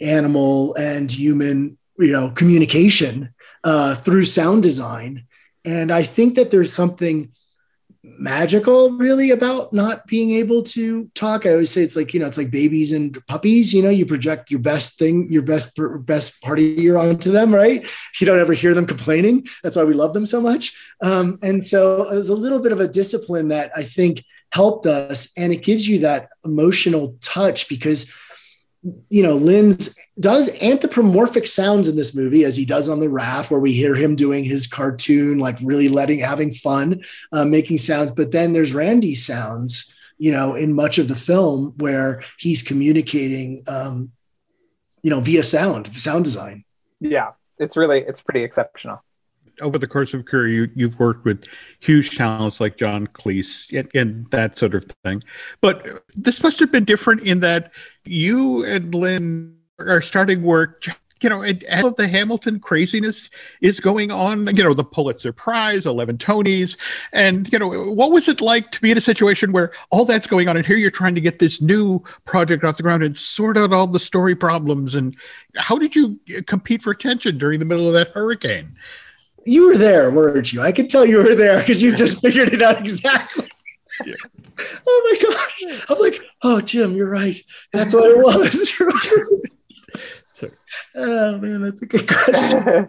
animal 0.00 0.74
and 0.76 1.12
human 1.12 1.76
you 1.98 2.12
know 2.12 2.30
communication 2.30 3.34
uh, 3.64 3.94
through 3.94 4.24
sound 4.24 4.62
design. 4.62 5.24
And 5.64 5.90
i 5.90 6.02
think 6.02 6.34
that 6.36 6.50
there's 6.50 6.72
something 6.72 7.32
magical 8.02 8.90
really 8.92 9.30
about 9.30 9.72
not 9.72 10.06
being 10.06 10.30
able 10.32 10.62
to 10.62 11.10
talk. 11.14 11.44
I 11.44 11.50
always 11.50 11.70
say 11.70 11.82
it's 11.82 11.96
like 11.96 12.14
you 12.14 12.20
know 12.20 12.26
it's 12.26 12.38
like 12.38 12.50
babies 12.50 12.92
and 12.92 13.24
puppies 13.26 13.72
you 13.72 13.82
know 13.82 13.90
you 13.90 14.06
project 14.06 14.50
your 14.50 14.60
best 14.60 14.98
thing 14.98 15.30
your 15.30 15.42
best 15.42 15.78
best 16.06 16.40
part 16.40 16.58
of 16.58 16.64
you 16.64 16.98
onto 16.98 17.30
them 17.30 17.54
right? 17.54 17.86
You 18.20 18.26
don't 18.26 18.40
ever 18.40 18.54
hear 18.54 18.74
them 18.74 18.86
complaining. 18.86 19.46
That's 19.62 19.76
why 19.76 19.84
we 19.84 19.94
love 19.94 20.14
them 20.14 20.26
so 20.26 20.40
much. 20.40 20.76
Um, 21.02 21.38
and 21.42 21.64
so 21.64 22.04
there's 22.10 22.28
a 22.28 22.34
little 22.34 22.60
bit 22.60 22.72
of 22.72 22.80
a 22.80 22.88
discipline 22.88 23.48
that 23.48 23.70
i 23.76 23.84
think 23.84 24.24
helped 24.52 24.86
us 24.86 25.28
and 25.36 25.52
it 25.52 25.62
gives 25.62 25.86
you 25.86 26.00
that 26.00 26.30
emotional 26.44 27.16
touch 27.20 27.68
because 27.68 28.10
you 29.08 29.22
know, 29.22 29.34
Lin's 29.34 29.94
does 30.20 30.50
anthropomorphic 30.62 31.46
sounds 31.46 31.88
in 31.88 31.96
this 31.96 32.14
movie 32.14 32.44
as 32.44 32.56
he 32.56 32.64
does 32.64 32.88
on 32.88 33.00
the 33.00 33.08
raft, 33.08 33.50
where 33.50 33.60
we 33.60 33.72
hear 33.72 33.94
him 33.94 34.14
doing 34.14 34.44
his 34.44 34.66
cartoon, 34.66 35.38
like 35.38 35.58
really 35.62 35.88
letting, 35.88 36.20
having 36.20 36.52
fun, 36.52 37.02
uh, 37.32 37.44
making 37.44 37.78
sounds. 37.78 38.12
But 38.12 38.30
then 38.30 38.52
there's 38.52 38.74
Randy's 38.74 39.24
sounds, 39.24 39.92
you 40.16 40.30
know, 40.30 40.54
in 40.54 40.74
much 40.74 40.98
of 40.98 41.08
the 41.08 41.16
film 41.16 41.74
where 41.78 42.22
he's 42.38 42.62
communicating, 42.62 43.64
um, 43.66 44.12
you 45.02 45.10
know, 45.10 45.20
via 45.20 45.42
sound, 45.42 45.96
sound 46.00 46.24
design. 46.24 46.64
Yeah, 47.00 47.32
it's 47.58 47.76
really, 47.76 48.00
it's 48.00 48.20
pretty 48.20 48.44
exceptional 48.44 49.02
over 49.60 49.78
the 49.78 49.86
course 49.86 50.14
of 50.14 50.24
career, 50.24 50.48
you, 50.48 50.70
you've 50.74 50.98
worked 50.98 51.24
with 51.24 51.44
huge 51.80 52.16
talents 52.16 52.60
like 52.60 52.76
John 52.76 53.06
Cleese 53.06 53.76
and, 53.76 53.90
and, 53.94 54.30
that 54.30 54.56
sort 54.58 54.74
of 54.74 54.84
thing. 55.04 55.22
But 55.60 56.04
this 56.14 56.42
must 56.42 56.60
have 56.60 56.70
been 56.70 56.84
different 56.84 57.22
in 57.22 57.40
that 57.40 57.72
you 58.08 58.64
and 58.64 58.94
Lin 58.94 59.56
are 59.78 60.02
starting 60.02 60.42
work. 60.42 60.86
You 61.20 61.28
know, 61.28 61.42
and 61.42 61.64
all 61.72 61.88
of 61.88 61.96
the 61.96 62.06
Hamilton 62.06 62.60
craziness 62.60 63.28
is 63.60 63.80
going 63.80 64.12
on. 64.12 64.46
You 64.54 64.62
know, 64.62 64.72
the 64.72 64.84
Pulitzer 64.84 65.32
Prize, 65.32 65.84
eleven 65.84 66.16
Tonys, 66.16 66.76
and 67.12 67.52
you 67.52 67.58
know, 67.58 67.68
what 67.92 68.12
was 68.12 68.28
it 68.28 68.40
like 68.40 68.70
to 68.70 68.80
be 68.80 68.92
in 68.92 68.98
a 68.98 69.00
situation 69.00 69.50
where 69.50 69.72
all 69.90 70.04
that's 70.04 70.28
going 70.28 70.46
on, 70.46 70.56
and 70.56 70.64
here 70.64 70.76
you're 70.76 70.92
trying 70.92 71.16
to 71.16 71.20
get 71.20 71.40
this 71.40 71.60
new 71.60 71.98
project 72.24 72.62
off 72.62 72.76
the 72.76 72.84
ground 72.84 73.02
and 73.02 73.16
sort 73.16 73.58
out 73.58 73.72
all 73.72 73.88
the 73.88 73.98
story 73.98 74.36
problems? 74.36 74.94
And 74.94 75.16
how 75.56 75.76
did 75.76 75.96
you 75.96 76.20
uh, 76.36 76.42
compete 76.46 76.82
for 76.82 76.92
attention 76.92 77.36
during 77.36 77.58
the 77.58 77.64
middle 77.64 77.88
of 77.88 77.94
that 77.94 78.10
hurricane? 78.10 78.76
you 79.48 79.66
were 79.66 79.76
there, 79.76 80.10
weren't 80.10 80.52
you? 80.52 80.60
I 80.60 80.72
could 80.72 80.90
tell 80.90 81.06
you 81.06 81.18
were 81.18 81.34
there 81.34 81.58
because 81.58 81.82
you 81.82 81.96
just 81.96 82.20
figured 82.22 82.52
it 82.52 82.62
out 82.62 82.78
exactly. 82.78 83.48
Yeah. 84.04 84.14
oh 84.86 85.08
my 85.10 85.28
gosh. 85.28 85.86
I'm 85.88 85.98
like, 85.98 86.20
oh, 86.42 86.60
Jim, 86.60 86.94
you're 86.94 87.10
right. 87.10 87.38
That's 87.72 87.94
what 87.94 88.10
it 88.10 88.18
was. 88.18 88.72
oh 90.94 91.38
man, 91.38 91.62
that's 91.62 91.82
a 91.82 91.86
good 91.86 92.08
question. 92.08 92.88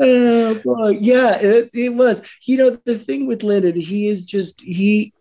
oh 0.00 0.50
uh, 0.50 0.54
boy. 0.54 0.84
Uh, 0.84 0.88
yeah, 0.88 1.38
it, 1.40 1.70
it 1.72 1.94
was. 1.94 2.22
You 2.44 2.58
know, 2.58 2.78
the 2.84 2.98
thing 2.98 3.26
with 3.26 3.42
Lennon, 3.42 3.80
he 3.80 4.08
is 4.08 4.26
just 4.26 4.60
he 4.60 5.12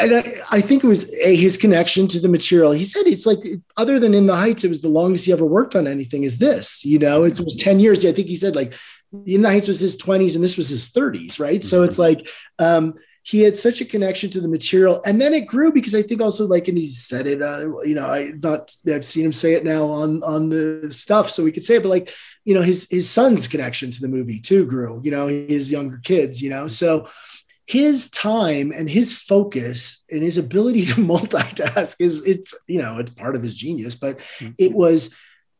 and 0.00 0.16
I, 0.16 0.24
I, 0.50 0.60
think 0.60 0.82
it 0.82 0.86
was 0.86 1.12
a, 1.14 1.36
his 1.36 1.56
connection 1.56 2.08
to 2.08 2.20
the 2.20 2.28
material. 2.28 2.72
He 2.72 2.84
said 2.84 3.06
it's 3.06 3.26
like 3.26 3.38
other 3.76 3.98
than 3.98 4.14
in 4.14 4.26
the 4.26 4.36
Heights, 4.36 4.64
it 4.64 4.68
was 4.68 4.80
the 4.80 4.88
longest 4.88 5.26
he 5.26 5.32
ever 5.32 5.46
worked 5.46 5.76
on 5.76 5.86
anything. 5.86 6.24
Is 6.24 6.38
this? 6.38 6.84
You 6.84 6.98
know, 6.98 7.24
it 7.24 7.40
was 7.40 7.56
ten 7.56 7.80
years. 7.80 8.04
I 8.04 8.12
think 8.12 8.28
he 8.28 8.36
said 8.36 8.56
like 8.56 8.74
in 9.26 9.42
the 9.42 9.48
Heights 9.48 9.68
was 9.68 9.80
his 9.80 9.96
twenties 9.96 10.34
and 10.34 10.44
this 10.44 10.56
was 10.56 10.68
his 10.68 10.88
thirties, 10.88 11.38
right? 11.38 11.62
So 11.62 11.82
it's 11.82 11.98
mm-hmm. 11.98 12.18
like 12.18 12.28
um, 12.58 12.94
he 13.28 13.42
had 13.42 13.54
such 13.54 13.82
a 13.82 13.84
connection 13.84 14.30
to 14.30 14.40
the 14.40 14.48
material, 14.48 15.02
and 15.04 15.20
then 15.20 15.34
it 15.34 15.46
grew 15.46 15.70
because 15.70 15.94
I 15.94 16.00
think 16.00 16.22
also 16.22 16.46
like 16.46 16.66
and 16.66 16.78
he 16.78 16.86
said 16.86 17.26
it. 17.26 17.42
Uh, 17.42 17.78
you 17.82 17.94
know, 17.94 18.06
I 18.06 18.32
not 18.42 18.74
I've 18.90 19.04
seen 19.04 19.26
him 19.26 19.34
say 19.34 19.52
it 19.52 19.64
now 19.64 19.84
on 19.86 20.22
on 20.22 20.48
the 20.48 20.90
stuff, 20.90 21.28
so 21.28 21.44
we 21.44 21.52
could 21.52 21.62
say 21.62 21.76
it, 21.76 21.82
but 21.82 21.90
like 21.90 22.10
you 22.46 22.54
know, 22.54 22.62
his 22.62 22.88
his 22.90 23.10
son's 23.10 23.46
connection 23.46 23.90
to 23.90 24.00
the 24.00 24.08
movie 24.08 24.40
too 24.40 24.64
grew. 24.64 25.02
You 25.04 25.10
know, 25.10 25.26
his 25.26 25.70
younger 25.70 25.98
kids. 26.02 26.40
You 26.40 26.48
know, 26.48 26.68
so 26.68 27.06
his 27.66 28.08
time 28.08 28.72
and 28.74 28.88
his 28.88 29.14
focus 29.14 30.02
and 30.10 30.22
his 30.22 30.38
ability 30.38 30.84
to 30.86 30.94
multitask 30.94 31.96
is 31.98 32.24
it's 32.24 32.54
you 32.66 32.80
know 32.80 32.96
it's 32.96 33.10
part 33.10 33.36
of 33.36 33.42
his 33.42 33.54
genius 33.54 33.94
but 33.94 34.18
mm-hmm. 34.18 34.52
it 34.58 34.72
was 34.72 35.14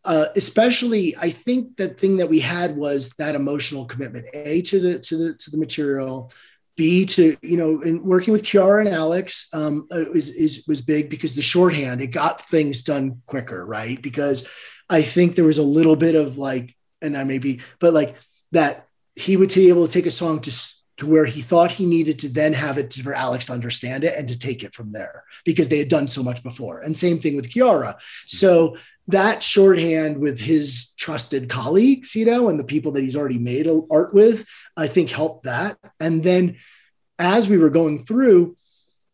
uh, 0.07 0.27
especially 0.37 1.14
i 1.21 1.29
think 1.29 1.77
the 1.77 1.89
thing 1.89 2.16
that 2.16 2.31
we 2.31 2.41
had 2.41 2.75
was 2.77 3.11
that 3.19 3.35
emotional 3.35 3.85
commitment 3.85 4.25
a 4.33 4.62
to 4.62 4.81
the 4.81 4.99
to 5.01 5.19
the 5.19 5.35
to 5.35 5.51
the 5.51 5.59
material 5.59 6.33
b 6.79 7.05
to 7.05 7.37
you 7.43 7.59
know 7.59 7.83
in 7.83 8.03
working 8.03 8.33
with 8.33 8.45
quiara 8.45 8.87
and 8.87 8.95
alex 8.95 9.49
um, 9.53 9.87
was, 9.91 10.31
is, 10.31 10.64
was 10.66 10.81
big 10.81 11.11
because 11.11 11.35
the 11.35 11.43
shorthand 11.43 12.01
it 12.01 12.07
got 12.07 12.49
things 12.49 12.83
done 12.83 13.20
quicker 13.26 13.66
right 13.66 14.01
because 14.01 14.49
i 14.89 15.03
think 15.03 15.35
there 15.35 15.45
was 15.45 15.59
a 15.59 15.62
little 15.62 15.97
bit 15.97 16.14
of 16.14 16.39
like 16.39 16.74
and 17.03 17.18
i 17.18 17.24
may 17.24 17.39
be 17.39 17.61
but 17.81 17.93
like 17.93 18.14
that 18.53 18.87
he 19.16 19.37
would 19.37 19.53
be 19.53 19.68
able 19.68 19.87
to 19.87 19.93
take 19.93 20.07
a 20.07 20.11
song 20.11 20.41
to 20.41 20.53
to 20.99 21.07
where 21.07 21.24
he 21.24 21.41
thought 21.41 21.70
he 21.70 21.87
needed 21.87 22.18
to 22.18 22.29
then 22.29 22.53
have 22.53 22.76
it 22.76 22.93
for 22.93 23.14
Alex 23.14 23.47
to 23.47 23.53
understand 23.53 24.03
it 24.03 24.18
and 24.18 24.26
to 24.29 24.39
take 24.39 24.64
it 24.64 24.74
from 24.74 24.91
there 24.91 25.22
because 25.45 25.68
they 25.68 25.79
had 25.79 25.89
done 25.89 26.09
so 26.09 26.24
much 26.24 26.43
before. 26.43 26.81
And 26.81 26.97
same 26.97 27.20
thing 27.20 27.37
with 27.37 27.51
Quiara. 27.51 27.95
So 28.26 28.76
that 29.09 29.43
shorthand 29.43 30.18
with 30.18 30.39
his 30.39 30.93
trusted 30.99 31.49
colleagues, 31.49 32.14
you 32.14 32.26
know, 32.26 32.51
and 32.51 32.61
the 32.61 32.64
people 32.64 32.93
that 32.93 33.03
he's 33.03 33.16
already 33.16 33.39
made 33.39 33.66
art 33.91 34.12
with, 34.12 34.45
I 34.79 34.87
think 34.87 35.11
helped 35.11 35.45
that. 35.45 35.76
And 36.01 36.22
then 36.22 36.57
as 37.18 37.49
we 37.49 37.59
were 37.59 37.70
going 37.70 38.05
through, 38.05 38.57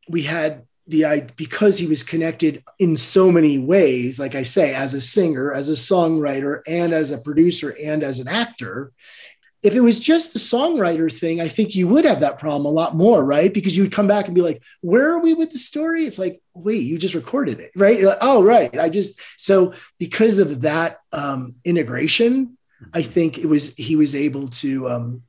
we 0.08 0.22
had 0.22 0.66
the 0.86 1.06
I 1.06 1.20
because 1.20 1.78
he 1.78 1.86
was 1.86 2.02
connected 2.02 2.62
in 2.78 2.96
so 2.96 3.32
many 3.32 3.56
ways, 3.58 4.20
like 4.20 4.34
I 4.34 4.42
say, 4.42 4.74
as 4.74 4.92
a 4.92 5.00
singer, 5.00 5.50
as 5.50 5.70
a 5.70 5.72
songwriter, 5.72 6.60
and 6.68 6.92
as 6.92 7.10
a 7.10 7.18
producer, 7.18 7.74
and 7.82 8.02
as 8.02 8.20
an 8.20 8.28
actor, 8.28 8.92
if 9.62 9.74
it 9.74 9.80
was 9.80 9.98
just 9.98 10.34
the 10.34 10.38
songwriter 10.38 11.10
thing, 11.10 11.40
I 11.40 11.48
think 11.48 11.74
you 11.74 11.88
would 11.88 12.04
have 12.04 12.20
that 12.20 12.38
problem 12.38 12.66
a 12.66 12.68
lot 12.68 12.94
more, 12.94 13.24
right? 13.24 13.52
Because 13.52 13.74
you 13.74 13.82
would 13.82 13.92
come 13.92 14.06
back 14.06 14.26
and 14.26 14.34
be 14.34 14.42
like, 14.42 14.60
where 14.82 15.10
are 15.10 15.22
we 15.22 15.32
with 15.32 15.52
the 15.52 15.58
story? 15.58 16.04
It's 16.04 16.18
like, 16.18 16.42
wait, 16.52 16.82
you 16.82 16.98
just 16.98 17.14
recorded 17.14 17.60
it, 17.60 17.70
right? 17.74 18.02
Like, 18.02 18.18
oh, 18.20 18.42
right. 18.42 18.78
I 18.78 18.90
just, 18.90 19.18
so 19.38 19.72
because 19.98 20.36
of 20.36 20.60
that 20.60 20.98
um, 21.12 21.54
integration, 21.64 22.58
I 22.92 23.00
think 23.00 23.38
it 23.38 23.46
was, 23.46 23.74
he 23.74 23.96
was 23.96 24.14
able 24.14 24.48
to, 24.48 24.90
um, 24.90 25.22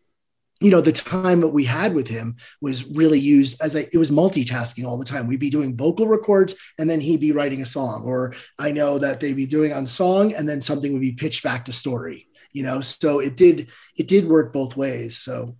you 0.61 0.71
know, 0.71 0.81
the 0.81 0.91
time 0.91 1.41
that 1.41 1.49
we 1.49 1.65
had 1.65 1.93
with 1.93 2.07
him 2.07 2.37
was 2.61 2.85
really 2.85 3.19
used 3.19 3.61
as 3.61 3.75
a, 3.75 3.93
it 3.93 3.97
was 3.97 4.09
multitasking 4.09 4.85
all 4.85 4.97
the 4.97 5.05
time. 5.05 5.27
We'd 5.27 5.39
be 5.39 5.49
doing 5.49 5.75
vocal 5.75 6.07
records 6.07 6.55
and 6.79 6.89
then 6.89 7.01
he'd 7.01 7.19
be 7.19 7.33
writing 7.33 7.61
a 7.61 7.65
song, 7.65 8.03
or 8.05 8.33
I 8.57 8.71
know 8.71 8.97
that 8.99 9.19
they'd 9.19 9.33
be 9.33 9.47
doing 9.47 9.73
on 9.73 9.85
song 9.85 10.33
and 10.33 10.47
then 10.47 10.61
something 10.61 10.93
would 10.93 11.01
be 11.01 11.11
pitched 11.11 11.43
back 11.43 11.65
to 11.65 11.73
story 11.73 12.27
you 12.55 12.63
know 12.63 12.79
so 12.79 13.19
it 13.19 13.35
did 13.35 13.67
it 13.97 14.07
did 14.07 14.25
work 14.25 14.53
both 14.53 14.77
ways 14.77 15.17
so 15.17 15.55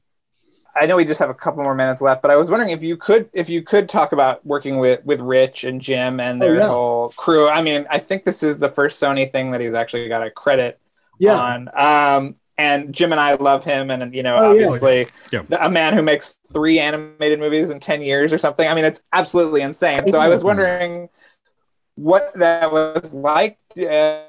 I 0.77 0.85
know 0.87 0.97
we 0.97 1.05
just 1.05 1.19
have 1.19 1.29
a 1.29 1.33
couple 1.33 1.63
more 1.63 1.73
minutes 1.73 2.01
left, 2.01 2.21
but 2.21 2.31
I 2.31 2.35
was 2.35 2.51
wondering 2.51 2.71
if 2.71 2.83
you 2.83 2.97
could 2.97 3.29
if 3.31 3.47
you 3.47 3.61
could 3.61 3.87
talk 3.87 4.11
about 4.11 4.45
working 4.45 4.77
with 4.77 5.05
with 5.05 5.21
Rich 5.21 5.63
and 5.63 5.79
Jim 5.79 6.19
and 6.19 6.41
their 6.41 6.57
oh, 6.57 6.59
yeah. 6.59 6.67
whole 6.67 7.09
crew. 7.15 7.47
I 7.47 7.61
mean, 7.61 7.87
I 7.89 7.99
think 7.99 8.25
this 8.25 8.43
is 8.43 8.59
the 8.59 8.67
first 8.67 9.01
Sony 9.01 9.31
thing 9.31 9.51
that 9.51 9.61
he's 9.61 9.73
actually 9.73 10.09
got 10.09 10.27
a 10.27 10.29
credit 10.29 10.77
yeah. 11.17 11.37
on. 11.37 11.69
Um, 11.73 12.35
and 12.57 12.93
Jim 12.93 13.11
and 13.11 13.19
I 13.19 13.35
love 13.35 13.63
him, 13.63 13.91
and 13.91 14.13
you 14.13 14.23
know, 14.23 14.37
oh, 14.37 14.51
obviously, 14.51 15.07
yeah. 15.31 15.43
Yeah. 15.49 15.65
a 15.65 15.69
man 15.69 15.93
who 15.93 16.01
makes 16.01 16.35
three 16.53 16.79
animated 16.79 17.39
movies 17.39 17.69
in 17.69 17.79
ten 17.79 18.01
years 18.01 18.31
or 18.31 18.37
something. 18.37 18.67
I 18.67 18.73
mean, 18.73 18.85
it's 18.85 19.01
absolutely 19.11 19.61
insane. 19.61 20.09
So 20.09 20.19
I 20.19 20.29
was 20.29 20.43
wondering 20.43 21.09
what 21.95 22.31
that 22.35 22.71
was 22.71 23.13
like. 23.13 23.57
Uh, 23.77 24.23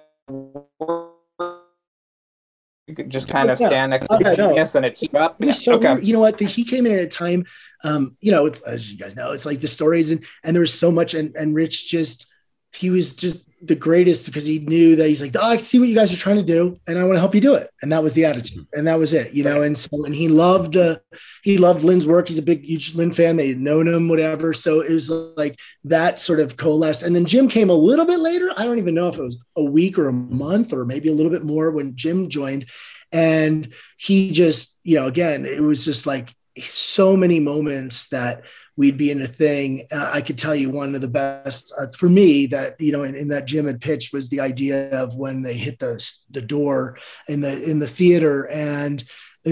you 2.87 2.95
could 2.95 3.11
just 3.11 3.29
kind 3.29 3.51
of 3.51 3.59
stand 3.59 3.91
next 3.91 4.07
to 4.09 4.16
okay, 4.16 4.37
genius 4.37 4.74
no. 4.74 4.79
and 4.79 4.87
it 4.87 4.97
heat 4.97 5.14
up. 5.14 5.37
Yeah. 5.41 5.51
So 5.51 5.74
okay. 5.74 5.97
you 6.03 6.12
know 6.12 6.20
what? 6.20 6.39
The, 6.39 6.45
he 6.45 6.64
came 6.64 6.87
in 6.87 6.93
at 6.93 7.01
a 7.01 7.09
time, 7.09 7.45
um, 7.85 8.16
you 8.20 8.31
know, 8.31 8.51
as 8.66 8.93
you 8.93 8.99
guys 8.99 9.16
know, 9.16 9.33
it's 9.33 9.47
like 9.47 9.61
the 9.61 9.68
stories 9.68 10.11
and 10.11 10.24
and 10.45 10.55
there 10.55 10.61
was 10.61 10.74
so 10.74 10.91
much, 10.91 11.14
and 11.14 11.35
and 11.37 11.55
Rich 11.55 11.89
just 11.89 12.27
he 12.72 12.91
was 12.91 13.14
just 13.14 13.45
the 13.62 13.74
greatest 13.74 14.26
because 14.26 14.44
he 14.44 14.59
knew 14.59 14.96
that 14.96 15.09
he's 15.09 15.22
like, 15.22 15.32
oh, 15.34 15.52
I 15.52 15.57
see 15.57 15.78
what 15.78 15.88
you 15.88 15.94
guys 15.94 16.12
are 16.12 16.18
trying 16.18 16.36
to 16.36 16.42
do, 16.42 16.78
and 16.86 16.98
I 16.98 17.04
want 17.04 17.14
to 17.14 17.20
help 17.20 17.34
you 17.34 17.40
do 17.40 17.54
it. 17.54 17.70
And 17.82 17.90
that 17.90 18.02
was 18.02 18.14
the 18.14 18.24
attitude, 18.24 18.66
and 18.74 18.86
that 18.86 18.98
was 18.98 19.12
it, 19.12 19.32
you 19.32 19.42
know. 19.44 19.62
And 19.62 19.76
so, 19.76 20.04
and 20.04 20.14
he 20.14 20.28
loved, 20.28 20.76
uh, 20.76 20.98
he 21.42 21.57
loved 21.57 21.82
Lin's 21.82 22.07
work. 22.07 22.28
He's 22.28 22.38
a 22.38 22.42
big, 22.42 22.64
huge 22.64 22.94
Lin 22.94 23.12
fan. 23.12 23.36
They 23.36 23.48
had 23.48 23.61
known 23.61 23.88
him, 23.88 24.09
whatever. 24.09 24.52
So 24.52 24.80
it 24.80 24.92
was 24.92 25.11
like 25.11 25.59
that 25.84 26.20
sort 26.20 26.40
of 26.40 26.57
coalesced. 26.57 27.02
And 27.02 27.16
then 27.16 27.24
Jim 27.24 27.48
came 27.48 27.70
a 27.70 27.74
little 27.74 28.07
bit 28.07 28.20
later. 28.20 28.50
I 28.57 28.64
don't 28.64 28.78
even 28.78 28.94
know 28.94 29.09
if 29.09 29.18
it 29.18 29.22
was 29.22 29.42
a 29.57 29.64
week 29.64 29.98
or 29.98 30.09
a 30.09 30.12
month 30.12 30.72
or 30.72 30.84
maybe 30.84 31.09
a 31.09 31.14
little 31.14 31.32
bit 31.32 31.44
more 31.44 31.70
when 31.70 31.96
Jim 31.96 32.28
joined, 32.28 32.66
and 33.12 33.72
he 33.96 34.32
just, 34.32 34.78
you 34.84 34.96
know, 34.96 35.07
again, 35.07 35.46
it 35.46 35.62
was 35.62 35.84
just 35.84 36.07
like 36.07 36.34
so 36.59 37.16
many 37.16 37.40
moments 37.40 38.09
that 38.09 38.42
we'd 38.77 38.99
be 38.99 39.11
in 39.11 39.22
a 39.22 39.27
thing. 39.27 39.87
Uh, 39.91 40.11
I 40.12 40.20
could 40.20 40.39
tell 40.39 40.55
you 40.55 40.70
one 40.70 40.95
of 40.95 41.01
the 41.01 41.09
best 41.09 41.72
uh, 41.79 41.87
for 41.97 42.09
me 42.09 42.47
that 42.49 42.81
you 42.81 42.93
know 42.93 43.03
in, 43.03 43.14
in, 43.14 43.29
that 43.29 43.47
Jim 43.47 43.66
had 43.66 43.81
pitched 43.81 44.12
was 44.12 44.29
the 44.29 44.41
idea 44.41 44.91
of 44.91 45.14
when 45.14 45.43
they 45.43 45.55
hit 45.55 45.79
the 45.79 46.05
the 46.31 46.43
door 46.43 46.99
in 47.29 47.41
the 47.41 47.70
in 47.70 47.79
the 47.79 47.87
theater 47.87 48.49
and 48.49 49.05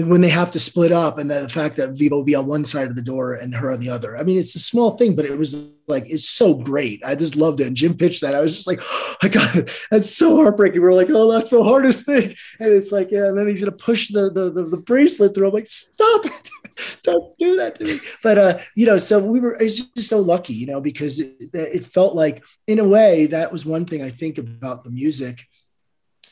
when 0.03 0.19
they 0.19 0.29
have 0.29 0.51
to 0.51 0.59
split 0.59 0.91
up 0.91 1.17
and 1.17 1.31
the 1.31 1.47
fact 1.47 1.77
that 1.77 1.97
Vivo 1.97 2.17
will 2.17 2.23
be 2.23 2.35
on 2.35 2.47
one 2.47 2.65
side 2.65 2.89
of 2.89 2.97
the 2.97 3.01
door 3.01 3.35
and 3.35 3.55
her 3.55 3.71
on 3.71 3.79
the 3.79 3.89
other. 3.89 4.17
I 4.17 4.23
mean, 4.23 4.37
it's 4.37 4.55
a 4.55 4.59
small 4.59 4.97
thing, 4.97 5.15
but 5.15 5.23
it 5.23 5.37
was 5.37 5.71
like, 5.87 6.09
it's 6.09 6.27
so 6.27 6.53
great. 6.53 7.01
I 7.05 7.15
just 7.15 7.37
loved 7.37 7.61
it. 7.61 7.67
And 7.67 7.77
Jim 7.77 7.95
pitched 7.95 8.19
that. 8.21 8.35
I 8.35 8.41
was 8.41 8.55
just 8.55 8.67
like, 8.67 8.81
oh, 8.83 9.15
I 9.23 9.29
got 9.29 9.55
it. 9.55 9.71
That's 9.91 10.13
so 10.13 10.35
heartbreaking. 10.35 10.81
We 10.81 10.87
are 10.87 10.93
like, 10.93 11.07
oh, 11.09 11.31
that's 11.31 11.49
the 11.49 11.63
hardest 11.63 12.05
thing. 12.05 12.35
And 12.59 12.73
it's 12.73 12.91
like, 12.91 13.09
yeah, 13.09 13.27
and 13.27 13.37
then 13.37 13.47
he's 13.47 13.61
going 13.61 13.71
to 13.71 13.83
push 13.83 14.11
the, 14.11 14.29
the, 14.29 14.51
the, 14.51 14.65
the 14.65 14.77
bracelet 14.77 15.33
through. 15.33 15.47
I'm 15.47 15.53
like, 15.53 15.67
stop 15.67 16.25
it. 16.25 16.49
don't 17.03 17.37
do 17.37 17.57
that 17.57 17.75
to 17.75 17.85
me. 17.85 17.99
But 18.23 18.37
uh, 18.37 18.59
you 18.75 18.85
know, 18.85 18.97
so 18.97 19.19
we 19.19 19.39
were 19.39 19.55
it's 19.55 19.81
just 19.81 20.09
so 20.09 20.19
lucky, 20.19 20.53
you 20.53 20.67
know, 20.67 20.81
because 20.81 21.19
it, 21.19 21.35
it 21.53 21.85
felt 21.85 22.15
like, 22.15 22.43
in 22.67 22.79
a 22.79 22.87
way, 22.87 23.27
that 23.27 23.51
was 23.51 23.65
one 23.65 23.85
thing 23.85 24.01
I 24.01 24.09
think 24.09 24.37
about 24.37 24.83
the 24.83 24.91
music, 24.91 25.43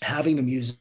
having 0.01 0.35
the 0.35 0.43
music 0.43 0.77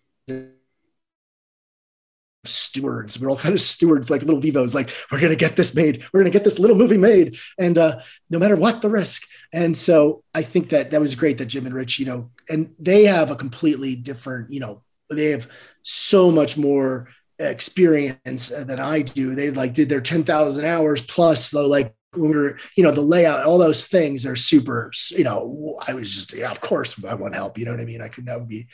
stewards. 2.44 3.20
We're 3.20 3.30
all 3.30 3.36
kind 3.36 3.54
of 3.54 3.60
stewards, 3.60 4.10
like 4.10 4.22
little 4.22 4.40
vivos. 4.40 4.74
Like 4.74 4.90
we're 5.10 5.20
gonna 5.20 5.36
get 5.36 5.56
this 5.56 5.74
made. 5.74 6.04
We're 6.12 6.20
gonna 6.20 6.30
get 6.30 6.44
this 6.44 6.58
little 6.58 6.76
movie 6.76 6.98
made, 6.98 7.36
and 7.58 7.78
uh, 7.78 8.00
no 8.30 8.38
matter 8.38 8.56
what 8.56 8.82
the 8.82 8.88
risk. 8.88 9.22
And 9.52 9.76
so 9.76 10.24
I 10.34 10.42
think 10.42 10.70
that 10.70 10.90
that 10.90 11.00
was 11.00 11.14
great 11.14 11.38
that 11.38 11.46
Jim 11.46 11.66
and 11.66 11.74
Rich, 11.74 11.98
you 11.98 12.06
know, 12.06 12.30
and 12.48 12.74
they 12.78 13.04
have 13.04 13.30
a 13.30 13.36
completely 13.36 13.94
different, 13.94 14.52
you 14.52 14.60
know, 14.60 14.82
they 15.10 15.30
have 15.30 15.48
so 15.82 16.30
much 16.30 16.56
more 16.56 17.08
experience 17.50 18.48
than 18.48 18.80
I 18.80 19.02
do. 19.02 19.34
They 19.34 19.50
like 19.50 19.74
did 19.74 19.88
their 19.88 20.00
10,000 20.00 20.64
hours 20.64 21.02
plus 21.02 21.50
so 21.50 21.66
like 21.66 21.94
when 22.14 22.30
we 22.30 22.36
were, 22.36 22.58
you 22.76 22.82
know, 22.82 22.90
the 22.90 23.00
layout, 23.00 23.44
all 23.44 23.58
those 23.58 23.86
things 23.86 24.26
are 24.26 24.36
super, 24.36 24.92
you 25.10 25.24
know, 25.24 25.78
I 25.86 25.94
was 25.94 26.14
just, 26.14 26.34
yeah, 26.34 26.50
of 26.50 26.60
course 26.60 27.02
I 27.04 27.14
want 27.14 27.34
help. 27.34 27.56
You 27.56 27.64
know 27.64 27.70
what 27.70 27.80
I 27.80 27.84
mean? 27.84 28.02
I 28.02 28.08
could 28.08 28.26
never 28.26 28.44
be 28.44 28.66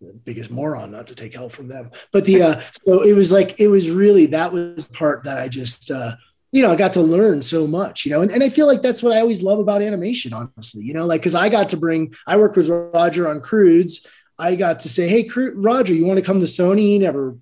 the 0.00 0.12
biggest 0.12 0.50
moron 0.50 0.90
not 0.90 1.06
to 1.06 1.14
take 1.14 1.34
help 1.34 1.52
from 1.52 1.68
them. 1.68 1.90
But 2.12 2.24
the, 2.24 2.42
uh, 2.42 2.60
so 2.82 3.02
it 3.02 3.14
was 3.14 3.32
like, 3.32 3.58
it 3.58 3.68
was 3.68 3.90
really, 3.90 4.26
that 4.26 4.52
was 4.52 4.86
part 4.86 5.24
that 5.24 5.38
I 5.38 5.48
just, 5.48 5.90
uh, 5.90 6.12
you 6.50 6.60
know, 6.60 6.70
I 6.70 6.76
got 6.76 6.92
to 6.94 7.00
learn 7.00 7.40
so 7.40 7.66
much, 7.66 8.04
you 8.04 8.12
know, 8.12 8.20
and, 8.20 8.30
and 8.30 8.42
I 8.42 8.50
feel 8.50 8.66
like 8.66 8.82
that's 8.82 9.02
what 9.02 9.16
I 9.16 9.20
always 9.20 9.42
love 9.42 9.58
about 9.58 9.80
animation, 9.80 10.34
honestly, 10.34 10.84
you 10.84 10.92
know, 10.92 11.06
like, 11.06 11.22
cause 11.22 11.34
I 11.34 11.48
got 11.48 11.70
to 11.70 11.78
bring, 11.78 12.14
I 12.26 12.36
worked 12.36 12.58
with 12.58 12.68
Roger 12.68 13.26
on 13.28 13.40
Croods. 13.40 14.06
I 14.38 14.54
got 14.54 14.80
to 14.80 14.88
say, 14.90 15.08
Hey, 15.08 15.30
Roger, 15.54 15.94
you 15.94 16.04
want 16.04 16.18
to 16.18 16.24
come 16.24 16.40
to 16.40 16.46
Sony? 16.46 16.80
He 16.80 16.98
never 16.98 17.38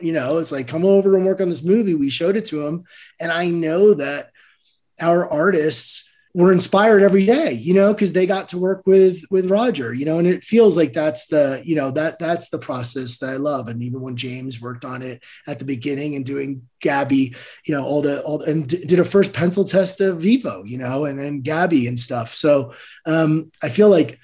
you 0.00 0.12
know, 0.12 0.38
it's 0.38 0.52
like, 0.52 0.68
come 0.68 0.84
over 0.84 1.16
and 1.16 1.26
work 1.26 1.40
on 1.40 1.48
this 1.48 1.64
movie. 1.64 1.94
We 1.94 2.10
showed 2.10 2.36
it 2.36 2.46
to 2.46 2.66
him. 2.66 2.84
And 3.20 3.30
I 3.30 3.48
know 3.48 3.94
that 3.94 4.30
our 5.00 5.28
artists 5.28 6.08
were 6.34 6.52
inspired 6.52 7.02
every 7.02 7.26
day, 7.26 7.52
you 7.52 7.74
know, 7.74 7.92
because 7.92 8.12
they 8.14 8.26
got 8.26 8.48
to 8.48 8.58
work 8.58 8.86
with 8.86 9.22
with 9.30 9.50
Roger, 9.50 9.92
you 9.92 10.06
know, 10.06 10.18
and 10.18 10.26
it 10.26 10.44
feels 10.44 10.78
like 10.78 10.94
that's 10.94 11.26
the, 11.26 11.62
you 11.62 11.76
know, 11.76 11.90
that 11.90 12.18
that's 12.18 12.48
the 12.48 12.58
process 12.58 13.18
that 13.18 13.28
I 13.28 13.36
love. 13.36 13.68
And 13.68 13.82
even 13.82 14.00
when 14.00 14.16
James 14.16 14.60
worked 14.60 14.86
on 14.86 15.02
it 15.02 15.22
at 15.46 15.58
the 15.58 15.66
beginning 15.66 16.16
and 16.16 16.24
doing 16.24 16.66
Gabi, 16.82 17.36
you 17.66 17.74
know, 17.74 17.84
all 17.84 18.00
the 18.00 18.22
all 18.22 18.40
and 18.42 18.66
did 18.66 18.98
a 18.98 19.04
first 19.04 19.34
pencil 19.34 19.64
test 19.64 20.00
of 20.00 20.22
Vivo, 20.22 20.64
you 20.64 20.78
know, 20.78 21.04
and 21.04 21.18
then 21.18 21.42
Gabi 21.42 21.86
and 21.86 21.98
stuff. 21.98 22.34
So 22.34 22.72
um, 23.04 23.52
I 23.62 23.68
feel 23.68 23.90
like 23.90 24.18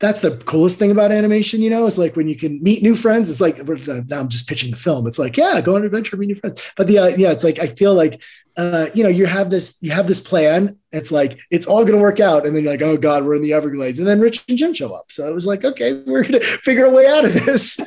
that's 0.00 0.20
the 0.20 0.36
coolest 0.38 0.78
thing 0.78 0.90
about 0.90 1.12
animation, 1.12 1.62
you 1.62 1.70
know, 1.70 1.86
is 1.86 1.98
like 1.98 2.16
when 2.16 2.28
you 2.28 2.36
can 2.36 2.62
meet 2.62 2.82
new 2.82 2.94
friends. 2.94 3.30
It's 3.30 3.40
like 3.40 3.58
now 3.66 4.20
I'm 4.20 4.28
just 4.28 4.48
pitching 4.48 4.70
the 4.70 4.76
film. 4.76 5.06
It's 5.06 5.18
like, 5.18 5.36
yeah, 5.36 5.60
go 5.60 5.76
on 5.76 5.82
an 5.82 5.86
adventure, 5.86 6.16
meet 6.16 6.26
new 6.26 6.34
friends. 6.34 6.60
But 6.76 6.88
the 6.88 6.98
uh, 6.98 7.06
yeah, 7.08 7.30
it's 7.30 7.44
like 7.44 7.58
I 7.58 7.68
feel 7.68 7.94
like 7.94 8.20
uh, 8.56 8.86
you 8.94 9.02
know, 9.02 9.08
you 9.08 9.26
have 9.26 9.50
this, 9.50 9.76
you 9.80 9.90
have 9.90 10.06
this 10.06 10.20
plan. 10.20 10.76
It's 10.92 11.10
like 11.10 11.40
it's 11.50 11.66
all 11.66 11.82
going 11.82 11.96
to 11.96 12.02
work 12.02 12.20
out, 12.20 12.46
and 12.46 12.54
then 12.54 12.64
you're 12.64 12.72
like, 12.72 12.82
oh 12.82 12.96
god, 12.96 13.24
we're 13.24 13.34
in 13.34 13.42
the 13.42 13.52
Everglades, 13.52 13.98
and 13.98 14.06
then 14.06 14.20
Rich 14.20 14.44
and 14.48 14.56
Jim 14.58 14.72
show 14.72 14.92
up. 14.92 15.10
So 15.10 15.28
it 15.28 15.34
was 15.34 15.46
like, 15.46 15.64
okay, 15.64 15.94
we're 16.06 16.22
going 16.22 16.32
to 16.40 16.40
figure 16.40 16.86
a 16.86 16.90
way 16.90 17.06
out 17.06 17.24
of 17.24 17.32
this. 17.44 17.78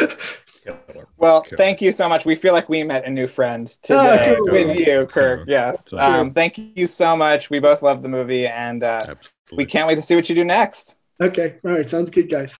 Well, 1.16 1.42
thank 1.56 1.80
you 1.80 1.92
so 1.92 2.06
much. 2.06 2.26
We 2.26 2.34
feel 2.34 2.52
like 2.52 2.68
we 2.68 2.82
met 2.82 3.06
a 3.06 3.10
new 3.10 3.26
friend 3.26 3.66
today 3.82 4.36
oh, 4.38 4.44
cool. 4.44 4.52
with 4.52 4.78
you, 4.78 5.06
Kirk. 5.06 5.44
Yes. 5.46 5.90
Um, 5.92 6.32
thank 6.32 6.58
you 6.58 6.86
so 6.86 7.16
much. 7.16 7.48
We 7.48 7.60
both 7.60 7.82
love 7.82 8.02
the 8.02 8.08
movie, 8.08 8.46
and 8.46 8.82
uh, 8.82 9.14
we 9.56 9.64
can't 9.64 9.86
wait 9.86 9.94
to 9.94 10.02
see 10.02 10.16
what 10.16 10.28
you 10.28 10.34
do 10.34 10.44
next. 10.44 10.96
Okay. 11.20 11.56
All 11.64 11.72
right. 11.72 11.88
Sounds 11.88 12.10
good, 12.10 12.30
guys. 12.30 12.56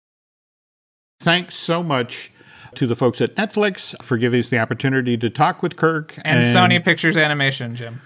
Thanks 1.21 1.55
so 1.55 1.83
much 1.83 2.31
to 2.75 2.87
the 2.87 2.97
folks 2.97 3.21
at 3.21 3.35
Netflix 3.37 4.01
for 4.03 4.19
giving 4.19 4.41
us 4.41 4.49
the 4.49 4.59
opportunity 4.59 5.17
to 5.17 5.31
talk 5.31 5.63
with 5.63 5.77
Kirk 5.77 6.15
and, 6.19 6.41
and 6.41 6.45
Sony 6.45 6.85
Pictures 6.85 7.17
Animation, 7.17 7.77
Jim. 7.77 8.01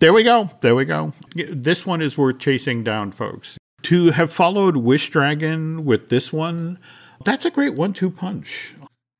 There 0.00 0.12
we 0.12 0.22
go. 0.22 0.50
There 0.60 0.74
we 0.74 0.84
go. 0.84 1.12
This 1.34 1.86
one 1.86 2.02
is 2.02 2.18
worth 2.18 2.38
chasing 2.38 2.84
down, 2.84 3.12
folks. 3.12 3.56
To 3.84 4.10
have 4.10 4.32
followed 4.32 4.76
Wish 4.76 5.10
Dragon 5.10 5.84
with 5.84 6.08
this 6.08 6.32
one, 6.32 6.78
that's 7.24 7.44
a 7.44 7.50
great 7.50 7.74
one-two 7.74 8.10
punch. 8.10 8.74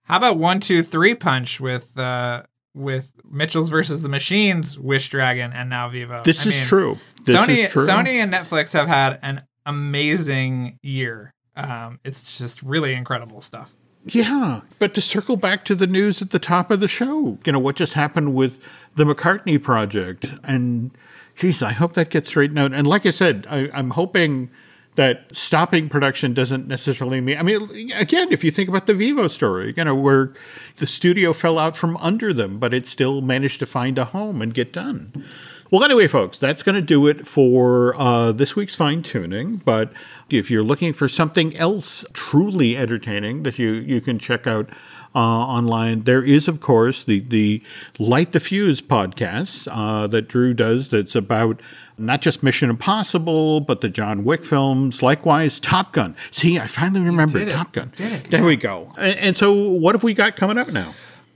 How 0.04 0.18
about 0.18 0.38
one, 0.38 0.60
two, 0.60 0.82
three 0.82 1.14
punch 1.14 1.60
with 1.60 1.96
uh, 1.98 2.42
with 2.74 3.12
Mitchells 3.24 3.70
versus 3.70 4.02
the 4.02 4.08
Machines, 4.08 4.78
Wish 4.78 5.08
Dragon, 5.08 5.52
and 5.52 5.70
now 5.70 5.88
Vivo? 5.88 6.18
This 6.22 6.44
I 6.44 6.50
is 6.50 6.56
mean, 6.56 6.64
true. 6.64 6.98
This 7.24 7.36
Sony, 7.36 7.66
is 7.66 7.68
true. 7.68 7.86
Sony 7.86 8.14
and 8.22 8.32
Netflix 8.32 8.72
have 8.72 8.88
had 8.88 9.18
an 9.22 9.42
amazing 9.66 10.78
year. 10.82 11.32
Um, 11.56 12.00
it's 12.04 12.38
just 12.38 12.62
really 12.62 12.94
incredible 12.94 13.40
stuff. 13.40 13.74
Yeah, 14.04 14.62
but 14.78 14.94
to 14.94 15.00
circle 15.00 15.36
back 15.36 15.64
to 15.66 15.74
the 15.74 15.86
news 15.86 16.20
at 16.20 16.30
the 16.30 16.38
top 16.38 16.70
of 16.70 16.80
the 16.80 16.88
show, 16.88 17.38
you 17.44 17.52
know 17.52 17.60
what 17.60 17.76
just 17.76 17.94
happened 17.94 18.34
with 18.34 18.60
the 18.96 19.04
McCartney 19.04 19.62
project, 19.62 20.26
and 20.42 20.90
geez, 21.36 21.62
I 21.62 21.72
hope 21.72 21.92
that 21.94 22.10
gets 22.10 22.28
straightened 22.28 22.58
out. 22.58 22.72
And 22.72 22.86
like 22.86 23.06
I 23.06 23.10
said, 23.10 23.46
I, 23.48 23.70
I'm 23.72 23.90
hoping 23.90 24.50
that 24.94 25.34
stopping 25.34 25.88
production 25.88 26.34
doesn't 26.34 26.66
necessarily 26.66 27.20
mean. 27.20 27.38
I 27.38 27.42
mean, 27.42 27.92
again, 27.94 28.30
if 28.30 28.44
you 28.44 28.50
think 28.50 28.68
about 28.68 28.86
the 28.86 28.94
Vivo 28.94 29.28
story, 29.28 29.72
you 29.76 29.84
know, 29.84 29.94
where 29.94 30.34
the 30.76 30.86
studio 30.86 31.32
fell 31.32 31.58
out 31.58 31.76
from 31.76 31.96
under 31.98 32.32
them, 32.32 32.58
but 32.58 32.74
it 32.74 32.86
still 32.86 33.22
managed 33.22 33.58
to 33.60 33.66
find 33.66 33.96
a 33.96 34.04
home 34.04 34.42
and 34.42 34.52
get 34.52 34.72
done. 34.72 35.24
Well, 35.72 35.82
anyway, 35.84 36.06
folks, 36.06 36.38
that's 36.38 36.62
going 36.62 36.74
to 36.74 36.82
do 36.82 37.06
it 37.06 37.26
for 37.26 37.96
uh, 37.96 38.32
this 38.32 38.54
week's 38.54 38.76
fine 38.76 39.02
tuning. 39.02 39.56
But 39.56 39.90
if 40.28 40.50
you're 40.50 40.62
looking 40.62 40.92
for 40.92 41.08
something 41.08 41.56
else 41.56 42.04
truly 42.12 42.76
entertaining 42.76 43.42
that 43.44 43.58
you, 43.58 43.70
you 43.70 44.02
can 44.02 44.18
check 44.18 44.46
out 44.46 44.68
uh, 45.14 45.18
online, 45.18 46.00
there 46.00 46.22
is, 46.22 46.46
of 46.46 46.60
course, 46.60 47.04
the, 47.04 47.20
the 47.20 47.62
Light 47.98 48.32
the 48.32 48.40
Fuse 48.40 48.82
podcast 48.82 49.66
uh, 49.72 50.06
that 50.08 50.28
Drew 50.28 50.52
does 50.52 50.90
that's 50.90 51.14
about 51.14 51.62
not 51.96 52.20
just 52.20 52.42
Mission 52.42 52.68
Impossible, 52.68 53.60
but 53.60 53.80
the 53.80 53.88
John 53.88 54.24
Wick 54.24 54.44
films. 54.44 55.02
Likewise, 55.02 55.58
Top 55.58 55.94
Gun. 55.94 56.14
See, 56.30 56.58
I 56.58 56.66
finally 56.66 57.00
remembered 57.00 57.48
Top 57.48 57.72
Gun. 57.72 57.90
Did 57.96 58.12
It, 58.12 58.24
there 58.24 58.44
we 58.44 58.56
go. 58.56 58.92
And, 58.98 59.18
and 59.18 59.36
so, 59.38 59.54
what 59.54 59.94
have 59.94 60.04
we 60.04 60.12
got 60.12 60.36
coming 60.36 60.58
up 60.58 60.68
now? 60.68 60.92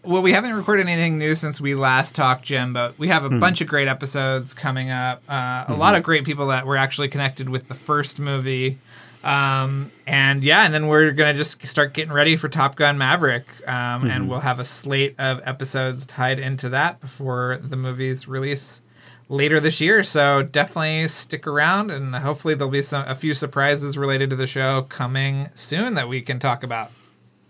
Well, 0.07 0.23
we 0.23 0.33
haven't 0.33 0.53
recorded 0.55 0.89
anything 0.89 1.19
new 1.19 1.35
since 1.35 1.61
we 1.61 1.75
last 1.75 2.15
talked, 2.15 2.45
Jim, 2.45 2.73
but 2.73 2.99
we 2.99 3.09
have 3.09 3.25
a 3.25 3.29
mm. 3.29 3.41
bunch 3.41 3.61
of 3.61 3.67
great 3.67 3.89
episodes 3.89 4.55
coming 4.55 4.91
up. 4.91 5.23
Uh, 5.29 5.65
mm-hmm. 5.65 5.73
A 5.73 5.77
lot 5.77 5.95
of 5.95 6.03
great 6.03 6.25
people 6.25 6.47
that 6.49 6.67
were 6.67 6.77
actually 6.77 7.09
connected 7.09 7.49
with 7.49 7.69
the 7.69 7.75
first 7.75 8.19
movie. 8.19 8.79
Um, 9.25 9.91
and 10.07 10.45
yeah, 10.45 10.65
and 10.65 10.73
then 10.73 10.87
we're 10.87 11.11
going 11.11 11.35
to 11.35 11.39
just 11.39 11.67
start 11.67 11.93
getting 11.95 12.13
ready 12.13 12.37
for 12.37 12.49
Top 12.49 12.77
Gun 12.77 12.97
Maverick. 12.97 13.47
Um, 13.67 13.75
mm-hmm. 13.75 14.11
And 14.11 14.31
we'll 14.31 14.41
have 14.41 14.61
a 14.61 14.65
slate 14.65 15.17
of 15.19 15.41
episodes 15.45 16.07
tied 16.07 16.39
into 16.39 16.69
that 16.69 17.01
before 17.01 17.59
the 17.61 17.77
movie's 17.77 18.29
release 18.29 18.83
later 19.29 19.59
this 19.59 19.81
year. 19.81 20.05
So 20.05 20.43
definitely 20.43 21.09
stick 21.09 21.47
around, 21.47 21.91
and 21.91 22.15
hopefully 22.15 22.55
there'll 22.55 22.71
be 22.71 22.83
some 22.83 23.07
a 23.09 23.15
few 23.15 23.35
surprises 23.35 23.99
related 23.99 24.31
to 24.31 24.37
the 24.37 24.47
show 24.47 24.83
coming 24.83 25.49
soon 25.55 25.95
that 25.95 26.09
we 26.09 26.23
can 26.23 26.39
talk 26.39 26.63
about. 26.63 26.93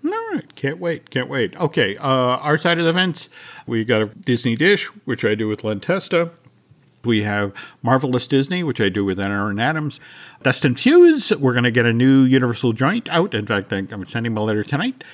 All 0.09 0.35
right, 0.35 0.55
can't 0.55 0.79
wait, 0.79 1.11
can't 1.11 1.29
wait. 1.29 1.57
Okay, 1.57 1.97
uh, 1.97 2.07
our 2.39 2.59
side 2.59 2.79
of 2.79 2.85
the 2.85 2.93
fence, 2.93 3.29
we 3.67 3.85
got 3.85 4.03
a 4.03 4.07
Disney 4.07 4.57
Dish, 4.57 4.87
which 5.05 5.25
I 5.25 5.35
do 5.35 5.49
with 5.49 5.65
Len 5.65 5.81
Testa. 5.81 6.31
We 7.05 7.23
have 7.23 7.55
Marvelous 7.83 8.27
Disney, 8.27 8.65
which 8.65 8.81
I 8.81 8.89
do 8.89 9.05
with 9.05 9.21
Aaron 9.21 9.61
Adams. 9.61 10.01
Dustin 10.43 10.75
Fuse, 10.75 11.31
we're 11.37 11.53
going 11.53 11.65
to 11.65 11.71
get 11.71 11.87
a 11.87 11.93
new 11.93 12.23
Universal 12.23 12.73
joint 12.73 13.09
out. 13.11 13.33
In 13.33 13.47
fact, 13.47 13.73
I'm 13.73 14.07
sending 14.07 14.33
him 14.33 14.39
a 14.39 14.43
letter 14.43 14.65
tonight. 14.65 15.05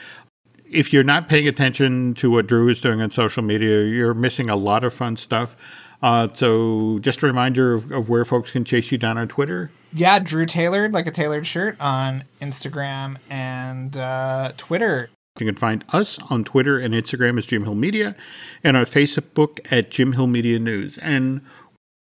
If 0.64 0.90
you're 0.90 1.04
not 1.04 1.28
paying 1.28 1.46
attention 1.46 2.14
to 2.14 2.30
what 2.30 2.46
Drew 2.46 2.68
is 2.68 2.80
doing 2.80 3.02
on 3.02 3.10
social 3.10 3.42
media, 3.42 3.84
you're 3.84 4.14
missing 4.14 4.48
a 4.48 4.56
lot 4.56 4.84
of 4.84 4.94
fun 4.94 5.16
stuff. 5.16 5.54
Uh, 6.02 6.28
so 6.32 6.98
just 6.98 7.22
a 7.22 7.26
reminder 7.26 7.74
of, 7.74 7.92
of, 7.92 8.08
where 8.08 8.24
folks 8.24 8.50
can 8.50 8.64
chase 8.64 8.90
you 8.90 8.98
down 8.98 9.16
on 9.16 9.28
Twitter. 9.28 9.70
Yeah, 9.92 10.18
Drew 10.18 10.46
Tailored, 10.46 10.92
like 10.92 11.06
a 11.06 11.12
tailored 11.12 11.46
shirt 11.46 11.76
on 11.80 12.24
Instagram 12.40 13.18
and 13.30 13.96
uh, 13.96 14.52
Twitter. 14.56 15.10
You 15.38 15.46
can 15.46 15.54
find 15.54 15.84
us 15.90 16.18
on 16.28 16.44
Twitter 16.44 16.78
and 16.78 16.92
Instagram 16.92 17.38
as 17.38 17.46
Jim 17.46 17.64
Hill 17.64 17.76
Media 17.76 18.16
and 18.64 18.76
on 18.76 18.84
Facebook 18.84 19.60
at 19.70 19.90
Jim 19.90 20.12
Hill 20.12 20.26
Media 20.26 20.58
News. 20.58 20.98
And 20.98 21.40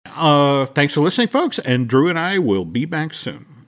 uh, 0.05 0.65
thanks 0.67 0.93
for 0.93 1.01
listening, 1.01 1.27
folks. 1.27 1.59
And 1.59 1.87
Drew 1.87 2.09
and 2.09 2.17
I 2.17 2.39
will 2.39 2.65
be 2.65 2.85
back 2.85 3.13
soon. 3.13 3.58